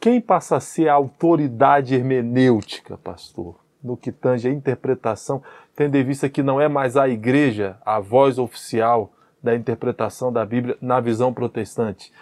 Quem 0.00 0.20
passa 0.20 0.56
a 0.56 0.60
ser 0.60 0.88
a 0.88 0.94
autoridade 0.94 1.94
hermenêutica, 1.94 2.98
pastor, 2.98 3.60
no 3.82 3.96
que 3.96 4.10
tange 4.10 4.48
a 4.48 4.52
interpretação, 4.52 5.42
tendo 5.76 5.96
em 5.96 6.04
vista 6.04 6.28
que 6.28 6.42
não 6.42 6.60
é 6.60 6.68
mais 6.68 6.96
a 6.96 7.08
igreja 7.08 7.78
a 7.84 8.00
voz 8.00 8.38
oficial 8.38 9.12
da 9.42 9.54
interpretação 9.54 10.32
da 10.32 10.44
Bíblia 10.44 10.76
na 10.80 11.00
visão 11.00 11.32
protestante? 11.32 12.12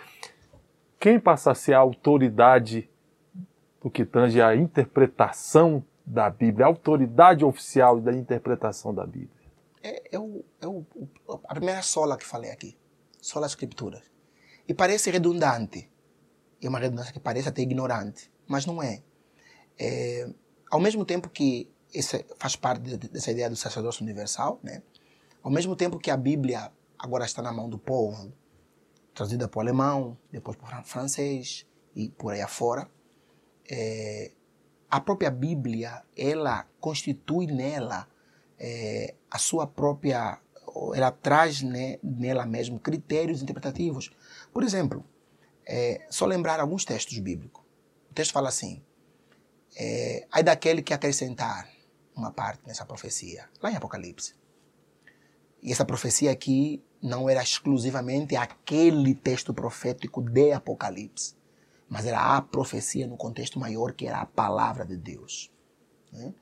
Quem 0.99 1.19
passa 1.19 1.53
a 1.53 1.55
ser 1.55 1.73
a 1.73 1.79
autoridade 1.79 2.89
no 3.83 3.91
que 3.91 4.05
tange 4.05 4.43
a 4.43 4.55
interpretação 4.55 5.83
da 6.05 6.29
Bíblia, 6.29 6.67
a 6.67 6.69
autoridade 6.69 7.45
oficial 7.45 7.99
da 7.99 8.13
interpretação 8.13 8.95
da 8.95 9.07
Bíblia? 9.07 9.40
É, 9.83 10.17
é, 10.17 10.19
o, 10.19 10.45
é 10.61 10.67
o, 10.67 10.85
a 11.49 11.55
primeira 11.55 11.83
sola 11.83 12.17
que 12.17 12.25
falei 12.25 12.51
aqui, 12.51 12.77
sola 13.21 13.47
escritura. 13.47 14.03
E 14.69 14.75
parece 14.75 15.11
redundante, 15.11 15.91
é 16.61 16.69
uma 16.69 16.79
redundância 16.79 17.13
que 17.13 17.21
parece 17.21 17.49
até 17.49 17.63
ignorante, 17.63 18.31
mas 18.47 18.67
não 18.67 18.83
é. 18.83 19.03
é 19.79 20.29
ao 20.71 20.81
mesmo 20.81 21.05
tempo 21.05 21.29
que 21.29 21.71
esse 21.93 22.25
faz 22.39 22.57
parte 22.57 22.83
de, 22.83 23.09
dessa 23.09 23.31
ideia 23.31 23.49
do 23.49 23.57
sacerdócio 23.57 24.03
universal, 24.03 24.61
né? 24.63 24.83
ao 25.43 25.51
mesmo 25.51 25.75
tempo 25.75 25.99
que 25.99 26.11
a 26.11 26.17
Bíblia 26.17 26.71
agora 26.99 27.25
está 27.25 27.43
na 27.43 27.53
mão 27.53 27.69
do 27.69 27.79
povo, 27.79 28.33
traduzida 29.15 29.49
para 29.49 29.59
o 29.59 29.61
alemão, 29.63 30.17
depois 30.31 30.57
para 30.57 30.81
o 30.81 30.85
francês 30.85 31.67
e 31.97 32.11
por 32.11 32.33
aí 32.33 32.41
afora, 32.41 32.89
é, 33.69 34.33
a 34.91 35.01
própria 35.01 35.31
Bíblia, 35.31 36.03
ela 36.17 36.67
constitui 36.81 37.47
nela 37.47 38.09
é, 38.61 39.15
a 39.31 39.39
sua 39.39 39.67
própria, 39.67 40.39
ela 40.95 41.11
traz 41.11 41.63
né, 41.63 41.99
nela 42.03 42.45
mesmo 42.45 42.79
critérios 42.79 43.43
interpretativos. 43.43 44.11
Por 44.53 44.63
exemplo, 44.63 45.03
é, 45.67 46.07
só 46.11 46.27
lembrar 46.27 46.61
alguns 46.61 46.85
textos 46.85 47.19
bíblicos. 47.19 47.65
O 48.11 48.15
texto 48.15 48.33
fala 48.33 48.51
assim: 48.51 48.83
é, 49.75 50.27
daquele 50.45 50.83
que 50.83 50.93
acrescentar 50.93 51.69
uma 52.15 52.31
parte 52.31 52.61
nessa 52.67 52.85
profecia, 52.85 53.49
lá 53.63 53.71
em 53.71 53.77
Apocalipse. 53.77 54.35
E 55.63 55.73
essa 55.73 55.85
profecia 55.85 56.31
aqui 56.31 56.83
não 57.03 57.31
era 57.31 57.43
exclusivamente 57.43 58.37
aquele 58.37 59.15
texto 59.15 59.55
profético 59.55 60.21
de 60.21 60.53
Apocalipse, 60.53 61.35
mas 61.89 62.05
era 62.05 62.37
a 62.37 62.43
profecia 62.43 63.07
no 63.07 63.17
contexto 63.17 63.59
maior 63.59 63.93
que 63.93 64.07
era 64.07 64.21
a 64.21 64.27
palavra 64.27 64.85
de 64.85 64.97
Deus. 64.97 65.51
Né? 66.13 66.35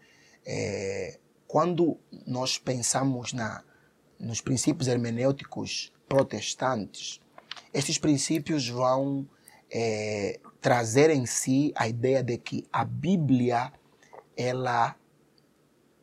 É, 0.45 1.21
quando 1.49 1.99
nós 2.27 2.59
pensamos 2.59 3.33
na, 3.33 3.65
nos 4.21 4.43
princípios 4.43 4.87
hermenêuticos 4.87 5.91
protestantes, 6.07 7.21
estes 7.73 7.97
princípios 7.97 8.69
vão 8.69 9.27
é, 9.71 10.39
trazer 10.61 11.11
em 11.11 11.25
si 11.25 11.73
a 11.75 11.89
ideia 11.89 12.23
de 12.23 12.37
que 12.37 12.67
a 12.71 12.85
Bíblia 12.85 13.73
ela 14.37 14.95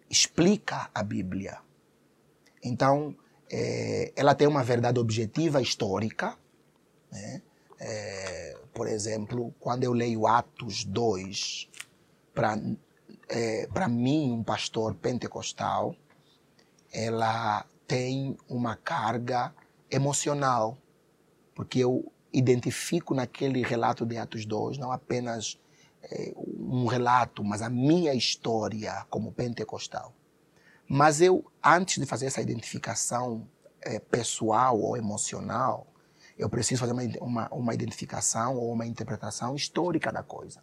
explica 0.10 0.90
a 0.94 1.04
Bíblia. 1.04 1.60
Então, 2.64 3.16
é, 3.50 4.12
ela 4.16 4.34
tem 4.34 4.48
uma 4.48 4.64
verdade 4.64 5.00
objetiva 5.00 5.62
histórica. 5.62 6.36
Né? 7.12 7.42
É, 7.80 8.58
por 8.74 8.88
exemplo, 8.88 9.54
quando 9.60 9.84
eu 9.84 9.94
leio 9.94 10.26
Atos 10.26 10.84
2, 10.84 11.70
para 12.34 12.60
é, 13.30 13.68
mim, 13.90 14.32
um 14.32 14.44
pastor 14.44 14.94
pentecostal, 14.96 15.96
ela 16.92 17.66
tem 17.88 18.38
uma 18.48 18.76
carga 18.76 19.54
emocional 19.90 20.78
porque 21.56 21.80
eu 21.80 22.12
identifico 22.34 23.16
naquele 23.16 23.64
relato 23.64 24.06
de 24.06 24.18
Atos 24.18 24.46
2 24.46 24.78
não 24.78 24.92
apenas 24.92 25.58
é, 26.04 26.34
um 26.36 26.86
relato, 26.86 27.44
mas 27.44 27.62
a 27.62 27.70
minha 27.70 28.14
história 28.14 29.06
como 29.10 29.32
pentecostal. 29.32 30.14
Mas 30.88 31.22
eu, 31.22 31.44
antes 31.64 32.00
de 32.00 32.06
fazer 32.06 32.28
essa 32.28 32.42
identificação 32.42 33.48
é, 33.82 34.00
pessoal 34.00 34.80
ou 34.80 34.98
emocional, 34.98 35.88
eu 36.38 36.50
preciso 36.50 36.82
fazer 36.82 36.92
uma, 36.92 37.04
uma, 37.22 37.50
uma 37.50 37.74
identificação 37.74 38.58
ou 38.58 38.72
uma 38.74 38.86
interpretação 38.86 39.56
histórica 39.56 40.12
da 40.12 40.22
coisa. 40.22 40.62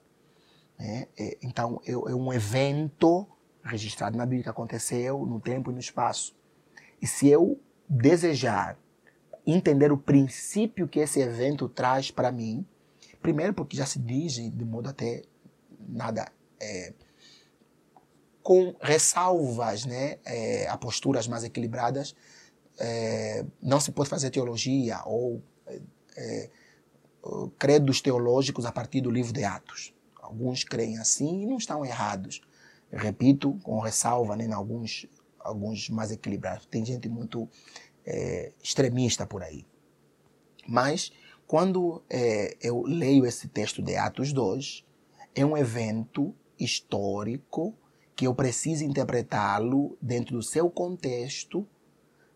Né? 0.83 1.07
É, 1.17 1.39
então, 1.41 1.81
é, 1.87 1.97
um 1.97 2.33
evento 2.33 3.25
registrado 3.63 4.19
na 4.19 4.27
Bíblia 4.27 4.43
que 4.43 4.49
aconteceu 4.49 5.25
no 5.25 5.39
tempo 5.39 5.71
e 5.71 5.75
no 5.75 5.79
espaço. 5.79 6.35
E 7.01 7.07
se 7.07 7.29
eu 7.29 7.61
desejar 7.89 8.77
entender 9.47 9.93
o 9.93 9.97
princípio 9.97 10.89
que 10.89 10.99
esse 10.99 11.21
evento 11.21 11.69
traz 11.69 12.11
para 12.11 12.33
mim, 12.33 12.67
primeiro 13.21 13.55
porque 13.55 13.77
já 13.77 13.87
se 13.87 14.01
diz 14.01 14.35
de 14.35 14.65
modo 14.65 14.89
até 14.89 15.23
nada 15.89 16.33
é, 16.61 16.93
com 18.43 18.75
ressalvas 18.81 19.85
né, 19.85 20.19
é, 20.25 20.67
a 20.69 20.77
posturas 20.77 21.29
mais 21.29 21.45
equilibradas, 21.45 22.17
é, 22.77 23.47
não 23.63 23.79
se 23.79 23.93
pode 23.93 24.09
fazer 24.09 24.31
teologia 24.31 25.01
ou 25.05 25.41
credos 27.57 28.01
teológicos 28.01 28.67
a 28.67 28.73
partir 28.73 29.01
do 29.01 29.11
livro 29.11 29.33
de 29.33 29.45
Atos. 29.45 29.95
Alguns 30.33 30.65
creem 30.65 30.97
assim 30.97 31.43
e 31.43 31.47
não 31.47 31.59
estão 31.59 31.85
errados. 31.85 32.41
Repito, 32.91 33.59
com 33.63 33.79
ressalva 33.81 34.35
né, 34.35 34.47
em 34.47 34.53
alguns, 34.55 35.07
alguns 35.39 35.91
mais 35.91 36.11
equilibrados. 36.11 36.65
Tem 36.65 36.83
gente 36.87 37.07
muito 37.07 37.47
é, 38.07 38.51
extremista 38.63 39.27
por 39.27 39.43
aí. 39.43 39.67
Mas, 40.67 41.13
quando 41.47 42.03
é, 42.09 42.57
eu 42.63 42.81
leio 42.81 43.27
esse 43.27 43.47
texto 43.47 43.83
de 43.83 43.95
Atos 43.95 44.33
2, 44.33 44.87
é 45.35 45.45
um 45.45 45.55
evento 45.55 46.35
histórico 46.59 47.75
que 48.17 48.27
eu 48.27 48.35
preciso 48.35 48.85
interpretá-lo 48.85 49.99
dentro 50.01 50.37
do 50.37 50.43
seu 50.43 50.71
contexto. 50.71 51.69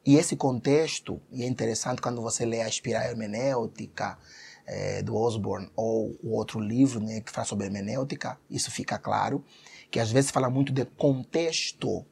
E 0.05 0.16
esse 0.16 0.36
contexto, 0.36 1.18
e 1.32 1.44
é 1.44 1.47
interessante 1.47 2.03
quando 2.03 2.20
você 2.20 2.44
lê 2.44 2.61
a 2.61 2.68
espiral 2.68 3.05
hermenêutica 3.05 4.18
é, 4.66 5.02
do 5.02 5.14
Osborne 5.14 5.70
ou 5.76 6.18
o 6.22 6.34
outro 6.34 6.58
livro 6.58 7.00
né, 7.00 7.20
que 7.20 7.30
fala 7.30 7.46
sobre 7.46 7.66
hermenêutica, 7.66 8.38
isso 8.50 8.70
fica 8.70 8.98
claro, 8.98 9.44
que 9.90 10.00
às 10.00 10.10
vezes 10.10 10.30
fala 10.30 10.50
muito 10.50 10.72
de 10.72 10.84
contexto. 10.84 12.04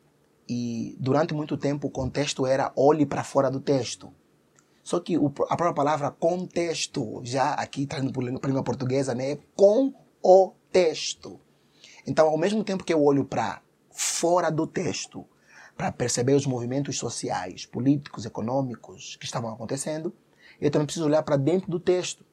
E 0.48 0.96
durante 1.00 1.34
muito 1.34 1.56
tempo 1.56 1.88
o 1.88 1.90
contexto 1.90 2.46
era 2.46 2.72
olhe 2.76 3.04
para 3.04 3.24
fora 3.24 3.50
do 3.50 3.60
texto. 3.60 4.12
Só 4.82 5.00
que 5.00 5.18
o, 5.18 5.26
a 5.26 5.56
própria 5.56 5.74
palavra 5.74 6.10
contexto, 6.10 7.20
já 7.24 7.54
aqui 7.54 7.86
trazendo 7.86 8.12
para 8.12 8.22
a 8.22 8.48
língua 8.48 8.62
portuguesa, 8.62 9.14
né, 9.14 9.32
é 9.32 9.38
com 9.56 9.92
o 10.22 10.52
texto. 10.70 11.40
Então, 12.06 12.28
ao 12.28 12.36
mesmo 12.36 12.62
tempo 12.62 12.84
que 12.84 12.92
eu 12.92 13.02
olho 13.02 13.24
para 13.24 13.62
fora 13.90 14.50
do 14.50 14.66
texto, 14.66 15.24
para 15.76 15.90
perceber 15.90 16.34
os 16.34 16.46
movimentos 16.46 16.98
sociais, 16.98 17.64
políticos, 17.64 18.26
econômicos 18.26 19.16
que 19.16 19.24
estavam 19.24 19.50
acontecendo, 19.52 20.14
eu 20.60 20.70
também 20.70 20.86
preciso 20.86 21.06
olhar 21.06 21.22
para 21.22 21.36
dentro 21.36 21.70
do 21.70 21.80
texto 21.80 22.24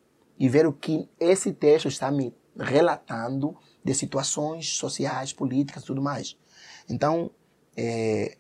e 0.41 0.49
ver 0.49 0.65
o 0.65 0.73
que 0.73 1.07
esse 1.19 1.53
texto 1.53 1.87
está 1.87 2.09
me 2.09 2.35
relatando 2.57 3.55
de 3.85 3.93
situações 3.93 4.69
sociais, 4.75 5.31
políticas 5.31 5.83
e 5.83 5.85
tudo 5.85 6.01
mais. 6.01 6.35
Então, 6.89 7.29
é, 7.77 8.39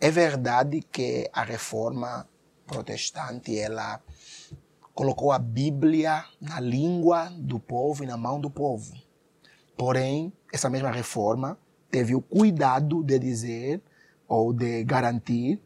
é 0.00 0.08
verdade 0.08 0.80
que 0.82 1.28
a 1.32 1.42
reforma 1.42 2.28
protestante 2.64 3.58
ela 3.58 4.00
colocou 4.94 5.32
a 5.32 5.38
Bíblia 5.40 6.24
na 6.40 6.60
língua 6.60 7.28
do 7.36 7.58
povo 7.58 8.04
e 8.04 8.06
na 8.06 8.16
mão 8.16 8.40
do 8.40 8.48
povo. 8.48 8.94
Porém, 9.76 10.32
essa 10.52 10.70
mesma 10.70 10.92
reforma 10.92 11.58
teve 11.90 12.14
o 12.14 12.22
cuidado 12.22 13.02
de 13.02 13.18
dizer 13.18 13.82
ou 14.28 14.52
de 14.52 14.84
garantir 14.84 15.60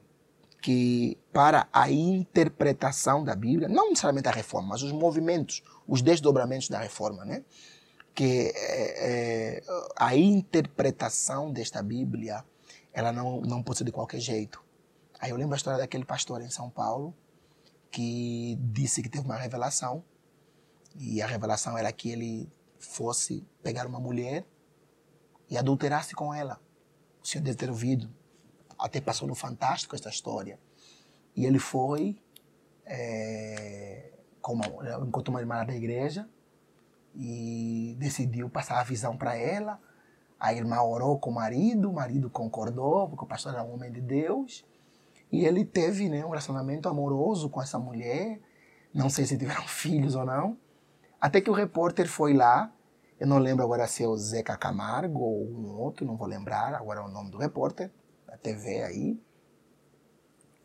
que 0.61 1.19
para 1.33 1.69
a 1.73 1.91
interpretação 1.91 3.25
da 3.25 3.35
Bíblia, 3.35 3.69
não 3.69 3.91
necessariamente 3.91 4.29
a 4.29 4.33
reforma, 4.33 4.71
mas 4.71 4.83
os 4.83 4.93
movimentos, 4.93 5.63
os 5.87 6.03
desdobramentos 6.03 6.69
da 6.69 6.79
reforma, 6.79 7.25
né? 7.25 7.45
que 8.15 8.53
é, 8.55 9.59
é, 9.59 9.63
a 9.97 10.15
interpretação 10.17 11.53
desta 11.53 11.83
Bíblia 11.83 12.45
ela 12.93 13.13
não, 13.13 13.41
não 13.41 13.63
pode 13.63 13.79
ser 13.79 13.85
de 13.85 13.93
qualquer 13.93 14.21
jeito. 14.21 14.63
Aí 15.19 15.31
eu 15.31 15.37
lembro 15.37 15.55
a 15.55 15.57
história 15.57 15.79
daquele 15.79 16.05
pastor 16.05 16.43
em 16.43 16.51
São 16.51 16.69
Paulo 16.69 17.15
que 17.91 18.59
disse 18.61 19.03
que 19.03 19.09
teve 19.09 19.25
uma 19.25 19.37
revelação 19.37 20.05
e 20.97 21.23
a 21.23 21.27
revelação 21.27 21.79
era 21.79 21.93
que 21.93 22.11
ele 22.11 22.53
fosse 22.79 23.47
pegar 23.63 23.87
uma 23.87 24.01
mulher 24.01 24.45
e 25.49 25.57
adulterasse 25.57 26.15
com 26.15 26.33
ela. 26.33 26.61
O 27.23 27.27
senhor 27.27 27.45
deve 27.45 27.57
ter 27.57 27.69
ouvido. 27.69 28.13
Até 28.81 29.01
passou 29.01 29.28
no 29.28 29.35
Fantástico 29.35 29.95
esta 29.95 30.09
história. 30.09 30.59
E 31.37 31.47
ele 31.47 31.59
foi, 31.59 32.20
é, 32.85 34.12
uma, 34.47 34.64
encontrou 35.07 35.35
uma 35.35 35.41
irmã 35.41 35.64
da 35.64 35.74
igreja 35.74 36.28
e 37.14 37.97
decidiu 37.99 38.49
passar 38.49 38.81
a 38.81 38.85
visão 38.85 39.16
para 39.16 39.37
ela. 39.37 39.81
A 40.39 40.55
irmã 40.55 40.81
orou 40.81 41.18
com 41.18 41.31
o 41.31 41.35
marido, 41.35 41.91
o 41.91 41.93
marido 41.93 42.31
concordou, 42.31 43.09
porque 43.09 43.24
o 43.24 43.28
pastor 43.28 43.53
era 43.53 43.62
um 43.62 43.74
homem 43.74 43.93
de 43.93 44.01
Deus. 44.01 44.64
E 45.31 45.45
ele 45.45 45.64
teve 45.64 46.09
né, 46.09 46.24
um 46.24 46.31
relacionamento 46.31 46.89
amoroso 46.89 47.49
com 47.49 47.62
essa 47.62 47.78
mulher. 47.78 48.41
Não 48.93 49.09
sei 49.09 49.26
se 49.26 49.39
tiveram 49.39 49.66
filhos 49.68 50.14
ou 50.14 50.24
não. 50.24 50.57
Até 51.20 51.41
que 51.41 51.51
o 51.51 51.55
repórter 51.55 52.09
foi 52.09 52.33
lá 52.33 52.72
eu 53.20 53.26
não 53.26 53.37
lembro 53.37 53.62
agora 53.62 53.87
se 53.87 54.03
é 54.03 54.09
o 54.09 54.16
Zeca 54.16 54.57
Camargo 54.57 55.20
ou 55.20 55.45
um 55.45 55.78
outro, 55.78 56.07
não 56.07 56.16
vou 56.16 56.26
lembrar 56.26 56.74
agora 56.74 57.01
é 57.01 57.03
o 57.03 57.09
nome 57.09 57.31
do 57.31 57.37
repórter, 57.37 57.93
TV 58.43 58.82
aí. 58.82 59.20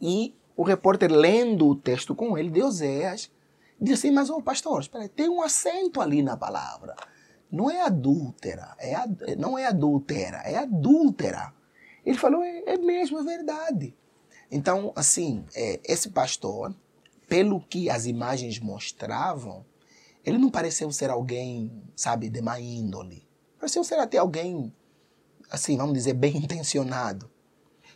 E 0.02 0.36
o 0.56 0.64
repórter 0.64 1.12
lendo 1.12 1.68
o 1.68 1.76
texto 1.76 2.16
com 2.16 2.38
ele, 2.38 2.50
de 2.50 2.62
Oséias, 2.62 3.32
disse 3.80 4.08
assim, 4.08 4.12
mas 4.12 4.30
oh, 4.30 4.42
pastor, 4.42 4.82
espera 4.82 5.08
tem 5.10 5.30
um 5.30 5.42
acento 5.42 6.02
ali 6.02 6.22
na 6.22 6.38
palavra. 6.38 6.96
Não 7.52 7.70
é 7.70 7.82
adúltera, 7.82 8.76
é 8.80 8.96
ad, 8.96 9.36
não 9.38 9.58
é 9.58 9.66
adúltera, 9.66 10.38
é 10.38 10.58
adúltera. 10.58 11.54
Ele 12.06 12.18
falou, 12.18 12.44
é, 12.44 12.64
é 12.66 12.78
mesmo, 12.78 13.20
é 13.20 13.24
verdade. 13.24 13.96
Então, 14.52 14.92
assim, 14.96 15.46
é, 15.56 15.80
esse 15.84 16.10
pastor, 16.10 16.74
pelo 17.28 17.60
que 17.62 17.90
as 17.90 18.06
imagens 18.06 18.60
mostravam, 18.60 19.66
ele 20.24 20.38
não 20.38 20.50
pareceu 20.50 20.92
ser 20.92 21.10
alguém, 21.10 21.72
sabe, 21.96 22.30
de 22.30 22.42
má 22.42 22.60
índole. 22.60 23.28
Pareceu 23.60 23.84
ser 23.84 24.00
até 24.00 24.18
alguém, 24.18 24.74
assim, 25.50 25.78
vamos 25.78 25.94
dizer, 25.94 26.14
bem 26.14 26.38
intencionado. 26.38 27.30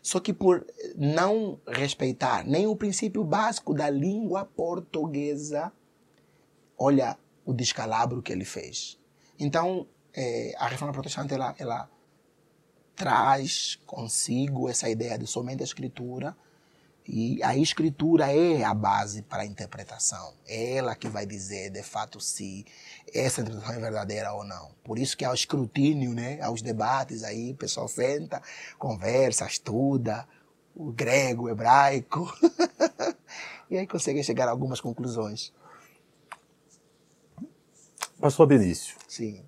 Só 0.10 0.20
que 0.20 0.34
por 0.34 0.66
não 0.96 1.62
respeitar 1.68 2.44
nem 2.44 2.66
o 2.66 2.76
princípio 2.76 3.24
básico 3.24 3.76
da 3.76 3.92
língua 3.92 4.44
portuguesa, 4.44 5.72
olha 6.76 7.16
o 7.46 7.54
descalabro 7.54 8.20
que 8.20 8.32
ele 8.32 8.44
fez. 8.44 9.00
Então, 9.38 9.88
é, 10.12 10.56
a 10.58 10.68
reforma 10.68 10.92
protestante, 10.92 11.32
ela, 11.36 11.54
ela 11.60 11.88
traz 12.96 13.76
consigo 13.86 14.68
essa 14.68 14.90
ideia 14.90 15.16
de 15.16 15.28
somente 15.28 15.62
a 15.62 15.64
escritura, 15.64 16.36
e 17.12 17.42
a 17.42 17.58
escritura 17.58 18.32
é 18.32 18.64
a 18.64 18.72
base 18.72 19.24
para 19.24 19.42
a 19.42 19.46
interpretação. 19.46 20.36
É 20.48 20.76
ela 20.76 20.94
que 20.94 21.10
vai 21.10 21.26
dizer, 21.26 21.72
de 21.72 21.82
fato, 21.82 22.20
se 22.20 22.64
essa 23.12 23.42
interpretação 23.42 23.76
é 23.76 23.80
verdadeira 23.80 24.32
ou 24.32 24.44
não. 24.44 24.70
Por 24.84 25.00
isso 25.00 25.18
que 25.18 25.26
há 25.26 25.32
o 25.32 25.34
escrutínio, 25.34 26.14
né? 26.14 26.40
aos 26.40 26.62
debates 26.62 27.24
aí, 27.24 27.54
o 27.54 27.56
pessoal 27.56 27.88
senta, 27.88 28.40
conversa, 28.78 29.48
estuda 29.48 30.28
o 30.76 30.92
grego, 30.92 31.46
o 31.46 31.50
hebraico. 31.50 32.32
e 33.72 33.78
aí 33.80 33.88
consegue 33.88 34.24
chegar 34.24 34.48
a 34.48 34.52
algumas 34.52 34.80
conclusões. 34.80 35.52
Pastor 38.22 38.46
Benício. 38.46 38.96
Sim. 39.08 39.44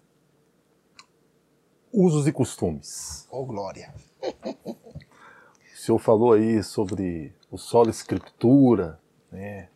Usos 1.94 2.26
e 2.26 2.32
costumes. 2.32 3.28
Oh, 3.30 3.46
glória. 3.46 3.94
o 4.20 5.78
senhor 5.78 6.00
falou 6.00 6.34
aí 6.34 6.64
sobre 6.64 7.40
o 7.52 7.58
solo 7.58 7.90
escritura, 7.90 8.98
né? 9.30 9.68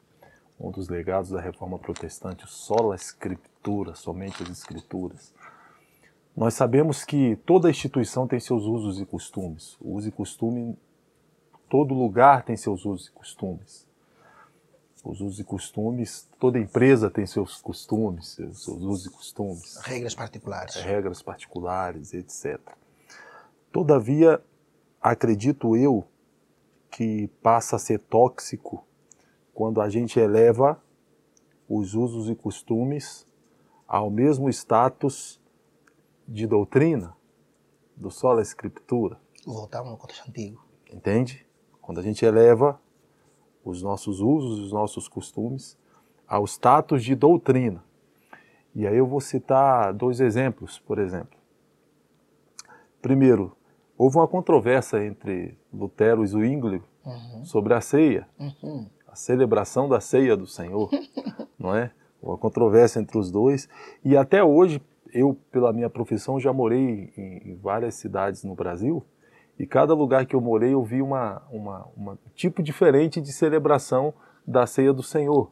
um 0.57 0.71
dos 0.71 0.87
legados 0.87 1.31
da 1.31 1.41
reforma 1.41 1.77
protestante, 1.77 2.45
o 2.45 2.47
solo 2.47 2.93
escritura, 2.93 3.93
somente 3.93 4.41
as 4.41 4.49
escrituras. 4.49 5.33
Nós 6.35 6.53
sabemos 6.53 7.03
que 7.03 7.35
toda 7.45 7.69
instituição 7.69 8.27
tem 8.27 8.39
seus 8.39 8.63
usos 8.63 8.99
e 9.01 9.05
costumes. 9.05 9.77
O 9.81 9.95
uso 9.95 10.07
e 10.07 10.11
costume, 10.11 10.77
todo 11.69 11.93
lugar 11.93 12.43
tem 12.43 12.55
seus 12.55 12.85
usos 12.85 13.07
e 13.07 13.11
costumes. 13.11 13.85
Os 15.03 15.21
usos 15.21 15.39
e 15.39 15.43
costumes, 15.43 16.27
toda 16.39 16.57
empresa 16.57 17.11
tem 17.11 17.27
seus 17.27 17.61
costumes, 17.61 18.29
seus 18.29 18.67
usos 18.67 19.05
e 19.05 19.09
costumes. 19.09 19.77
Regras 19.83 20.15
particulares. 20.15 20.75
Regras 20.75 21.21
particulares, 21.21 22.13
etc. 22.13 22.59
Todavia, 23.71 24.41
acredito 25.01 25.77
eu 25.77 26.05
que 26.95 27.27
passa 27.43 27.75
a 27.75 27.79
ser 27.79 27.99
tóxico 27.99 28.87
quando 29.53 29.81
a 29.81 29.89
gente 29.89 30.17
eleva 30.17 30.81
os 31.67 31.93
usos 31.93 32.29
e 32.29 32.35
costumes 32.35 33.27
ao 33.85 34.09
mesmo 34.09 34.49
status 34.49 35.41
de 36.25 36.47
doutrina 36.47 37.13
do 37.97 38.09
sola 38.09 38.41
escritura. 38.41 39.19
Voltamos 39.45 39.91
no 39.91 39.97
contexto 39.97 40.29
antigo. 40.29 40.65
Entende? 40.89 41.45
Quando 41.81 41.99
a 41.99 42.01
gente 42.01 42.25
eleva 42.25 42.79
os 43.61 43.81
nossos 43.81 44.21
usos, 44.21 44.59
os 44.59 44.71
nossos 44.71 45.09
costumes 45.09 45.77
ao 46.25 46.45
status 46.45 47.03
de 47.03 47.13
doutrina. 47.13 47.83
E 48.73 48.87
aí 48.87 48.95
eu 48.95 49.05
vou 49.05 49.19
citar 49.19 49.93
dois 49.93 50.21
exemplos, 50.21 50.79
por 50.79 50.97
exemplo. 50.97 51.37
Primeiro, 53.01 53.51
houve 53.97 54.17
uma 54.17 54.27
controvérsia 54.27 55.03
entre 55.05 55.57
Lutero 55.73 56.23
e 56.23 56.27
Zwingli 56.27 56.81
uhum. 57.05 57.45
sobre 57.45 57.73
a 57.73 57.81
ceia, 57.81 58.27
uhum. 58.39 58.87
a 59.07 59.15
celebração 59.15 59.87
da 59.87 59.99
ceia 59.99 60.35
do 60.35 60.47
Senhor, 60.47 60.89
não 61.57 61.75
é? 61.75 61.91
Uma 62.21 62.37
controvérsia 62.37 62.99
entre 62.99 63.17
os 63.17 63.31
dois. 63.31 63.69
E 64.03 64.17
até 64.17 64.43
hoje, 64.43 64.81
eu, 65.13 65.37
pela 65.51 65.71
minha 65.71 65.89
profissão, 65.89 66.39
já 66.39 66.51
morei 66.51 67.13
em, 67.15 67.51
em 67.51 67.55
várias 67.55 67.95
cidades 67.95 68.43
no 68.43 68.55
Brasil 68.55 69.05
e 69.57 69.65
cada 69.65 69.93
lugar 69.93 70.25
que 70.25 70.35
eu 70.35 70.41
morei 70.41 70.73
eu 70.73 70.83
vi 70.83 71.01
uma, 71.01 71.41
uma, 71.49 71.87
uma 71.95 72.19
tipo 72.35 72.61
diferente 72.61 73.21
de 73.21 73.31
celebração 73.31 74.13
da 74.45 74.67
ceia 74.67 74.91
do 74.91 75.01
Senhor, 75.01 75.49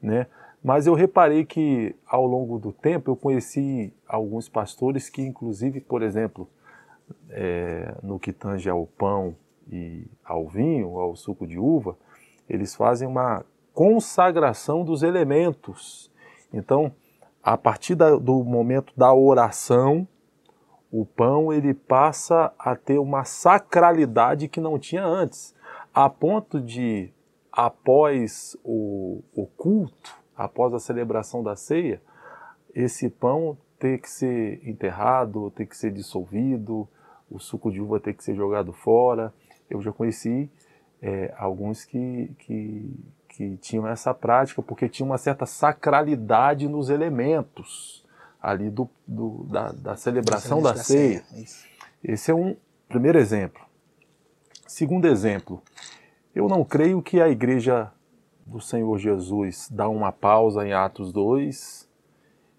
né? 0.00 0.26
Mas 0.62 0.86
eu 0.86 0.94
reparei 0.94 1.44
que 1.44 1.94
ao 2.06 2.26
longo 2.26 2.58
do 2.58 2.72
tempo 2.72 3.10
eu 3.10 3.16
conheci 3.16 3.92
alguns 4.08 4.48
pastores 4.48 5.10
que, 5.10 5.20
inclusive, 5.20 5.78
por 5.78 6.02
exemplo, 6.02 6.48
é, 7.30 7.94
no 8.02 8.18
que 8.18 8.32
tange 8.32 8.68
ao 8.68 8.86
pão 8.86 9.36
e 9.70 10.06
ao 10.24 10.48
vinho, 10.48 10.98
ao 10.98 11.16
suco 11.16 11.46
de 11.46 11.58
uva, 11.58 11.96
eles 12.48 12.74
fazem 12.74 13.08
uma 13.08 13.44
consagração 13.72 14.84
dos 14.84 15.02
elementos. 15.02 16.10
Então, 16.52 16.92
a 17.42 17.56
partir 17.56 17.94
da, 17.94 18.16
do 18.16 18.44
momento 18.44 18.92
da 18.96 19.12
oração, 19.12 20.06
o 20.90 21.04
pão 21.04 21.52
ele 21.52 21.74
passa 21.74 22.52
a 22.58 22.76
ter 22.76 22.98
uma 22.98 23.24
sacralidade 23.24 24.48
que 24.48 24.60
não 24.60 24.78
tinha 24.78 25.04
antes, 25.04 25.54
a 25.92 26.08
ponto 26.08 26.60
de, 26.60 27.12
após 27.50 28.56
o, 28.62 29.22
o 29.34 29.46
culto, 29.46 30.16
após 30.36 30.72
a 30.72 30.78
celebração 30.78 31.42
da 31.42 31.56
ceia, 31.56 32.00
esse 32.74 33.10
pão 33.10 33.56
ter 33.84 33.98
que 33.98 34.08
ser 34.08 34.66
enterrado, 34.66 35.50
ter 35.50 35.66
que 35.66 35.76
ser 35.76 35.90
dissolvido, 35.90 36.88
o 37.30 37.38
suco 37.38 37.70
de 37.70 37.82
uva 37.82 38.00
ter 38.00 38.14
que 38.14 38.24
ser 38.24 38.34
jogado 38.34 38.72
fora. 38.72 39.30
Eu 39.68 39.82
já 39.82 39.92
conheci 39.92 40.50
é, 41.02 41.34
alguns 41.36 41.84
que, 41.84 42.30
que, 42.38 42.90
que 43.28 43.56
tinham 43.58 43.86
essa 43.86 44.14
prática 44.14 44.62
porque 44.62 44.88
tinha 44.88 45.04
uma 45.04 45.18
certa 45.18 45.44
sacralidade 45.44 46.66
nos 46.66 46.88
elementos 46.88 48.02
ali 48.40 48.70
do, 48.70 48.88
do 49.06 49.44
da, 49.50 49.70
da, 49.72 49.96
celebração 49.96 50.62
da, 50.62 50.72
da 50.72 50.82
ceia. 50.82 51.22
ceia. 51.22 51.46
Esse 52.02 52.30
é 52.30 52.34
um 52.34 52.56
primeiro 52.88 53.18
exemplo. 53.18 53.60
Segundo 54.66 55.06
exemplo, 55.06 55.62
eu 56.34 56.48
não 56.48 56.64
creio 56.64 57.02
que 57.02 57.20
a 57.20 57.28
igreja 57.28 57.92
do 58.46 58.62
Senhor 58.62 58.98
Jesus 58.98 59.68
dá 59.70 59.90
uma 59.90 60.10
pausa 60.10 60.66
em 60.66 60.72
Atos 60.72 61.12
2 61.12 61.86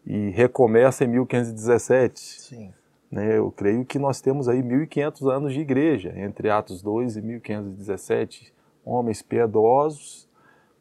e 0.06 0.30
recomeça 0.30 1.04
em 1.04 1.08
1517. 1.08 2.20
Sim. 2.20 2.74
Né, 3.12 3.38
eu 3.38 3.52
creio 3.52 3.86
que 3.86 3.98
nós 3.98 4.20
temos 4.20 4.50
aí 4.50 4.62
1500 4.62 5.28
anos 5.28 5.54
de 5.54 5.62
igreja, 5.62 6.14
entre 6.18 6.50
Atos 6.50 6.82
2 6.82 7.18
e 7.18 7.22
1517, 7.22 8.54
homens 8.84 9.22
piedosos, 9.22 10.28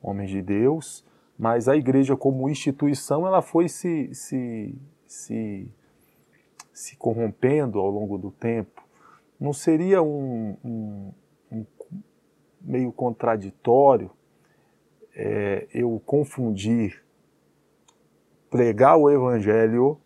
homens 0.02 0.30
de 0.30 0.42
Deus, 0.42 1.04
mas 1.38 1.68
a 1.68 1.76
igreja 1.76 2.16
como 2.16 2.48
instituição 2.48 3.26
ela 3.26 3.42
foi 3.42 3.68
se, 3.68 4.12
se 4.14 4.74
se, 5.14 5.68
se 6.72 6.96
corrompendo 6.96 7.78
ao 7.78 7.88
longo 7.88 8.18
do 8.18 8.30
tempo, 8.30 8.82
não 9.38 9.52
seria 9.52 10.02
um, 10.02 10.56
um, 10.64 11.12
um 11.50 11.66
meio 12.60 12.92
contraditório 12.92 14.10
é, 15.14 15.68
eu 15.72 16.00
confundir 16.04 17.03
pregar 18.54 18.96
o 18.96 19.10
evangelho 19.10 19.98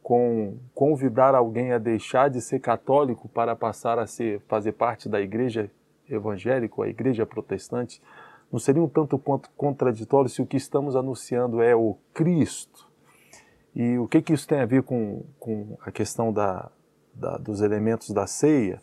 com 0.00 0.56
convidar 0.72 1.34
alguém 1.34 1.72
a 1.72 1.78
deixar 1.78 2.30
de 2.30 2.40
ser 2.40 2.60
católico 2.60 3.28
para 3.28 3.56
passar 3.56 3.98
a 3.98 4.06
ser 4.06 4.40
fazer 4.46 4.70
parte 4.70 5.08
da 5.08 5.20
igreja 5.20 5.68
evangélica, 6.08 6.80
a 6.80 6.88
igreja 6.88 7.26
protestante, 7.26 8.00
não 8.52 8.60
seria 8.60 8.80
um 8.80 8.88
tanto 8.88 9.18
quanto 9.18 9.50
contraditório 9.56 10.30
se 10.30 10.40
o 10.40 10.46
que 10.46 10.56
estamos 10.56 10.94
anunciando 10.94 11.60
é 11.60 11.74
o 11.74 11.96
Cristo 12.14 12.88
e 13.74 13.98
o 13.98 14.06
que, 14.06 14.22
que 14.22 14.32
isso 14.32 14.46
tem 14.46 14.60
a 14.60 14.66
ver 14.66 14.84
com, 14.84 15.24
com 15.40 15.76
a 15.80 15.90
questão 15.90 16.32
da, 16.32 16.70
da 17.12 17.36
dos 17.36 17.62
elementos 17.62 18.10
da 18.10 18.28
ceia? 18.28 18.80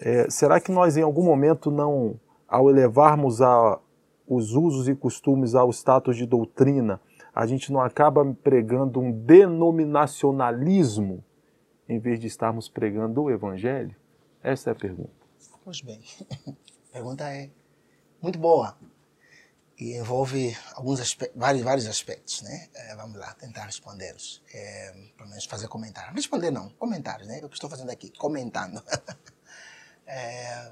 É, 0.00 0.30
será 0.30 0.58
que 0.58 0.72
nós 0.72 0.96
em 0.96 1.02
algum 1.02 1.22
momento 1.22 1.70
não, 1.70 2.18
ao 2.48 2.70
elevarmos 2.70 3.42
a, 3.42 3.78
os 4.26 4.54
usos 4.54 4.88
e 4.88 4.94
costumes 4.94 5.54
ao 5.54 5.68
status 5.68 6.16
de 6.16 6.24
doutrina, 6.24 6.98
a 7.34 7.46
gente 7.46 7.72
não 7.72 7.80
acaba 7.80 8.22
pregando 8.42 9.00
um 9.00 9.10
denominacionalismo 9.12 11.24
em 11.88 11.98
vez 11.98 12.20
de 12.20 12.26
estarmos 12.26 12.68
pregando 12.68 13.22
o 13.22 13.30
evangelho? 13.30 13.96
Essa 14.42 14.68
é 14.70 14.72
a 14.72 14.76
pergunta. 14.76 15.10
Pois 15.64 15.80
bem, 15.80 16.02
a 16.90 16.92
pergunta 16.92 17.32
é 17.32 17.48
muito 18.22 18.38
boa 18.38 18.76
e 19.80 19.96
envolve 19.96 20.54
alguns 20.74 21.00
aspectos, 21.00 21.40
vários, 21.40 21.62
vários 21.62 21.86
aspectos, 21.86 22.42
né? 22.42 22.68
É, 22.74 22.94
vamos 22.96 23.18
lá, 23.18 23.32
tentar 23.32 23.64
respondê-los. 23.64 24.42
É, 24.52 24.92
pelo 25.16 25.30
menos 25.30 25.46
fazer 25.46 25.68
comentários. 25.68 26.14
Responder 26.14 26.50
não, 26.50 26.68
comentários, 26.70 27.26
né? 27.26 27.40
É 27.40 27.44
o 27.44 27.48
que 27.48 27.54
estou 27.54 27.70
fazendo 27.70 27.90
aqui, 27.90 28.12
comentando. 28.18 28.82
é, 30.06 30.70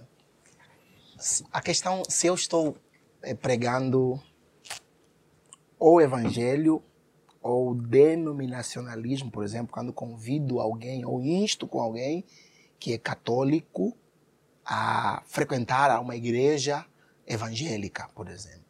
a 1.50 1.62
questão, 1.62 2.02
se 2.06 2.26
eu 2.26 2.34
estou 2.34 2.76
é, 3.22 3.34
pregando 3.34 4.22
ou 5.78 6.00
evangelho 6.00 6.82
ou 7.40 7.74
denominacionalismo, 7.74 9.30
por 9.30 9.44
exemplo, 9.44 9.72
quando 9.72 9.92
convido 9.92 10.60
alguém 10.60 11.04
ou 11.04 11.22
insto 11.22 11.66
com 11.66 11.80
alguém 11.80 12.24
que 12.78 12.92
é 12.92 12.98
católico 12.98 13.96
a 14.64 15.22
frequentar 15.26 16.00
uma 16.00 16.16
igreja 16.16 16.84
evangélica, 17.26 18.08
por 18.14 18.28
exemplo 18.28 18.68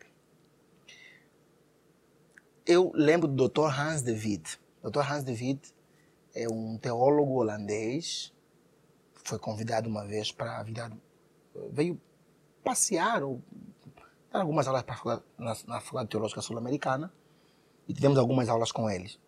eu 2.68 2.92
lembro 2.94 3.26
do 3.26 3.48
Dr. 3.48 3.80
Hans 3.80 4.02
de 4.02 4.12
Witt. 4.12 4.60
Dr. 4.82 5.00
Hans 5.00 5.24
de 5.24 5.32
Witt 5.32 5.74
é 6.34 6.46
um 6.46 6.76
teólogo 6.76 7.32
holandês. 7.32 8.30
Foi 9.24 9.38
convidado 9.38 9.88
uma 9.88 10.06
vez 10.06 10.30
para 10.30 10.62
virar, 10.62 10.92
veio 11.72 11.98
passear 12.62 13.22
ou 13.22 13.42
dar 14.32 14.40
algumas 14.40 14.66
aulas 14.66 14.82
pra, 14.82 15.22
na, 15.38 15.56
na 15.66 15.80
Faculdade 15.80 16.10
Teológica 16.10 16.40
Sul-Americana 16.40 17.12
e 17.88 17.94
tivemos 17.94 18.18
algumas 18.18 18.48
aulas 18.48 18.72
com 18.72 18.88
eles. 18.88 19.18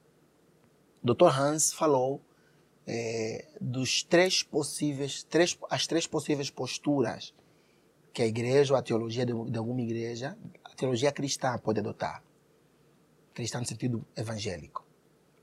Dr. 1.02 1.28
Hans 1.28 1.72
falou 1.72 2.20
é, 2.86 3.48
dos 3.60 4.02
três 4.02 4.42
possíveis, 4.42 5.22
três, 5.22 5.58
as 5.70 5.86
três 5.86 6.06
possíveis 6.06 6.50
posturas 6.50 7.34
que 8.12 8.22
a 8.22 8.26
igreja 8.26 8.74
ou 8.74 8.78
a 8.78 8.82
teologia 8.82 9.24
de, 9.24 9.32
de 9.32 9.58
alguma 9.58 9.80
igreja, 9.80 10.36
a 10.64 10.74
teologia 10.74 11.12
cristã 11.12 11.56
pode 11.58 11.80
adotar 11.80 12.22
cristã 13.32 13.60
no 13.60 13.66
sentido 13.66 14.04
evangélico. 14.16 14.84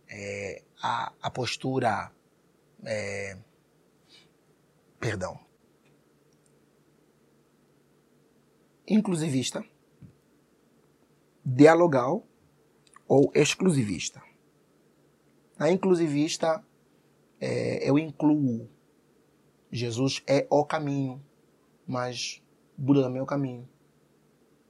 É, 0.10 0.62
a, 0.82 1.12
a 1.22 1.32
postura, 1.32 2.12
é, 2.86 3.38
perdão, 5.00 5.40
inclusivista, 8.88 9.64
dialogal 11.46 12.26
ou 13.08 13.32
exclusivista. 13.36 14.22
Na 15.58 15.72
inclusivista, 15.72 16.64
é, 17.40 17.90
eu 17.90 17.98
incluo 17.98 18.70
Jesus 19.72 20.24
é 20.26 20.48
o 20.50 20.64
caminho, 20.66 21.24
mas 21.86 22.42
Buda 22.78 23.02
também 23.02 23.20
é 23.20 23.24
o 23.24 23.26
caminho. 23.26 23.68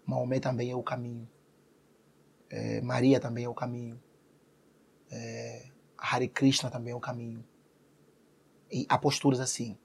Maomé 0.05 0.39
também 0.39 0.71
é 0.71 0.75
o 0.75 0.81
caminho. 0.81 1.29
É, 2.49 2.81
Maria 2.81 3.19
também 3.19 3.45
é 3.45 3.49
o 3.49 3.53
caminho. 3.53 4.01
É, 5.11 5.69
Hare 5.97 6.27
Krishna 6.27 6.71
também 6.71 6.93
é 6.93 6.95
o 6.95 6.99
caminho. 6.99 7.45
E 8.71 8.85
há 8.89 8.97
posturas 8.97 9.39
assim. 9.39 9.77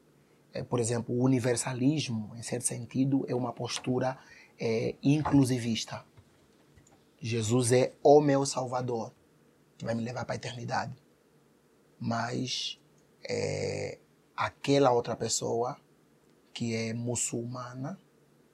É, 0.53 0.63
por 0.63 0.81
exemplo, 0.81 1.15
o 1.15 1.23
universalismo, 1.23 2.35
em 2.37 2.43
certo 2.43 2.67
sentido, 2.67 3.25
é 3.29 3.35
uma 3.35 3.53
postura 3.53 4.19
é, 4.59 4.95
inclusivista. 5.03 6.05
Jesus 7.21 7.73
é 7.73 7.93
o 8.03 8.21
meu 8.21 8.45
Salvador, 8.45 9.13
que 9.79 9.85
vai 9.85 9.95
me 9.95 10.03
levar 10.03 10.25
para 10.25 10.35
a 10.35 10.37
eternidade. 10.37 10.95
Mas 11.99 12.81
é, 13.29 13.99
aquela 14.37 14.91
outra 14.91 15.17
pessoa 15.17 15.77
que 16.53 16.75
é 16.75 16.93
muçulmana 16.93 17.99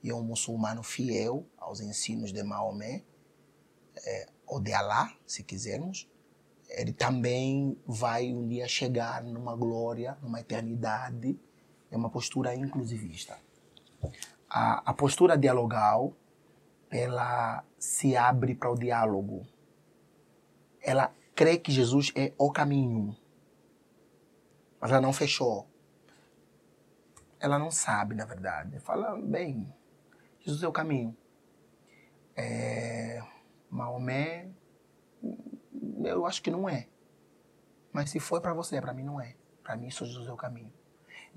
e 0.03 0.11
é 0.11 0.15
um 0.15 0.23
muçulmano 0.23 0.83
fiel 0.83 1.47
aos 1.57 1.81
ensinos 1.81 2.33
de 2.33 2.43
Maomé, 2.43 3.03
é, 4.07 4.29
ou 4.47 4.61
de 4.61 4.73
Alá, 4.73 5.13
se 5.27 5.43
quisermos, 5.43 6.09
ele 6.69 6.93
também 6.93 7.77
vai 7.87 8.33
um 8.33 8.47
dia 8.47 8.69
chegar 8.69 9.23
numa 9.25 9.57
glória, 9.57 10.17
numa 10.23 10.41
eternidade. 10.41 11.39
É 11.91 11.97
uma 11.97 12.11
postura 12.11 12.55
inclusivista. 12.55 13.39
A, 14.49 14.91
a 14.91 14.95
postura 14.95 15.37
dialogal 15.37 16.15
ela 16.91 17.65
se 17.79 18.17
abre 18.17 18.55
para 18.55 18.71
o 18.71 18.79
diálogo. 18.79 19.47
Ela 20.81 21.15
crê 21.35 21.59
que 21.59 21.71
Jesus 21.71 22.13
é 22.15 22.33
o 22.39 22.51
caminho, 22.51 23.17
mas 24.81 24.91
ela 24.91 25.01
não 25.01 25.13
fechou. 25.13 25.69
Ela 27.41 27.59
não 27.59 27.71
sabe, 27.71 28.15
na 28.15 28.25
verdade. 28.25 28.81
Fala, 28.81 29.17
bem, 29.21 29.73
Jesus 30.41 30.63
é 30.63 30.69
o 30.69 30.73
caminho. 30.73 31.17
É, 32.35 33.23
Maomé, 33.71 34.49
eu 36.05 36.27
acho 36.27 36.43
que 36.43 36.51
não 36.51 36.69
é. 36.69 36.89
Mas 37.93 38.11
se 38.11 38.19
foi 38.19 38.41
para 38.41 38.55
você, 38.55 38.81
para 38.81 38.95
mim 38.95 39.05
não 39.05 39.21
é. 39.21 39.37
Para 39.63 39.77
mim, 39.77 39.91
só 39.91 40.05
Jesus 40.05 40.27
é 40.27 40.33
o 40.33 40.37
caminho. 40.37 40.73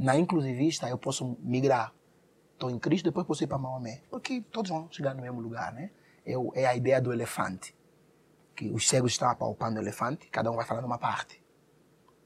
Na 0.02 0.18
inclusivista, 0.18 0.90
eu 0.90 0.98
posso 0.98 1.38
migrar. 1.42 1.94
Estou 2.54 2.72
em 2.72 2.80
Cristo, 2.80 3.06
depois 3.06 3.28
posso 3.28 3.44
ir 3.44 3.48
para 3.48 3.60
Maomé. 3.60 4.02
Porque 4.10 4.42
todos 4.42 4.72
vão 4.72 4.92
chegar 4.92 5.14
no 5.14 5.22
mesmo 5.22 5.40
lugar, 5.40 5.72
né? 5.72 5.92
É, 6.26 6.34
é 6.56 6.66
a 6.66 6.76
ideia 6.76 7.00
do 7.00 7.14
elefante. 7.14 7.76
Que 8.56 8.72
os 8.72 8.90
cegos 8.90 9.12
estão 9.12 9.30
apalpando 9.30 9.78
o 9.78 9.84
elefante, 9.84 10.28
cada 10.30 10.50
um 10.50 10.56
vai 10.56 10.66
falando 10.66 10.86
uma 10.86 10.98
parte. 10.98 11.40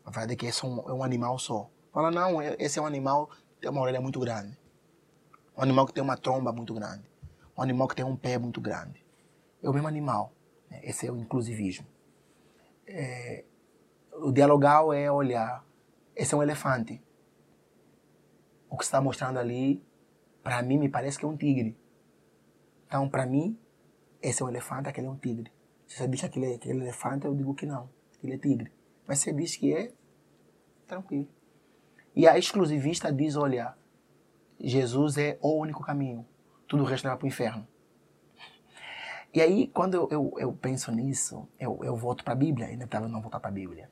A 0.05 0.09
verdade 0.09 0.32
é 0.32 0.36
que 0.38 0.45
esse 0.45 0.63
é 0.63 0.67
um, 0.69 0.89
é 0.89 0.93
um 0.93 1.03
animal 1.03 1.38
só. 1.38 1.69
Fala, 1.91 2.09
não, 2.11 2.41
é, 2.41 2.55
esse 2.59 2.80
é 2.80 2.82
um 2.82 2.86
animal 2.86 3.28
que 3.28 3.63
tem 3.63 3.69
uma 3.69 3.82
orelha 3.82 3.99
muito 3.99 4.21
grande. 4.21 4.57
Um 5.57 5.61
animal 5.61 5.86
que 5.86 5.91
tem 5.91 6.01
uma 6.01 6.15
tromba 6.15 6.53
muito 6.53 6.73
grande. 6.73 7.03
Um 7.57 7.61
animal 7.61 7.89
que 7.89 7.95
tem 7.97 8.05
um 8.05 8.15
pé 8.15 8.38
muito 8.38 8.61
grande. 8.61 9.05
É 9.61 9.69
o 9.69 9.73
mesmo 9.73 9.89
animal. 9.89 10.32
Né? 10.71 10.80
Esse 10.82 11.07
é 11.07 11.11
o 11.11 11.17
inclusivismo. 11.17 11.88
É, 12.88 13.43
o 14.13 14.32
dialogal 14.32 14.93
é 14.93 15.11
olhar, 15.11 15.61
esse 16.15 16.34
é 16.34 16.38
um 16.38 16.41
elefante. 16.41 17.03
O 18.70 18.78
que 18.78 18.84
está 18.84 18.99
mostrando 19.01 19.38
ali, 19.38 19.84
para 20.43 20.61
mim, 20.61 20.78
me 20.78 20.89
parece 20.89 21.18
que 21.18 21.26
é 21.26 21.28
um 21.28 21.38
tigre. 21.38 21.78
Então, 22.88 23.09
para 23.09 23.26
mim, 23.26 23.57
esse 24.22 24.41
é 24.41 24.45
um 24.45 24.49
elefante, 24.49 24.89
aquele 24.89 25.07
é 25.07 25.09
um 25.09 25.18
tigre. 25.18 25.51
Se 25.88 25.97
você 25.97 26.07
diz 26.07 26.20
que 26.22 26.26
aquele 26.26 26.51
é 26.51 26.55
aquele 26.55 26.80
elefante, 26.80 27.26
eu 27.26 27.36
digo 27.36 27.53
que 27.53 27.66
não, 27.66 27.89
aquele 28.16 28.34
é 28.34 28.38
tigre. 28.38 28.72
Mas 29.07 29.20
você 29.20 29.32
diz 29.32 29.55
que 29.55 29.74
é, 29.74 29.91
tranquilo. 30.88 31.28
E 32.16 32.28
a 32.28 32.38
exclusivista 32.38 33.11
diz, 33.11 33.36
olha, 33.36 33.76
Jesus 34.59 35.18
é 35.18 35.38
o 35.41 35.59
único 35.59 35.84
caminho, 35.84 36.26
tudo 36.68 36.84
o 36.84 36.86
resto 36.86 37.07
vai 37.07 37.18
para 37.18 37.26
o 37.26 37.28
inferno. 37.28 37.68
E 39.34 39.41
aí, 39.41 39.68
quando 39.68 39.95
eu, 39.95 40.07
eu, 40.09 40.34
eu 40.38 40.53
penso 40.53 40.91
nisso, 40.93 41.45
eu, 41.59 41.78
eu 41.84 41.95
volto 41.95 42.24
para 42.24 42.32
a 42.32 42.38
Bíblia, 42.38 42.72
inevitável 42.72 43.09
não 43.09 43.22
voltar 43.22 43.39
para 43.39 43.49
a 43.49 43.53
Bíblia. 43.53 43.91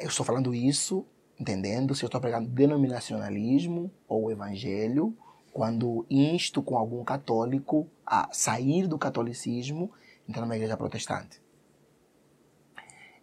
Eu 0.00 0.08
estou 0.08 0.26
falando 0.26 0.52
isso, 0.52 1.06
entendendo 1.38 1.94
se 1.94 2.04
eu 2.04 2.06
estou 2.06 2.20
pregando 2.20 2.48
denominacionalismo 2.48 3.90
ou 4.08 4.30
evangelho, 4.30 5.16
quando 5.52 6.06
insto 6.10 6.62
com 6.62 6.76
algum 6.76 7.02
católico 7.04 7.88
a 8.04 8.28
sair 8.32 8.86
do 8.86 8.98
catolicismo 8.98 9.90
e 10.26 10.30
entrar 10.30 10.42
numa 10.42 10.56
igreja 10.56 10.76
protestante. 10.76 11.40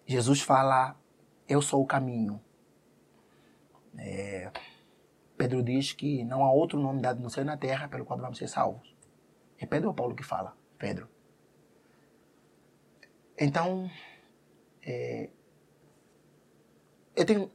Jesus 0.05 0.41
fala, 0.41 0.99
eu 1.47 1.61
sou 1.61 1.81
o 1.81 1.85
caminho. 1.85 2.41
É, 3.97 4.51
Pedro 5.37 5.61
diz 5.61 5.91
que 5.93 6.23
não 6.23 6.43
há 6.43 6.51
outro 6.51 6.79
nome 6.79 7.01
dado 7.01 7.21
no 7.21 7.29
céu 7.29 7.43
e 7.43 7.45
na 7.45 7.57
terra 7.57 7.87
pelo 7.87 8.05
qual 8.05 8.19
vamos 8.19 8.37
ser 8.37 8.47
salvos. 8.47 8.95
É 9.57 9.65
Pedro 9.65 9.89
ou 9.89 9.93
Paulo 9.93 10.15
que 10.15 10.23
fala? 10.23 10.57
Pedro. 10.77 11.07
Então, 13.37 13.89
é, 14.85 15.29
eu 17.15 17.25
tenho. 17.25 17.51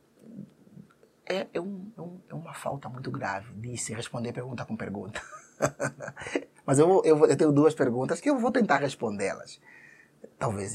É, 1.28 1.46
é, 1.52 1.60
um, 1.60 1.92
é, 1.96 2.00
um, 2.00 2.20
é, 2.30 2.34
uma 2.34 2.54
falta 2.54 2.88
muito 2.88 3.10
grave 3.10 3.52
de 3.52 3.76
se 3.76 3.92
responder 3.92 4.32
pergunta 4.32 4.64
com 4.64 4.74
pergunta. 4.74 5.20
Mas 6.64 6.78
eu, 6.78 7.02
eu, 7.04 7.26
eu, 7.26 7.36
tenho 7.36 7.52
duas 7.52 7.74
perguntas 7.74 8.18
que 8.18 8.30
eu 8.30 8.38
vou 8.38 8.50
tentar 8.50 8.78
respondê-las, 8.78 9.60
talvez 10.38 10.74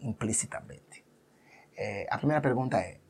implicitamente. 0.00 1.02
É, 1.74 2.06
a 2.10 2.18
primeira 2.18 2.42
pergunta 2.42 2.76
é: 2.78 3.00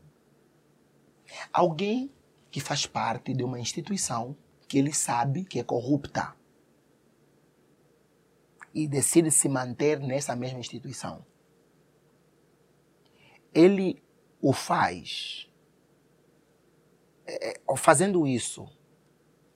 alguém 1.52 2.14
que 2.48 2.60
faz 2.60 2.86
parte 2.86 3.34
de 3.34 3.42
uma 3.42 3.58
instituição 3.58 4.36
que 4.68 4.78
ele 4.78 4.92
sabe 4.92 5.44
que 5.44 5.58
é 5.58 5.64
corrupta 5.64 6.36
e 8.72 8.86
decide 8.86 9.32
se 9.32 9.48
manter 9.48 9.98
nessa 9.98 10.36
mesma 10.36 10.60
instituição. 10.60 11.26
Ele 13.52 14.00
o 14.40 14.52
faz. 14.52 15.48
É, 17.26 17.50
é 17.52 17.76
fazendo 17.76 18.26
isso, 18.26 18.68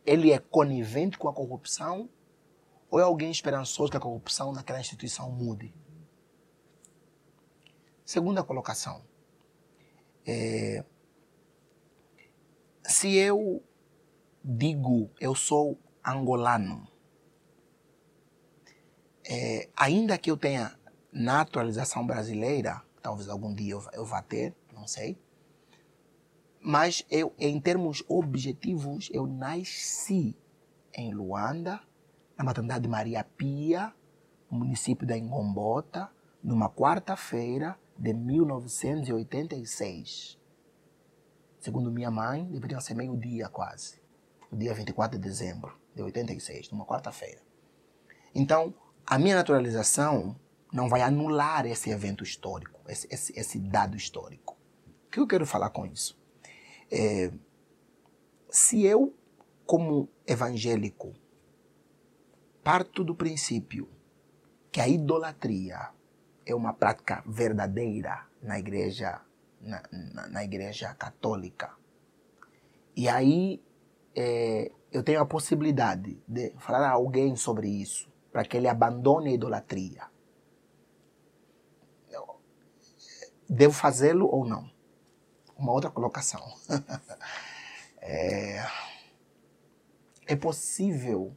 ele 0.04 0.32
é 0.32 0.38
conivente 0.38 1.18
com 1.18 1.28
a 1.28 1.32
corrupção 1.32 2.08
ou 2.90 2.98
é 2.98 3.02
alguém 3.02 3.30
esperançoso 3.30 3.90
que 3.90 3.96
a 3.96 4.00
corrupção 4.00 4.52
naquela 4.52 4.80
instituição 4.80 5.30
mude? 5.30 5.74
Segunda 8.04 8.42
colocação. 8.42 9.04
É, 10.26 10.82
se 12.82 13.14
eu 13.16 13.62
digo 14.42 15.10
eu 15.20 15.34
sou 15.34 15.78
angolano, 16.04 16.88
é, 19.28 19.68
ainda 19.76 20.16
que 20.16 20.30
eu 20.30 20.38
tenha 20.38 20.78
naturalização 21.12 22.06
brasileira, 22.06 22.82
talvez 23.02 23.28
algum 23.28 23.52
dia 23.52 23.74
eu, 23.74 23.82
eu 23.92 24.06
vá 24.06 24.22
ter, 24.22 24.54
não 24.72 24.86
sei, 24.86 25.18
mas 26.68 27.04
eu, 27.10 27.34
em 27.38 27.58
termos 27.58 28.04
objetivos, 28.06 29.08
eu 29.10 29.26
nasci 29.26 30.36
em 30.92 31.14
Luanda, 31.14 31.80
na 32.36 32.44
maternidade 32.44 32.82
de 32.82 32.88
Maria 32.88 33.24
Pia, 33.24 33.90
no 34.50 34.58
município 34.58 35.06
da 35.06 35.16
Engombota, 35.16 36.10
numa 36.44 36.68
quarta-feira 36.68 37.78
de 37.96 38.12
1986. 38.12 40.38
Segundo 41.58 41.90
minha 41.90 42.10
mãe, 42.10 42.44
deveria 42.44 42.82
ser 42.82 42.92
meio-dia 42.92 43.48
quase. 43.48 44.02
O 44.52 44.56
dia 44.56 44.74
24 44.74 45.18
de 45.18 45.26
dezembro 45.26 45.74
de 45.94 46.02
86, 46.02 46.70
numa 46.70 46.84
quarta-feira. 46.84 47.40
Então, 48.34 48.74
a 49.06 49.18
minha 49.18 49.36
naturalização 49.36 50.36
não 50.70 50.86
vai 50.86 51.00
anular 51.00 51.64
esse 51.64 51.88
evento 51.88 52.22
histórico, 52.22 52.78
esse, 52.86 53.08
esse, 53.10 53.32
esse 53.40 53.58
dado 53.58 53.96
histórico. 53.96 54.54
O 55.06 55.10
que 55.10 55.18
eu 55.18 55.26
quero 55.26 55.46
falar 55.46 55.70
com 55.70 55.86
isso? 55.86 56.18
É, 56.91 57.30
se 58.51 58.84
eu, 58.84 59.14
como 59.66 60.09
evangélico, 60.26 61.12
parto 62.64 63.05
do 63.05 63.14
princípio 63.14 63.89
que 64.70 64.80
a 64.80 64.89
idolatria 64.89 65.91
é 66.47 66.55
uma 66.55 66.72
prática 66.72 67.22
verdadeira 67.26 68.26
na 68.43 68.59
igreja, 68.59 69.20
na, 69.61 69.82
na, 69.93 70.28
na 70.28 70.45
igreja 70.45 70.95
católica, 70.95 71.74
e 72.97 73.09
aí 73.09 73.62
é, 74.14 74.72
eu 74.91 75.03
tenho 75.03 75.20
a 75.20 75.26
possibilidade 75.26 76.20
de 76.26 76.53
falar 76.59 76.89
a 76.89 76.93
alguém 76.93 77.36
sobre 77.36 77.68
isso, 77.68 78.11
para 78.32 78.45
que 78.45 78.57
ele 78.57 78.68
abandone 78.68 79.30
a 79.30 79.34
idolatria. 79.34 80.09
Devo 83.49 83.72
fazê-lo 83.72 84.26
ou 84.26 84.45
não? 84.45 84.70
Uma 85.59 85.72
outra 85.72 85.90
colocação. 85.90 86.40
é, 88.00 88.64
é 90.26 90.36
possível 90.36 91.36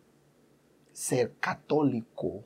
ser 0.93 1.31
católico 1.41 2.43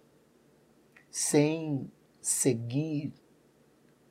sem 1.11 1.91
seguir 2.21 3.13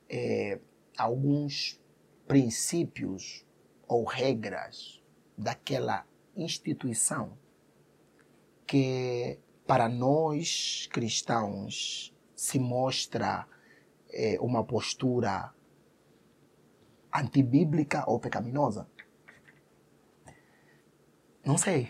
é, 0.07 0.59
alguns 0.95 1.81
princípios 2.27 3.43
ou 3.87 4.03
regras 4.03 5.03
daquela 5.37 6.05
instituição 6.35 7.37
que 8.67 9.39
para 9.65 9.89
nós 9.89 10.87
cristãos 10.91 12.13
se 12.35 12.59
mostra 12.59 13.47
é, 14.09 14.37
uma 14.39 14.63
postura 14.63 15.54
antibíblica 17.19 18.03
ou 18.07 18.19
pecaminosa? 18.19 18.87
Não 21.43 21.57
sei. 21.57 21.89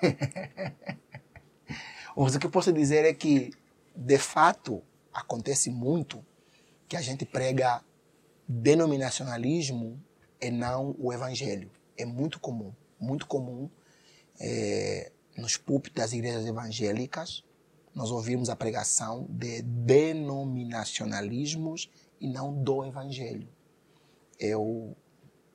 Mas 2.16 2.34
o 2.34 2.38
que 2.38 2.46
eu 2.46 2.50
posso 2.50 2.72
dizer 2.72 3.04
é 3.04 3.12
que, 3.12 3.50
de 3.94 4.18
fato, 4.18 4.82
acontece 5.12 5.70
muito 5.70 6.24
que 6.88 6.96
a 6.96 7.02
gente 7.02 7.26
prega 7.26 7.84
denominacionalismo 8.48 10.02
e 10.40 10.50
não 10.50 10.96
o 10.98 11.12
evangelho. 11.12 11.70
É 11.96 12.04
muito 12.04 12.40
comum, 12.40 12.72
muito 12.98 13.26
comum 13.26 13.70
é, 14.40 15.12
nos 15.36 15.56
púlpitos 15.56 16.02
das 16.02 16.12
igrejas 16.12 16.44
evangélicas, 16.46 17.44
nós 17.94 18.10
ouvimos 18.10 18.50
a 18.50 18.56
pregação 18.56 19.26
de 19.28 19.62
denominacionalismos 19.62 21.90
e 22.20 22.28
não 22.28 22.52
do 22.62 22.84
evangelho. 22.84 23.48
Eu 24.38 24.96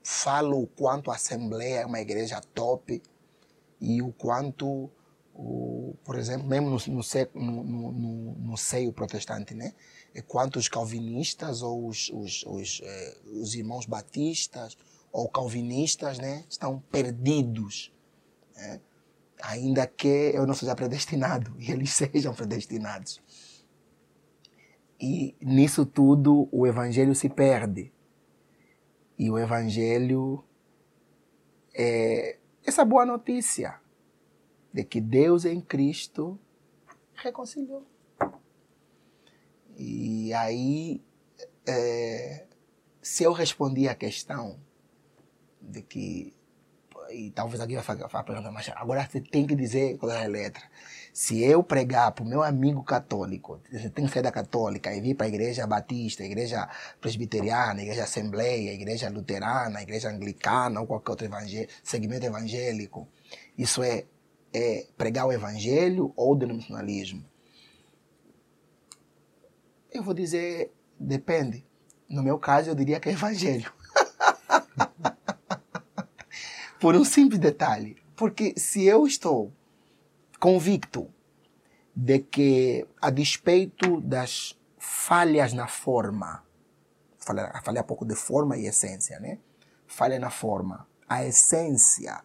falo 0.03 0.61
o 0.63 0.67
quanto 0.67 1.11
a 1.11 1.15
Assembleia 1.15 1.81
é 1.81 1.85
uma 1.85 1.99
igreja 1.99 2.41
top 2.53 3.01
e 3.79 4.01
o 4.01 4.11
quanto 4.13 4.89
o 5.33 5.95
por 6.03 6.17
exemplo, 6.17 6.47
mesmo 6.47 6.69
no, 6.69 6.77
no, 6.87 7.63
no, 7.63 7.91
no, 7.91 8.35
no 8.35 8.57
seio 8.57 8.91
protestante, 8.91 9.53
né? 9.53 9.73
É 10.13 10.21
quanto 10.21 10.57
os 10.57 10.67
calvinistas 10.67 11.61
ou 11.61 11.87
os, 11.87 12.09
os, 12.09 12.43
os, 12.45 12.81
eh, 12.83 13.17
os 13.25 13.55
irmãos 13.55 13.85
batistas 13.85 14.77
ou 15.11 15.29
calvinistas 15.29 16.17
né, 16.17 16.43
estão 16.49 16.79
perdidos. 16.91 17.93
Né? 18.55 18.81
Ainda 19.41 19.87
que 19.87 20.31
eu 20.33 20.45
não 20.45 20.53
seja 20.53 20.75
predestinado 20.75 21.55
e 21.59 21.71
eles 21.71 21.91
sejam 21.91 22.33
predestinados. 22.33 23.21
E 24.99 25.35
nisso 25.41 25.85
tudo 25.85 26.47
o 26.51 26.67
evangelho 26.67 27.15
se 27.15 27.29
perde. 27.29 27.91
E 29.21 29.29
o 29.29 29.37
evangelho 29.37 30.43
é 31.75 32.39
essa 32.65 32.83
boa 32.83 33.05
notícia 33.05 33.79
de 34.73 34.83
que 34.83 34.99
Deus 34.99 35.45
em 35.45 35.61
Cristo 35.61 36.39
reconciliou. 37.13 37.85
E 39.77 40.33
aí, 40.33 41.03
é, 41.67 42.47
se 42.99 43.23
eu 43.23 43.31
respondi 43.31 43.87
a 43.87 43.93
questão 43.93 44.59
de 45.61 45.83
que, 45.83 46.33
e 47.11 47.29
talvez 47.29 47.61
alguém 47.61 47.75
vai 47.75 47.85
fazer 47.85 48.03
a 48.03 48.23
pergunta, 48.23 48.49
mas 48.49 48.69
agora 48.69 49.07
você 49.07 49.21
tem 49.21 49.45
que 49.45 49.53
dizer 49.53 49.99
qual 49.99 50.11
é 50.11 50.25
a 50.25 50.27
letra. 50.27 50.63
Se 51.13 51.43
eu 51.43 51.61
pregar 51.61 52.13
para 52.13 52.23
o 52.23 52.27
meu 52.27 52.41
amigo 52.41 52.83
católico, 52.83 53.59
tem 53.93 54.07
ser 54.07 54.21
da 54.21 54.31
católica 54.31 54.93
e 54.95 55.01
vir 55.01 55.15
para 55.15 55.25
a 55.25 55.29
igreja 55.29 55.67
batista, 55.67 56.23
igreja 56.23 56.69
presbiteriana, 57.01 57.81
igreja 57.81 58.03
assembleia, 58.03 58.73
igreja 58.73 59.09
luterana, 59.09 59.81
igreja 59.81 60.09
anglicana 60.09 60.79
ou 60.79 60.87
qualquer 60.87 61.11
outro 61.11 61.27
segmento 61.83 62.25
evangélico, 62.25 63.07
isso 63.57 63.83
é, 63.83 64.05
é 64.53 64.87
pregar 64.97 65.27
o 65.27 65.33
evangelho 65.33 66.13
ou 66.15 66.31
o 66.31 66.35
denominacionalismo? 66.35 67.25
Eu 69.91 70.03
vou 70.03 70.13
dizer, 70.13 70.71
depende. 70.97 71.65
No 72.07 72.23
meu 72.23 72.39
caso, 72.39 72.69
eu 72.69 72.75
diria 72.75 72.99
que 72.99 73.09
é 73.09 73.11
evangelho. 73.11 73.71
Por 76.79 76.95
um 76.95 77.03
simples 77.03 77.39
detalhe. 77.39 77.97
Porque 78.15 78.53
se 78.57 78.85
eu 78.85 79.05
estou 79.05 79.51
convicto 80.41 81.07
de 81.95 82.19
que, 82.19 82.85
a 83.01 83.09
despeito 83.09 84.01
das 84.01 84.59
falhas 84.77 85.53
na 85.53 85.67
forma, 85.67 86.43
falei, 87.19 87.45
falei 87.63 87.79
há 87.79 87.83
pouco 87.83 88.05
de 88.05 88.15
forma 88.15 88.57
e 88.57 88.65
essência, 88.65 89.19
né? 89.19 89.37
Falha 89.87 90.19
na 90.19 90.29
forma. 90.29 90.87
A 91.07 91.23
essência 91.23 92.23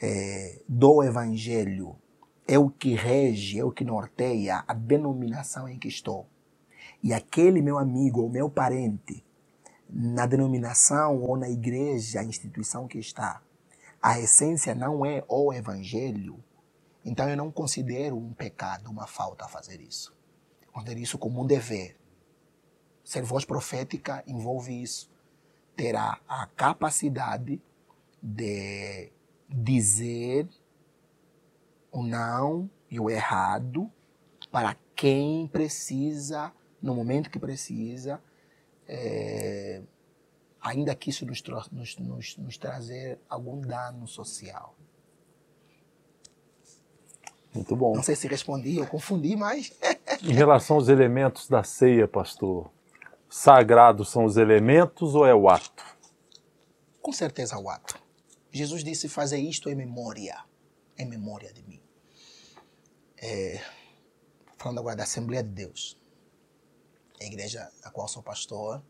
é, 0.00 0.60
do 0.68 1.02
evangelho 1.02 1.96
é 2.48 2.58
o 2.58 2.70
que 2.70 2.94
rege, 2.94 3.60
é 3.60 3.64
o 3.64 3.70
que 3.70 3.84
norteia 3.84 4.64
a 4.66 4.74
denominação 4.74 5.68
em 5.68 5.78
que 5.78 5.88
estou 5.88 6.26
e 7.04 7.12
aquele 7.12 7.60
meu 7.60 7.76
amigo 7.78 8.22
ou 8.22 8.30
meu 8.30 8.48
parente, 8.48 9.22
na 9.90 10.24
denominação 10.24 11.20
ou 11.20 11.36
na 11.36 11.50
igreja, 11.50 12.20
a 12.20 12.24
instituição 12.24 12.88
que 12.88 12.98
está, 12.98 13.42
a 14.02 14.18
essência 14.18 14.74
não 14.74 15.04
é 15.04 15.22
o 15.28 15.52
evangelho, 15.52 16.42
então 17.04 17.28
eu 17.28 17.36
não 17.36 17.50
considero 17.50 18.16
um 18.16 18.32
pecado, 18.32 18.90
uma 18.90 19.06
falta 19.06 19.46
fazer 19.46 19.80
isso. 19.80 20.16
Eu 20.66 20.72
considero 20.72 21.00
isso 21.00 21.18
como 21.18 21.42
um 21.42 21.46
dever. 21.46 21.96
Ser 23.04 23.22
voz 23.22 23.44
profética 23.44 24.24
envolve 24.26 24.82
isso. 24.82 25.10
Terá 25.76 26.20
a 26.26 26.46
capacidade 26.46 27.60
de 28.22 29.12
dizer 29.48 30.48
o 31.92 32.02
não 32.02 32.70
e 32.90 32.98
o 32.98 33.10
errado 33.10 33.90
para 34.50 34.76
quem 34.96 35.46
precisa 35.48 36.52
no 36.80 36.94
momento 36.94 37.30
que 37.30 37.38
precisa, 37.38 38.22
é, 38.86 39.82
ainda 40.60 40.94
que 40.94 41.10
isso 41.10 41.26
nos, 41.26 41.42
nos, 41.70 41.96
nos, 41.98 42.36
nos 42.36 42.58
trazer 42.58 43.18
algum 43.28 43.60
dano 43.60 44.06
social. 44.06 44.76
Muito 47.54 47.76
bom. 47.76 47.94
Não 47.94 48.02
sei 48.02 48.16
se 48.16 48.26
respondi, 48.26 48.76
eu 48.76 48.86
confundi, 48.86 49.36
mas. 49.36 49.72
em 50.22 50.32
relação 50.32 50.76
aos 50.76 50.88
elementos 50.88 51.48
da 51.48 51.62
ceia, 51.62 52.08
pastor, 52.08 52.70
sagrados 53.28 54.10
são 54.10 54.24
os 54.24 54.36
elementos 54.36 55.14
ou 55.14 55.24
é 55.24 55.34
o 55.34 55.48
ato? 55.48 55.84
Com 57.00 57.12
certeza 57.12 57.58
o 57.58 57.68
ato. 57.68 57.98
Jesus 58.50 58.82
disse: 58.82 59.08
fazer 59.08 59.38
isto 59.38 59.70
em 59.70 59.74
memória, 59.74 60.36
em 60.98 61.06
memória 61.06 61.52
de 61.52 61.62
mim. 61.62 61.80
É, 63.16 63.60
falando 64.58 64.80
agora 64.80 64.96
da 64.96 65.04
Assembleia 65.04 65.42
de 65.42 65.50
Deus 65.50 65.96
a 67.20 67.26
igreja 67.26 67.70
da 67.82 67.90
qual 67.90 68.08
sou 68.08 68.22
pastor, 68.22 68.82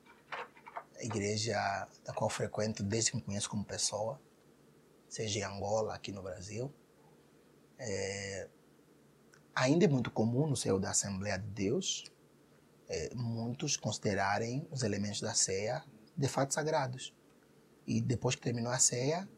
a 0.96 1.04
igreja 1.04 1.56
da 2.04 2.12
qual 2.12 2.30
frequento 2.30 2.82
desde 2.82 3.10
que 3.10 3.16
me 3.16 3.22
conheço 3.22 3.48
como 3.48 3.64
pessoa, 3.64 4.20
seja 5.08 5.40
em 5.40 5.42
Angola, 5.42 5.94
aqui 5.94 6.12
no 6.12 6.22
Brasil. 6.22 6.72
É, 7.78 8.48
ainda 9.54 9.84
é 9.84 9.88
muito 9.88 10.10
comum 10.10 10.46
no 10.46 10.56
seio 10.56 10.78
da 10.78 10.90
Assembleia 10.90 11.38
de 11.38 11.48
Deus 11.48 12.04
é, 12.88 13.14
muitos 13.14 13.76
considerarem 13.76 14.66
os 14.70 14.82
elementos 14.82 15.20
da 15.20 15.34
ceia 15.34 15.82
de 16.16 16.28
fato 16.28 16.54
sagrados. 16.54 17.14
E 17.86 18.00
depois 18.00 18.34
que 18.34 18.42
terminou 18.42 18.72
a 18.72 18.78
ceia, 18.78 19.28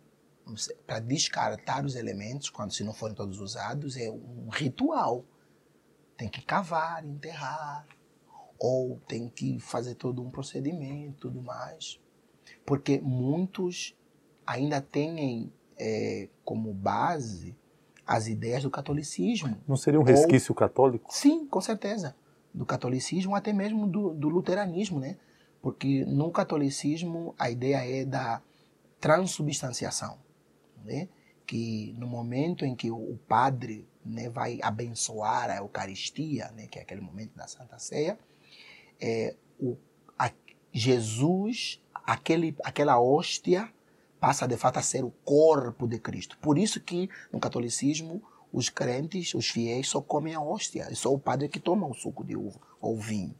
para 0.86 1.00
descartar 1.00 1.84
os 1.84 1.96
elementos, 1.96 2.50
quando 2.50 2.72
se 2.72 2.84
não 2.84 2.92
forem 2.92 3.14
todos 3.14 3.40
usados, 3.40 3.96
é 3.96 4.10
um 4.10 4.48
ritual. 4.48 5.24
Tem 6.16 6.28
que 6.28 6.42
cavar, 6.42 7.04
enterrar, 7.04 7.86
ou 8.58 9.00
tem 9.08 9.28
que 9.28 9.58
fazer 9.58 9.94
todo 9.96 10.22
um 10.22 10.30
procedimento 10.30 11.28
tudo 11.28 11.42
mais. 11.42 12.00
Porque 12.64 13.00
muitos 13.00 13.96
ainda 14.46 14.80
têm 14.80 15.52
é, 15.76 16.28
como 16.44 16.72
base 16.72 17.56
as 18.06 18.28
ideias 18.28 18.62
do 18.62 18.70
catolicismo. 18.70 19.56
Não 19.66 19.76
seria 19.76 19.98
um 19.98 20.04
resquício 20.04 20.52
ou, 20.52 20.56
católico? 20.56 21.12
Sim, 21.12 21.46
com 21.46 21.60
certeza. 21.60 22.14
Do 22.54 22.64
catolicismo, 22.64 23.34
até 23.34 23.52
mesmo 23.52 23.86
do, 23.86 24.14
do 24.14 24.28
luteranismo, 24.28 25.00
né? 25.00 25.16
Porque 25.60 26.04
no 26.04 26.30
catolicismo 26.30 27.34
a 27.38 27.50
ideia 27.50 27.84
é 27.84 28.04
da 28.04 28.40
transubstanciação, 29.00 30.18
né? 30.84 31.08
que 31.46 31.94
no 31.96 32.06
momento 32.06 32.64
em 32.64 32.74
que 32.74 32.90
o 32.90 33.18
padre 33.28 33.88
né, 34.04 34.28
vai 34.28 34.58
abençoar 34.60 35.48
a 35.48 35.58
Eucaristia, 35.58 36.50
né, 36.50 36.66
que 36.66 36.78
é 36.78 36.82
aquele 36.82 37.00
momento 37.00 37.34
da 37.36 37.46
Santa 37.46 37.78
Ceia, 37.78 38.18
é, 39.00 39.34
o, 39.58 39.76
a, 40.18 40.30
Jesus, 40.72 41.80
aquele, 41.94 42.54
aquela 42.64 43.00
hóstia, 43.00 43.72
passa 44.26 44.48
de 44.48 44.56
fato 44.56 44.78
a 44.78 44.82
ser 44.82 45.04
o 45.04 45.12
corpo 45.24 45.86
de 45.86 46.00
Cristo. 46.00 46.36
Por 46.38 46.58
isso 46.58 46.80
que 46.80 47.08
no 47.32 47.38
catolicismo 47.38 48.20
os 48.52 48.68
crentes, 48.68 49.32
os 49.34 49.48
fiéis, 49.48 49.88
só 49.88 50.00
comem 50.00 50.34
a 50.34 50.40
hóstia. 50.40 50.88
É 50.90 50.94
só 50.96 51.14
o 51.14 51.18
padre 51.18 51.48
que 51.48 51.60
toma 51.60 51.86
o 51.86 51.94
suco 51.94 52.24
de 52.24 52.36
uva 52.36 52.58
ou 52.80 52.98
vinho. 52.98 53.36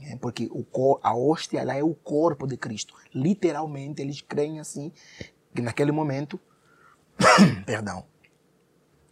É, 0.00 0.16
porque 0.16 0.48
o, 0.50 0.64
a 1.02 1.14
hóstia 1.14 1.60
ela 1.60 1.74
é 1.74 1.84
o 1.84 1.94
corpo 1.94 2.46
de 2.46 2.56
Cristo. 2.56 2.94
Literalmente, 3.14 4.00
eles 4.00 4.22
creem 4.22 4.60
assim, 4.60 4.90
que 5.54 5.60
naquele 5.60 5.92
momento, 5.92 6.40
perdão, 7.66 8.06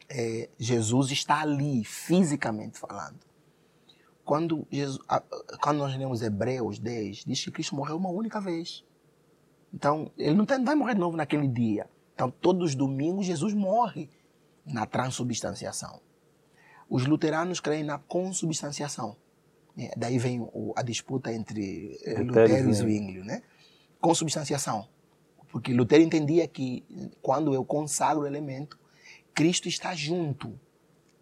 é, 0.08 0.48
Jesus 0.58 1.10
está 1.10 1.42
ali, 1.42 1.84
fisicamente 1.84 2.78
falando. 2.78 3.18
Quando, 4.24 4.66
Jesus, 4.70 4.98
quando 5.60 5.76
nós 5.76 5.94
lemos 5.94 6.22
Hebreus 6.22 6.78
10, 6.78 7.24
diz 7.26 7.44
que 7.44 7.50
Cristo 7.50 7.76
morreu 7.76 7.98
uma 7.98 8.08
única 8.08 8.40
vez. 8.40 8.87
Então, 9.72 10.10
ele 10.16 10.34
não 10.34 10.46
vai 10.64 10.74
morrer 10.74 10.94
de 10.94 11.00
novo 11.00 11.16
naquele 11.16 11.46
dia. 11.46 11.86
Então, 12.14 12.30
todos 12.30 12.70
os 12.70 12.74
domingos, 12.74 13.26
Jesus 13.26 13.54
morre 13.54 14.08
na 14.66 14.86
transubstanciação. 14.86 16.00
Os 16.88 17.06
luteranos 17.06 17.60
creem 17.60 17.84
na 17.84 17.98
consubstanciação. 17.98 19.16
É, 19.76 19.92
daí 19.96 20.18
vem 20.18 20.40
o, 20.40 20.72
a 20.74 20.82
disputa 20.82 21.32
entre 21.32 21.98
eh, 22.02 22.20
Lutero 22.20 22.68
e 22.68 22.72
Zwinglio, 22.72 23.24
né? 23.24 23.42
Consubstanciação. 24.00 24.88
Porque 25.52 25.72
Lutero 25.72 26.02
entendia 26.02 26.48
que 26.48 26.84
quando 27.22 27.54
eu 27.54 27.64
consagro 27.64 28.24
o 28.24 28.26
elemento, 28.26 28.78
Cristo 29.34 29.68
está 29.68 29.94
junto. 29.94 30.58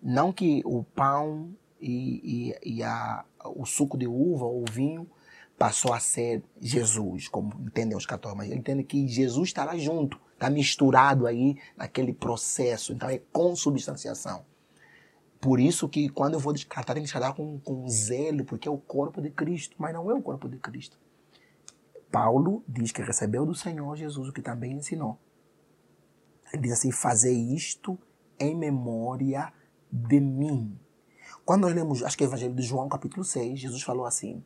Não 0.03 0.33
que 0.33 0.63
o 0.65 0.83
pão 0.83 1.55
e, 1.81 2.55
e, 2.65 2.77
e 2.77 2.83
a, 2.83 3.25
o 3.45 3.67
suco 3.67 3.99
de 3.99 4.07
uva 4.07 4.47
ou 4.47 4.63
o 4.63 4.73
vinho 4.73 5.09
passou 5.59 5.93
a 5.93 6.01
ser 6.01 6.43
Jesus, 6.61 7.29
como 7.29 7.53
entendem 7.61 7.97
os 7.97 8.07
católicos, 8.07 8.39
mas 8.39 8.51
ele 8.51 8.61
entende 8.61 8.85
que 8.85 9.09
Jesus 9.09 9.49
estará 9.49 9.77
junto, 9.77 10.21
está 10.35 10.51
misturado 10.51 11.27
aí 11.27 11.57
naquele 11.77 12.13
processo, 12.13 12.93
então 12.93 13.09
é 13.09 13.19
consubstanciação. 13.33 14.45
Por 15.41 15.61
isso 15.61 15.89
que 15.89 16.09
quando 16.09 16.35
eu 16.35 16.41
vou 16.41 16.53
descartar, 16.53 16.95
tem 16.95 17.03
que 17.03 17.07
descartar 17.07 17.35
com, 17.35 17.59
com 17.61 17.89
zelo, 17.89 18.45
porque 18.45 18.69
é 18.69 18.71
o 18.71 18.79
corpo 18.79 19.21
de 19.21 19.31
Cristo, 19.31 19.77
mas 19.79 19.95
não 19.95 20.11
é 20.11 20.15
o 20.15 20.23
corpo 20.23 20.49
de 20.49 20.59
Cristo. 20.59 20.99
Paulo 22.11 22.65
diz 22.67 22.93
que 22.93 23.03
recebeu 23.03 23.45
do 23.45 23.55
Senhor 23.55 23.97
Jesus 23.97 24.29
o 24.29 24.33
que 24.33 24.43
também 24.43 24.73
ensinou. 24.73 25.19
Ele 26.53 26.63
diz 26.63 26.73
assim: 26.73 26.91
fazer 26.91 27.33
isto 27.33 27.99
em 28.39 28.55
memória 28.57 29.53
de 29.91 30.21
mim. 30.21 30.79
Quando 31.45 31.63
nós 31.63 31.75
lemos, 31.75 32.03
acho 32.03 32.17
que 32.17 32.25
é 32.25 32.27
o 32.27 32.31
Evangelho 32.31 32.55
de 32.55 32.63
João, 32.63 32.89
capítulo 32.89 33.25
6, 33.25 33.59
Jesus 33.59 33.83
falou 33.83 34.07
assim: 34.07 34.43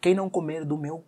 Quem 0.00 0.14
não 0.14 0.30
comer 0.30 0.64
do 0.64 0.76
meu, 0.76 1.04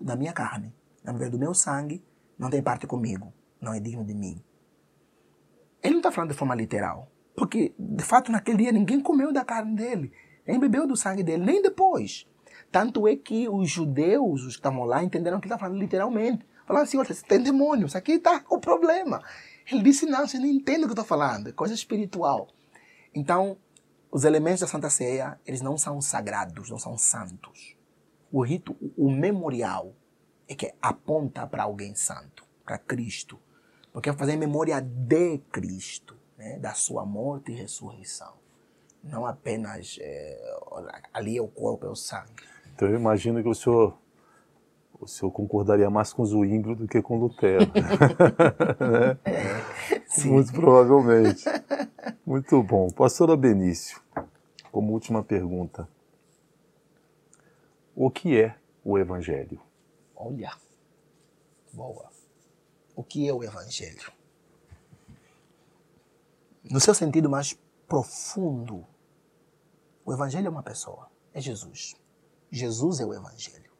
da 0.00 0.16
minha 0.16 0.32
carne, 0.32 0.74
não 1.04 1.12
beber 1.12 1.30
do 1.30 1.38
meu 1.38 1.52
sangue, 1.54 2.04
não 2.38 2.48
tem 2.48 2.62
parte 2.62 2.86
comigo, 2.86 3.32
não 3.60 3.74
é 3.74 3.80
digno 3.80 4.04
de 4.04 4.14
mim. 4.14 4.42
Ele 5.82 5.94
não 5.94 6.00
está 6.00 6.10
falando 6.10 6.30
de 6.30 6.36
forma 6.36 6.54
literal, 6.54 7.10
porque 7.36 7.74
de 7.78 8.04
fato 8.04 8.32
naquele 8.32 8.58
dia 8.58 8.72
ninguém 8.72 9.00
comeu 9.00 9.32
da 9.32 9.44
carne 9.44 9.74
dele, 9.74 10.12
nem 10.46 10.58
bebeu 10.58 10.86
do 10.86 10.96
sangue 10.96 11.22
dele, 11.22 11.44
nem 11.44 11.60
depois. 11.60 12.26
Tanto 12.70 13.06
é 13.06 13.16
que 13.16 13.48
os 13.48 13.68
judeus, 13.68 14.42
os 14.42 14.54
que 14.54 14.60
estavam 14.60 14.84
lá, 14.84 15.02
entenderam 15.02 15.40
que 15.40 15.46
ele 15.46 15.54
está 15.54 15.58
falando 15.58 15.78
literalmente. 15.78 16.46
Falaram 16.66 16.84
assim: 16.84 16.98
olha, 16.98 17.12
você 17.12 17.26
tem 17.26 17.42
demônio, 17.42 17.86
isso 17.86 17.98
aqui 17.98 18.12
está 18.12 18.44
o 18.48 18.58
problema. 18.58 19.22
Ele 19.70 19.82
disse: 19.82 20.06
não, 20.06 20.26
você 20.26 20.38
não 20.38 20.46
entende 20.46 20.80
o 20.80 20.82
que 20.82 20.90
eu 20.90 21.02
estou 21.02 21.04
falando, 21.04 21.48
é 21.48 21.52
coisa 21.52 21.74
espiritual. 21.74 22.48
Então, 23.14 23.58
os 24.10 24.24
elementos 24.24 24.60
da 24.60 24.66
Santa 24.66 24.88
Ceia, 24.88 25.38
eles 25.44 25.60
não 25.60 25.76
são 25.76 26.00
sagrados, 26.00 26.70
não 26.70 26.78
são 26.78 26.96
santos. 26.96 27.76
O 28.32 28.42
rito, 28.42 28.76
o 28.96 29.10
memorial, 29.10 29.92
é 30.48 30.54
que 30.54 30.72
aponta 30.80 31.46
para 31.46 31.64
alguém 31.64 31.94
santo, 31.94 32.44
para 32.64 32.78
Cristo. 32.78 33.38
Porque 33.92 34.10
é 34.10 34.12
fazer 34.12 34.36
memória 34.36 34.80
de 34.80 35.38
Cristo, 35.50 36.16
né? 36.38 36.58
da 36.58 36.74
sua 36.74 37.04
morte 37.04 37.52
e 37.52 37.54
ressurreição. 37.54 38.34
Não 39.02 39.24
apenas 39.26 39.98
é, 40.00 40.58
ali 41.12 41.36
é 41.36 41.42
o 41.42 41.48
corpo, 41.48 41.86
é 41.86 41.88
o 41.88 41.96
sangue. 41.96 42.32
Então 42.74 42.88
eu 42.88 42.96
imagino 42.96 43.42
que 43.42 43.48
o 43.48 43.54
senhor 43.54 43.96
o 45.00 45.08
senhor 45.08 45.30
concordaria 45.30 45.88
mais 45.88 46.12
com 46.12 46.24
Zwingli 46.24 46.74
do 46.74 46.86
que 46.86 47.00
com 47.00 47.18
Lutero. 47.18 47.64
né? 47.72 49.16
é, 49.24 50.28
Muito 50.28 50.52
provavelmente. 50.52 51.44
Muito 52.26 52.62
bom. 52.62 52.90
Pastora 52.90 53.34
Benício, 53.34 53.98
como 54.70 54.92
última 54.92 55.22
pergunta. 55.22 55.88
O 58.02 58.10
que 58.10 58.40
é 58.40 58.58
o 58.82 58.98
Evangelho? 58.98 59.60
Olha, 60.16 60.56
boa. 61.70 62.10
O 62.96 63.04
que 63.04 63.28
é 63.28 63.34
o 63.34 63.44
Evangelho? 63.44 64.10
No 66.64 66.80
seu 66.80 66.94
sentido 66.94 67.28
mais 67.28 67.52
profundo, 67.86 68.86
o 70.02 70.14
Evangelho 70.14 70.46
é 70.46 70.50
uma 70.50 70.62
pessoa, 70.62 71.10
é 71.34 71.42
Jesus. 71.42 71.94
Jesus 72.50 73.00
é 73.00 73.04
o 73.04 73.12
Evangelho 73.12 73.70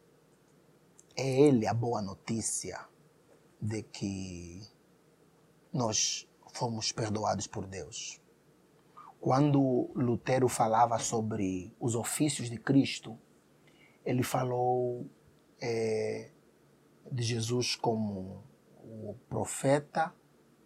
é 1.16 1.40
ele 1.40 1.66
a 1.66 1.74
boa 1.74 2.00
notícia 2.00 2.80
de 3.60 3.82
que 3.82 4.62
nós 5.72 6.26
fomos 6.52 6.92
perdoados 6.92 7.46
por 7.46 7.66
Deus. 7.66 8.20
Quando 9.20 9.90
Lutero 9.94 10.48
falava 10.48 10.98
sobre 10.98 11.74
os 11.78 11.94
ofícios 11.94 12.48
de 12.48 12.58
Cristo, 12.58 13.18
ele 14.04 14.22
falou 14.22 15.08
é, 15.60 16.30
de 17.10 17.22
Jesus 17.22 17.76
como 17.76 18.44
o 18.82 19.14
profeta, 19.28 20.14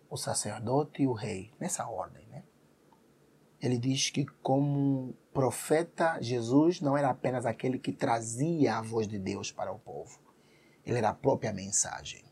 o 0.09 0.16
sacerdote 0.16 1.02
e 1.02 1.06
o 1.06 1.12
rei, 1.12 1.52
nessa 1.59 1.89
ordem. 1.89 2.27
Né? 2.28 2.44
Ele 3.61 3.78
diz 3.78 4.11
que, 4.11 4.24
como 4.43 5.15
profeta, 5.32 6.19
Jesus 6.20 6.81
não 6.81 6.97
era 6.97 7.11
apenas 7.11 7.47
aquele 7.47 7.78
que 7.78 7.93
trazia 7.93 8.77
a 8.77 8.82
voz 8.82 9.09
de 9.09 9.19
Deus 9.19 9.51
para 9.51 9.73
o 9.73 9.78
povo, 9.78 10.20
ele 10.85 10.98
era 10.98 11.11
a 11.11 11.15
própria 11.15 11.52
mensagem. 11.52 12.24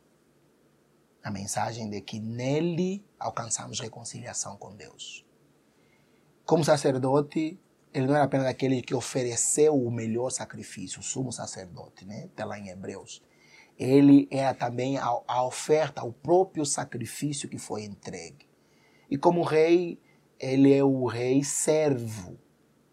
A 1.23 1.31
mensagem 1.31 1.89
de 1.89 2.01
que 2.01 2.19
nele 2.19 3.05
alcançamos 3.19 3.81
reconciliação 3.81 4.57
com 4.57 4.75
Deus. 4.75 5.25
Como 6.45 6.65
sacerdote, 6.65 7.61
ele 7.93 8.07
não 8.07 8.15
era 8.15 8.25
apenas 8.25 8.47
aquele 8.47 8.81
que 8.81 8.95
ofereceu 8.95 9.75
o 9.75 9.91
melhor 9.91 10.31
sacrifício, 10.31 11.01
o 11.01 11.03
sumo 11.03 11.31
sacerdote, 11.31 12.05
né? 12.05 12.27
Está 12.27 12.45
lá 12.45 12.59
em 12.59 12.69
Hebreus. 12.69 13.23
Ele 13.79 14.29
era 14.31 14.55
também 14.55 14.99
a, 14.99 15.09
a 15.27 15.45
oferta, 15.45 16.05
o 16.05 16.13
próprio 16.13 16.65
sacrifício 16.65 17.49
que 17.49 17.59
foi 17.59 17.85
entregue. 17.85 18.49
E 19.11 19.19
como 19.19 19.43
rei, 19.43 20.01
ele 20.39 20.73
é 20.73 20.83
o 20.83 21.07
rei 21.07 21.45
servo. 21.45 22.39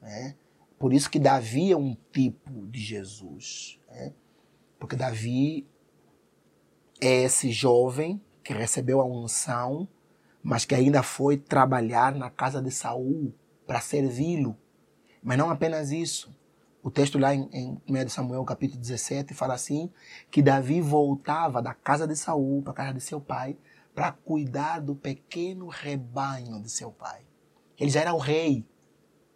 Né? 0.01 0.35
Por 0.77 0.93
isso 0.93 1.09
que 1.09 1.19
Davi 1.19 1.71
é 1.71 1.77
um 1.77 1.95
tipo 2.11 2.67
de 2.67 2.79
Jesus. 2.79 3.79
Né? 3.87 4.13
Porque 4.77 4.95
Davi 4.95 5.67
é 6.99 7.23
esse 7.23 7.51
jovem 7.51 8.21
que 8.43 8.53
recebeu 8.53 8.99
a 8.99 9.05
unção, 9.05 9.87
mas 10.41 10.65
que 10.65 10.75
ainda 10.75 11.03
foi 11.03 11.37
trabalhar 11.37 12.13
na 12.15 12.29
casa 12.29 12.61
de 12.61 12.71
Saul 12.71 13.33
para 13.65 13.79
servi-lo. 13.79 14.57
Mas 15.21 15.37
não 15.37 15.49
apenas 15.49 15.91
isso. 15.91 16.33
O 16.81 16.89
texto 16.89 17.19
lá 17.19 17.35
em, 17.35 17.49
em 17.51 17.81
1 17.87 18.09
Samuel, 18.09 18.43
capítulo 18.45 18.79
17, 18.79 19.33
fala 19.33 19.53
assim, 19.53 19.91
que 20.31 20.41
Davi 20.41 20.81
voltava 20.81 21.61
da 21.61 21.73
casa 21.73 22.07
de 22.07 22.15
Saul 22.15 22.61
para 22.61 22.71
a 22.71 22.75
casa 22.75 22.93
de 22.93 23.01
seu 23.01 23.19
pai 23.19 23.57
para 23.93 24.11
cuidar 24.11 24.79
do 24.79 24.95
pequeno 24.95 25.67
rebanho 25.67 26.61
de 26.61 26.69
seu 26.69 26.91
pai. 26.91 27.21
Ele 27.77 27.89
já 27.89 28.01
era 28.01 28.13
o 28.13 28.17
rei. 28.17 28.65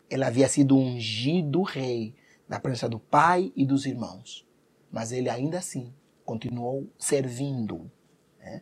Ele 0.10 0.24
havia 0.24 0.48
sido 0.48 0.78
ungido 0.78 1.64
rei 1.64 2.16
na 2.48 2.60
presença 2.60 2.88
do 2.88 3.00
pai 3.00 3.52
e 3.56 3.66
dos 3.66 3.86
irmãos 3.86 4.46
mas 4.94 5.12
ele 5.12 5.28
ainda 5.28 5.58
assim 5.58 5.92
continuou 6.24 6.88
servindo. 7.00 7.92
Né? 8.40 8.62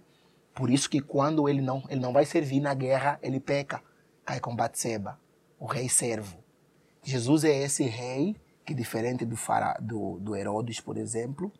Por 0.56 0.69
isso 0.72 0.89
que 0.89 1.02
quando 1.02 1.49
ele 1.49 1.61
não, 1.61 1.84
ele 1.89 1.99
não 1.99 2.14
vai 2.14 2.26
servir 2.26 2.61
na 2.61 2.73
guerra, 2.73 3.19
ele 3.22 3.38
peca, 3.38 3.84
cai 4.23 4.39
com 4.39 4.56
Batseba, 4.56 5.19
o 5.60 5.65
rei 5.65 5.89
servo. 5.89 6.40
Jesus 7.03 7.44
é 7.44 7.64
esse 7.64 7.84
rei 7.84 8.36
que, 8.65 8.73
diferente 8.73 9.26
do, 9.26 9.36
fara, 9.36 9.78
do, 9.82 10.19
do 10.19 10.36
Herodes, 10.36 10.80
por 10.80 10.98
exemplo, 10.98 11.52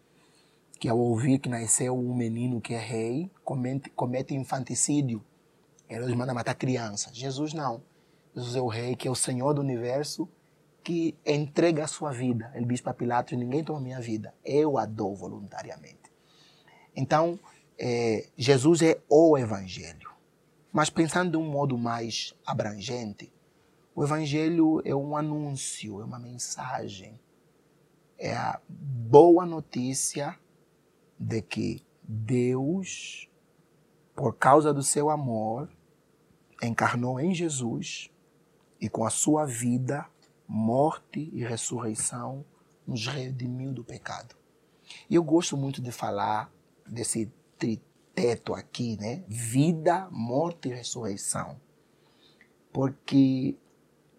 que 0.80 0.88
ao 0.88 0.98
ouvir 0.98 1.40
que 1.40 1.50
nasceu 1.50 1.98
um 1.98 2.14
menino 2.14 2.62
que 2.62 2.74
é 2.74 2.80
rei, 2.80 3.30
comete, 3.44 3.90
comete 3.92 4.34
infanticídio. 4.36 5.24
Herodes 5.90 6.16
manda 6.16 6.34
matar 6.34 6.56
criança. 6.56 7.10
Jesus 7.14 7.54
não. 7.54 7.82
Jesus 8.36 8.56
é 8.56 8.62
o 8.62 8.68
rei 8.68 8.96
que 8.96 9.08
é 9.08 9.12
o 9.12 9.16
Senhor 9.16 9.54
do 9.54 9.62
universo 9.62 10.30
que 10.84 11.16
entrega 11.26 11.84
a 11.84 11.88
sua 11.88 12.12
vida. 12.12 12.52
Ele 12.56 12.66
diz 12.66 12.82
para 12.82 12.94
Pilatos: 12.94 13.38
ninguém 13.38 13.64
toma 13.64 13.80
minha 13.80 14.00
vida, 14.00 14.34
eu 14.44 14.78
a 14.78 14.86
dou 14.86 15.16
voluntariamente. 15.16 16.12
Então, 16.96 17.40
é, 17.78 18.28
Jesus 18.38 18.82
é 18.82 19.00
o 19.10 19.38
Evangelho. 19.38 20.12
Mas 20.72 20.90
pensando 20.90 21.32
de 21.32 21.38
um 21.38 21.50
modo 21.50 21.78
mais 21.78 22.34
abrangente, 22.46 23.32
o 23.96 24.04
Evangelho 24.04 24.82
é 24.86 24.96
um 24.96 25.16
anúncio, 25.16 26.02
é 26.02 26.06
uma 26.06 26.20
mensagem, 26.20 27.20
é 28.18 28.34
a 28.34 28.60
boa 28.68 29.46
notícia 29.46 30.38
de 31.20 31.42
que 31.42 31.86
Deus, 32.04 33.30
por 34.16 34.36
causa 34.36 34.74
do 34.74 34.84
seu 34.84 35.10
amor, 35.10 35.70
encarnou 36.62 37.20
em 37.20 37.34
Jesus 37.34 38.10
e 38.80 38.90
com 38.90 39.06
a 39.06 39.10
sua 39.10 39.46
vida 39.46 40.08
morte 40.48 41.30
e 41.32 41.44
ressurreição 41.44 42.44
nos 42.86 43.08
redimiu 43.08 43.72
do 43.72 43.84
pecado. 43.84 44.36
E 45.10 45.16
eu 45.16 45.24
gosto 45.24 45.56
muito 45.56 45.82
de 45.82 45.92
falar 45.92 46.52
desse 46.86 47.32
triteto 47.58 48.54
aqui, 48.54 48.98
né? 48.98 49.24
Vida, 49.28 50.10
morte 50.12 50.68
e 50.68 50.74
ressurreição. 50.74 51.60
Porque, 52.74 53.58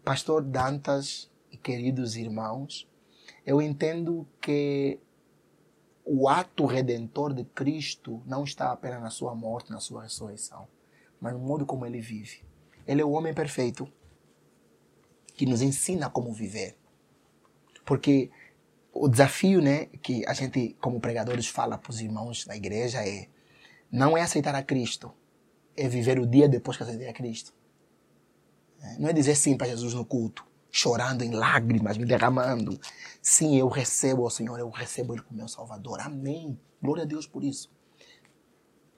pastor 0.04 0.42
Dantas 0.42 1.30
e 1.50 1.56
queridos 1.56 2.16
irmãos, 2.16 2.88
eu 3.46 3.60
entendo 3.62 4.26
que 4.40 4.98
o 6.04 6.28
ato 6.28 6.66
redentor 6.66 7.32
de 7.32 7.44
Cristo 7.44 8.22
não 8.26 8.44
está 8.44 8.72
apenas 8.72 9.00
na 9.00 9.10
sua 9.10 9.34
morte, 9.34 9.70
na 9.70 9.80
sua 9.80 10.02
ressurreição, 10.02 10.66
mas 11.20 11.32
no 11.32 11.38
modo 11.38 11.64
como 11.64 11.86
ele 11.86 12.00
vive. 12.00 12.44
Ele 12.86 13.00
é 13.00 13.04
o 13.04 13.10
homem 13.12 13.32
perfeito 13.32 13.88
que 15.34 15.46
nos 15.46 15.62
ensina 15.62 16.10
como 16.10 16.32
viver. 16.32 16.76
Porque 17.84 18.30
o 18.92 19.08
desafio 19.08 19.60
né, 19.60 19.86
que 19.86 20.26
a 20.26 20.34
gente, 20.34 20.76
como 20.80 21.00
pregadores, 21.00 21.46
fala 21.46 21.78
para 21.78 21.90
os 21.90 22.00
irmãos 22.00 22.44
da 22.44 22.56
igreja 22.56 23.06
é 23.06 23.28
não 23.90 24.16
é 24.16 24.22
aceitar 24.22 24.54
a 24.54 24.62
Cristo, 24.62 25.12
é 25.76 25.86
viver 25.86 26.18
o 26.18 26.26
dia 26.26 26.48
depois 26.48 26.76
que 26.76 26.82
aceitei 26.82 27.08
a 27.08 27.12
Cristo. 27.12 27.52
É, 28.82 28.98
não 28.98 29.09
é 29.09 29.12
dizer 29.12 29.34
sim 29.34 29.56
para 29.56 29.68
Jesus 29.68 29.94
no 29.94 30.04
culto, 30.04 30.44
chorando 30.70 31.22
em 31.22 31.30
lágrimas, 31.30 31.96
me 31.96 32.04
derramando. 32.04 32.78
Sim, 33.20 33.56
eu 33.56 33.68
recebo 33.68 34.24
o 34.24 34.30
Senhor, 34.30 34.59
eu 34.59 34.68
recebo 34.68 35.14
Ele 35.14 35.22
como 35.22 35.38
meu 35.38 35.48
Salvador. 35.48 36.00
Amém. 36.00 36.59
Glória 36.82 37.04
a 37.04 37.06
Deus 37.06 37.26
por 37.26 37.44
isso. 37.44 37.70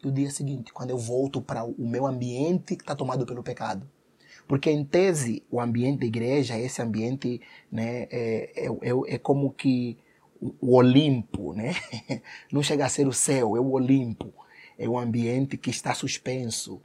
E 0.02 0.09
o 0.09 0.12
dia 0.12 0.31
seguinte, 0.31 0.73
quando 0.73 0.90
eu 0.90 0.98
volto 0.98 1.40
para 1.40 1.65
o 1.65 1.74
meu 1.78 2.06
ambiente 2.06 2.77
que 2.77 2.82
está 2.82 2.94
tomado 2.94 3.27
pelo 3.27 3.43
pecado, 3.43 3.89
porque, 4.47 4.70
em 4.70 4.85
tese, 4.85 5.43
o 5.51 5.61
ambiente 5.61 6.01
da 6.01 6.06
igreja, 6.06 6.59
esse 6.59 6.82
ambiente, 6.82 7.40
né, 7.73 8.06
é, 8.11 8.52
é, 8.55 8.66
é, 8.66 9.15
é 9.15 9.19
como 9.19 9.51
que 9.51 9.97
o 10.61 10.77
Olimpo, 10.77 11.55
né? 11.55 11.74
Não 12.52 12.62
chega 12.62 12.85
a 12.85 12.89
ser 12.89 13.06
o 13.06 13.12
céu, 13.12 13.56
é 13.56 13.61
o 13.61 13.70
Olimpo. 13.70 14.35
É 14.78 14.89
um 14.89 14.98
ambiente 14.98 15.56
que 15.56 15.70
está 15.70 15.94
suspenso. 15.94 16.82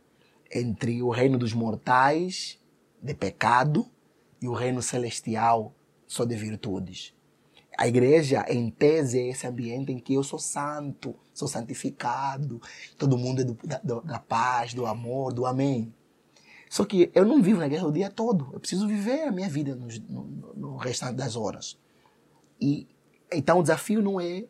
entre 0.52 1.02
o 1.04 1.10
reino 1.10 1.38
dos 1.38 1.54
mortais, 1.54 2.59
de 3.02 3.14
pecado, 3.14 3.90
e 4.42 4.48
o 4.48 4.54
reino 4.54 4.82
celestial, 4.82 5.74
só 6.08 6.26
de 6.26 6.36
virtudes. 6.36 7.14
A 7.78 7.88
igreja, 7.88 8.46
em 8.50 8.70
tese, 8.70 9.20
é 9.20 9.30
esse 9.30 9.48
ambiente 9.48 9.92
em 9.92 10.00
que 10.00 10.14
eu 10.14 10.24
sou 10.24 10.40
santo, 10.40 11.16
sou 11.34 11.48
santificado, 11.48 12.62
todo 12.98 13.18
mundo 13.18 13.42
é 13.42 13.44
do, 13.46 13.58
da, 13.64 13.78
da, 13.78 14.20
paz, 14.20 14.74
do 14.74 14.86
amor, 14.86 15.34
do 15.34 15.46
amém. 15.46 15.94
Só 16.70 16.84
que 16.84 17.10
eu 17.16 17.26
não 17.26 17.42
vivo 17.42 17.60
na 17.60 17.68
igreja 17.68 17.88
o 17.88 17.92
dia 17.92 18.10
todo. 18.10 18.50
Eu 18.52 18.60
preciso 18.60 18.88
viver 18.88 19.24
a 19.24 19.32
minha 19.32 19.50
vida 19.50 19.76
no, 19.76 19.88
no, 20.10 20.54
no 20.56 20.78
restante 20.78 21.16
das 21.16 21.36
horas. 21.36 21.78
E 22.60 22.88
então 23.32 23.60
o 23.60 23.62
desafio 23.62 24.02
não 24.02 24.20
é 24.20 24.46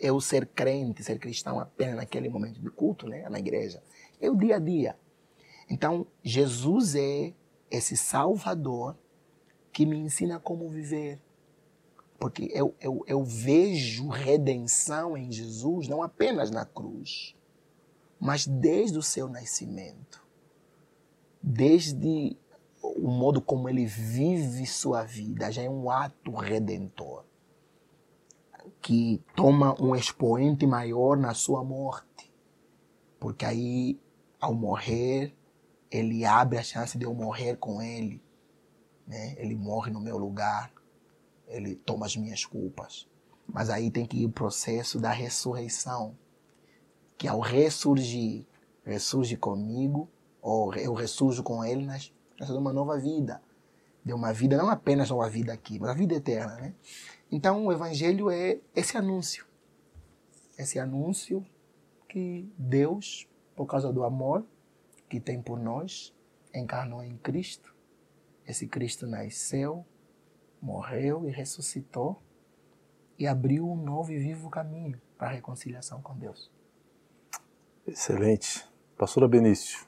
eu 0.00 0.20
ser 0.20 0.46
crente, 0.46 1.02
ser 1.02 1.18
cristão 1.18 1.60
apenas 1.60 1.96
naquele 1.96 2.28
momento 2.28 2.60
de 2.60 2.70
culto, 2.70 3.06
né, 3.08 3.28
na 3.28 3.38
igreja. 3.38 3.82
É 4.20 4.30
o 4.30 4.36
dia 4.36 4.56
a 4.56 4.58
dia. 4.58 4.96
Então, 5.68 6.06
Jesus 6.22 6.94
é 6.94 7.32
esse 7.70 7.96
Salvador 7.96 8.96
que 9.72 9.86
me 9.86 9.96
ensina 9.96 10.38
como 10.40 10.68
viver. 10.68 11.20
Porque 12.18 12.50
eu, 12.52 12.74
eu, 12.80 13.02
eu 13.06 13.24
vejo 13.24 14.08
redenção 14.08 15.16
em 15.16 15.32
Jesus 15.32 15.88
não 15.88 16.02
apenas 16.02 16.50
na 16.50 16.66
cruz, 16.66 17.34
mas 18.18 18.46
desde 18.46 18.98
o 18.98 19.02
seu 19.02 19.28
nascimento. 19.28 20.22
Desde 21.42 22.36
o 22.82 23.08
modo 23.08 23.40
como 23.40 23.68
ele 23.68 23.86
vive 23.86 24.66
sua 24.66 25.02
vida, 25.04 25.50
já 25.50 25.62
é 25.62 25.70
um 25.70 25.90
ato 25.90 26.32
redentor 26.32 27.24
que 28.82 29.22
toma 29.34 29.74
um 29.80 29.94
expoente 29.94 30.66
maior 30.66 31.16
na 31.16 31.34
sua 31.34 31.62
morte. 31.64 32.30
Porque 33.18 33.44
aí, 33.44 33.98
ao 34.40 34.54
morrer, 34.54 35.34
ele 35.90 36.24
abre 36.24 36.58
a 36.58 36.62
chance 36.62 36.96
de 36.96 37.04
eu 37.04 37.12
morrer 37.12 37.56
com 37.56 37.82
ele. 37.82 38.22
Né? 39.06 39.34
Ele 39.38 39.56
morre 39.56 39.90
no 39.90 40.00
meu 40.00 40.16
lugar, 40.16 40.72
ele 41.48 41.74
toma 41.74 42.06
as 42.06 42.16
minhas 42.16 42.44
culpas. 42.44 43.08
Mas 43.46 43.68
aí 43.68 43.90
tem 43.90 44.06
que 44.06 44.22
ir 44.22 44.26
o 44.26 44.30
processo 44.30 45.00
da 45.00 45.10
ressurreição, 45.10 46.16
que 47.18 47.26
ao 47.26 47.40
ressurgir, 47.40 48.46
ressurge 48.84 49.36
comigo, 49.36 50.08
ou 50.40 50.72
eu 50.74 50.94
ressurjo 50.94 51.42
com 51.42 51.64
ele 51.64 51.84
nas 51.84 52.12
de 52.38 52.52
uma 52.52 52.72
nova 52.72 52.98
vida. 52.98 53.42
De 54.02 54.14
uma 54.14 54.32
vida, 54.32 54.56
não 54.56 54.70
apenas 54.70 55.10
uma 55.10 55.28
vida 55.28 55.52
aqui, 55.52 55.78
mas 55.78 55.90
a 55.90 55.94
vida 55.94 56.14
eterna. 56.14 56.54
Né? 56.56 56.74
Então 57.30 57.66
o 57.66 57.72
Evangelho 57.72 58.30
é 58.30 58.58
esse 58.74 58.96
anúncio. 58.96 59.44
Esse 60.56 60.78
anúncio 60.78 61.44
que 62.08 62.50
Deus, 62.56 63.28
por 63.54 63.66
causa 63.66 63.92
do 63.92 64.04
amor 64.04 64.44
que 65.10 65.20
tem 65.20 65.42
por 65.42 65.58
nós, 65.58 66.14
encarnou 66.54 67.02
em 67.02 67.18
Cristo. 67.18 67.74
Esse 68.46 68.66
Cristo 68.68 69.08
nasceu, 69.08 69.84
morreu 70.62 71.28
e 71.28 71.32
ressuscitou 71.32 72.22
e 73.18 73.26
abriu 73.26 73.68
um 73.68 73.76
novo 73.76 74.12
e 74.12 74.18
vivo 74.18 74.48
caminho 74.48 75.00
para 75.18 75.28
a 75.28 75.32
reconciliação 75.32 76.00
com 76.00 76.16
Deus. 76.16 76.50
Excelente. 77.86 78.64
Pastora 78.96 79.26
Benício, 79.26 79.86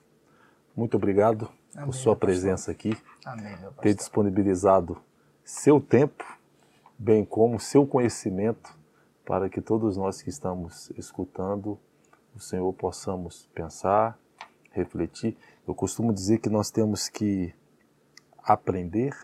muito 0.74 0.97
obrigado 0.97 1.51
Amém, 1.74 1.86
por 1.86 1.94
sua 1.94 2.16
presença 2.16 2.70
aqui, 2.70 2.97
Amém, 3.24 3.57
ter 3.81 3.94
disponibilizado 3.94 5.01
seu 5.44 5.81
tempo, 5.81 6.24
bem 6.99 7.24
como 7.24 7.61
seu 7.61 7.86
conhecimento, 7.86 8.77
para 9.24 9.51
que 9.51 9.61
todos 9.61 9.97
nós 9.97 10.23
que 10.23 10.31
estamos 10.31 10.90
escutando 10.97 11.78
o 12.35 12.40
Senhor 12.40 12.73
possamos 12.73 13.47
pensar, 13.55 14.19
refletir. 14.73 15.36
Eu 15.66 15.74
costumo 15.74 16.12
dizer 16.12 16.39
que 16.39 16.49
nós 16.49 16.70
temos 16.70 17.09
que 17.09 17.55
aprender, 18.43 19.15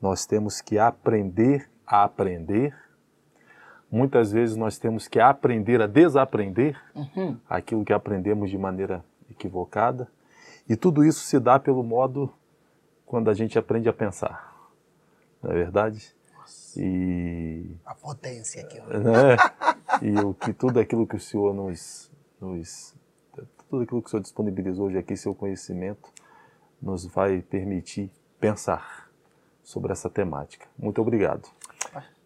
nós 0.00 0.24
temos 0.24 0.60
que 0.60 0.78
aprender 0.78 1.68
a 1.86 2.04
aprender. 2.04 2.74
Muitas 3.90 4.30
vezes 4.30 4.56
nós 4.56 4.78
temos 4.78 5.08
que 5.08 5.18
aprender 5.18 5.82
a 5.82 5.86
desaprender 5.86 6.80
uhum. 6.94 7.36
aquilo 7.48 7.84
que 7.84 7.92
aprendemos 7.92 8.50
de 8.50 8.56
maneira 8.56 9.04
equivocada. 9.28 10.08
E 10.68 10.76
tudo 10.76 11.04
isso 11.04 11.20
se 11.20 11.40
dá 11.40 11.58
pelo 11.58 11.82
modo 11.82 12.32
quando 13.04 13.28
a 13.28 13.34
gente 13.34 13.58
aprende 13.58 13.88
a 13.88 13.92
pensar. 13.92 14.54
Não 15.42 15.50
é 15.50 15.54
verdade? 15.54 16.14
Nossa. 16.32 16.80
E 16.80 17.76
a 17.84 17.94
potência 17.94 18.62
aqui. 18.62 18.80
Né? 18.88 19.36
E 20.02 20.18
o 20.20 20.32
que 20.32 20.52
tudo 20.52 20.78
aquilo 20.78 21.06
que 21.06 21.16
o 21.16 21.20
Senhor 21.20 21.52
nos, 21.52 22.10
nos 22.40 22.94
tudo 23.70 23.84
aquilo 23.84 24.02
que 24.02 24.08
o 24.08 24.10
Senhor 24.10 24.22
disponibilizou 24.22 24.88
hoje 24.88 24.98
aqui, 24.98 25.16
seu 25.16 25.32
conhecimento, 25.32 26.12
nos 26.82 27.06
vai 27.06 27.40
permitir 27.40 28.10
pensar 28.40 29.08
sobre 29.62 29.92
essa 29.92 30.10
temática. 30.10 30.66
Muito 30.76 31.00
obrigado. 31.00 31.48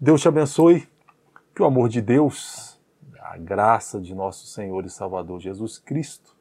Deus 0.00 0.22
te 0.22 0.28
abençoe, 0.28 0.88
que 1.54 1.62
o 1.62 1.66
amor 1.66 1.88
de 1.90 2.00
Deus, 2.00 2.80
a 3.20 3.36
graça 3.36 4.00
de 4.00 4.14
nosso 4.14 4.46
Senhor 4.46 4.86
e 4.86 4.90
Salvador 4.90 5.38
Jesus 5.38 5.78
Cristo, 5.78 6.34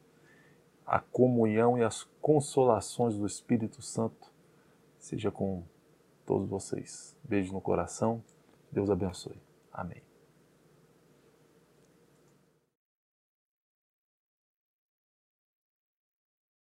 a 0.86 0.98
comunhão 0.98 1.78
e 1.78 1.84
as 1.84 2.04
consolações 2.20 3.16
do 3.16 3.26
Espírito 3.26 3.82
Santo 3.82 4.32
seja 4.98 5.30
com 5.30 5.62
todos 6.24 6.48
vocês. 6.48 7.14
Beijo 7.22 7.52
no 7.52 7.60
coração. 7.60 8.24
Deus 8.72 8.90
abençoe. 8.90 9.38
Amém. 9.72 10.13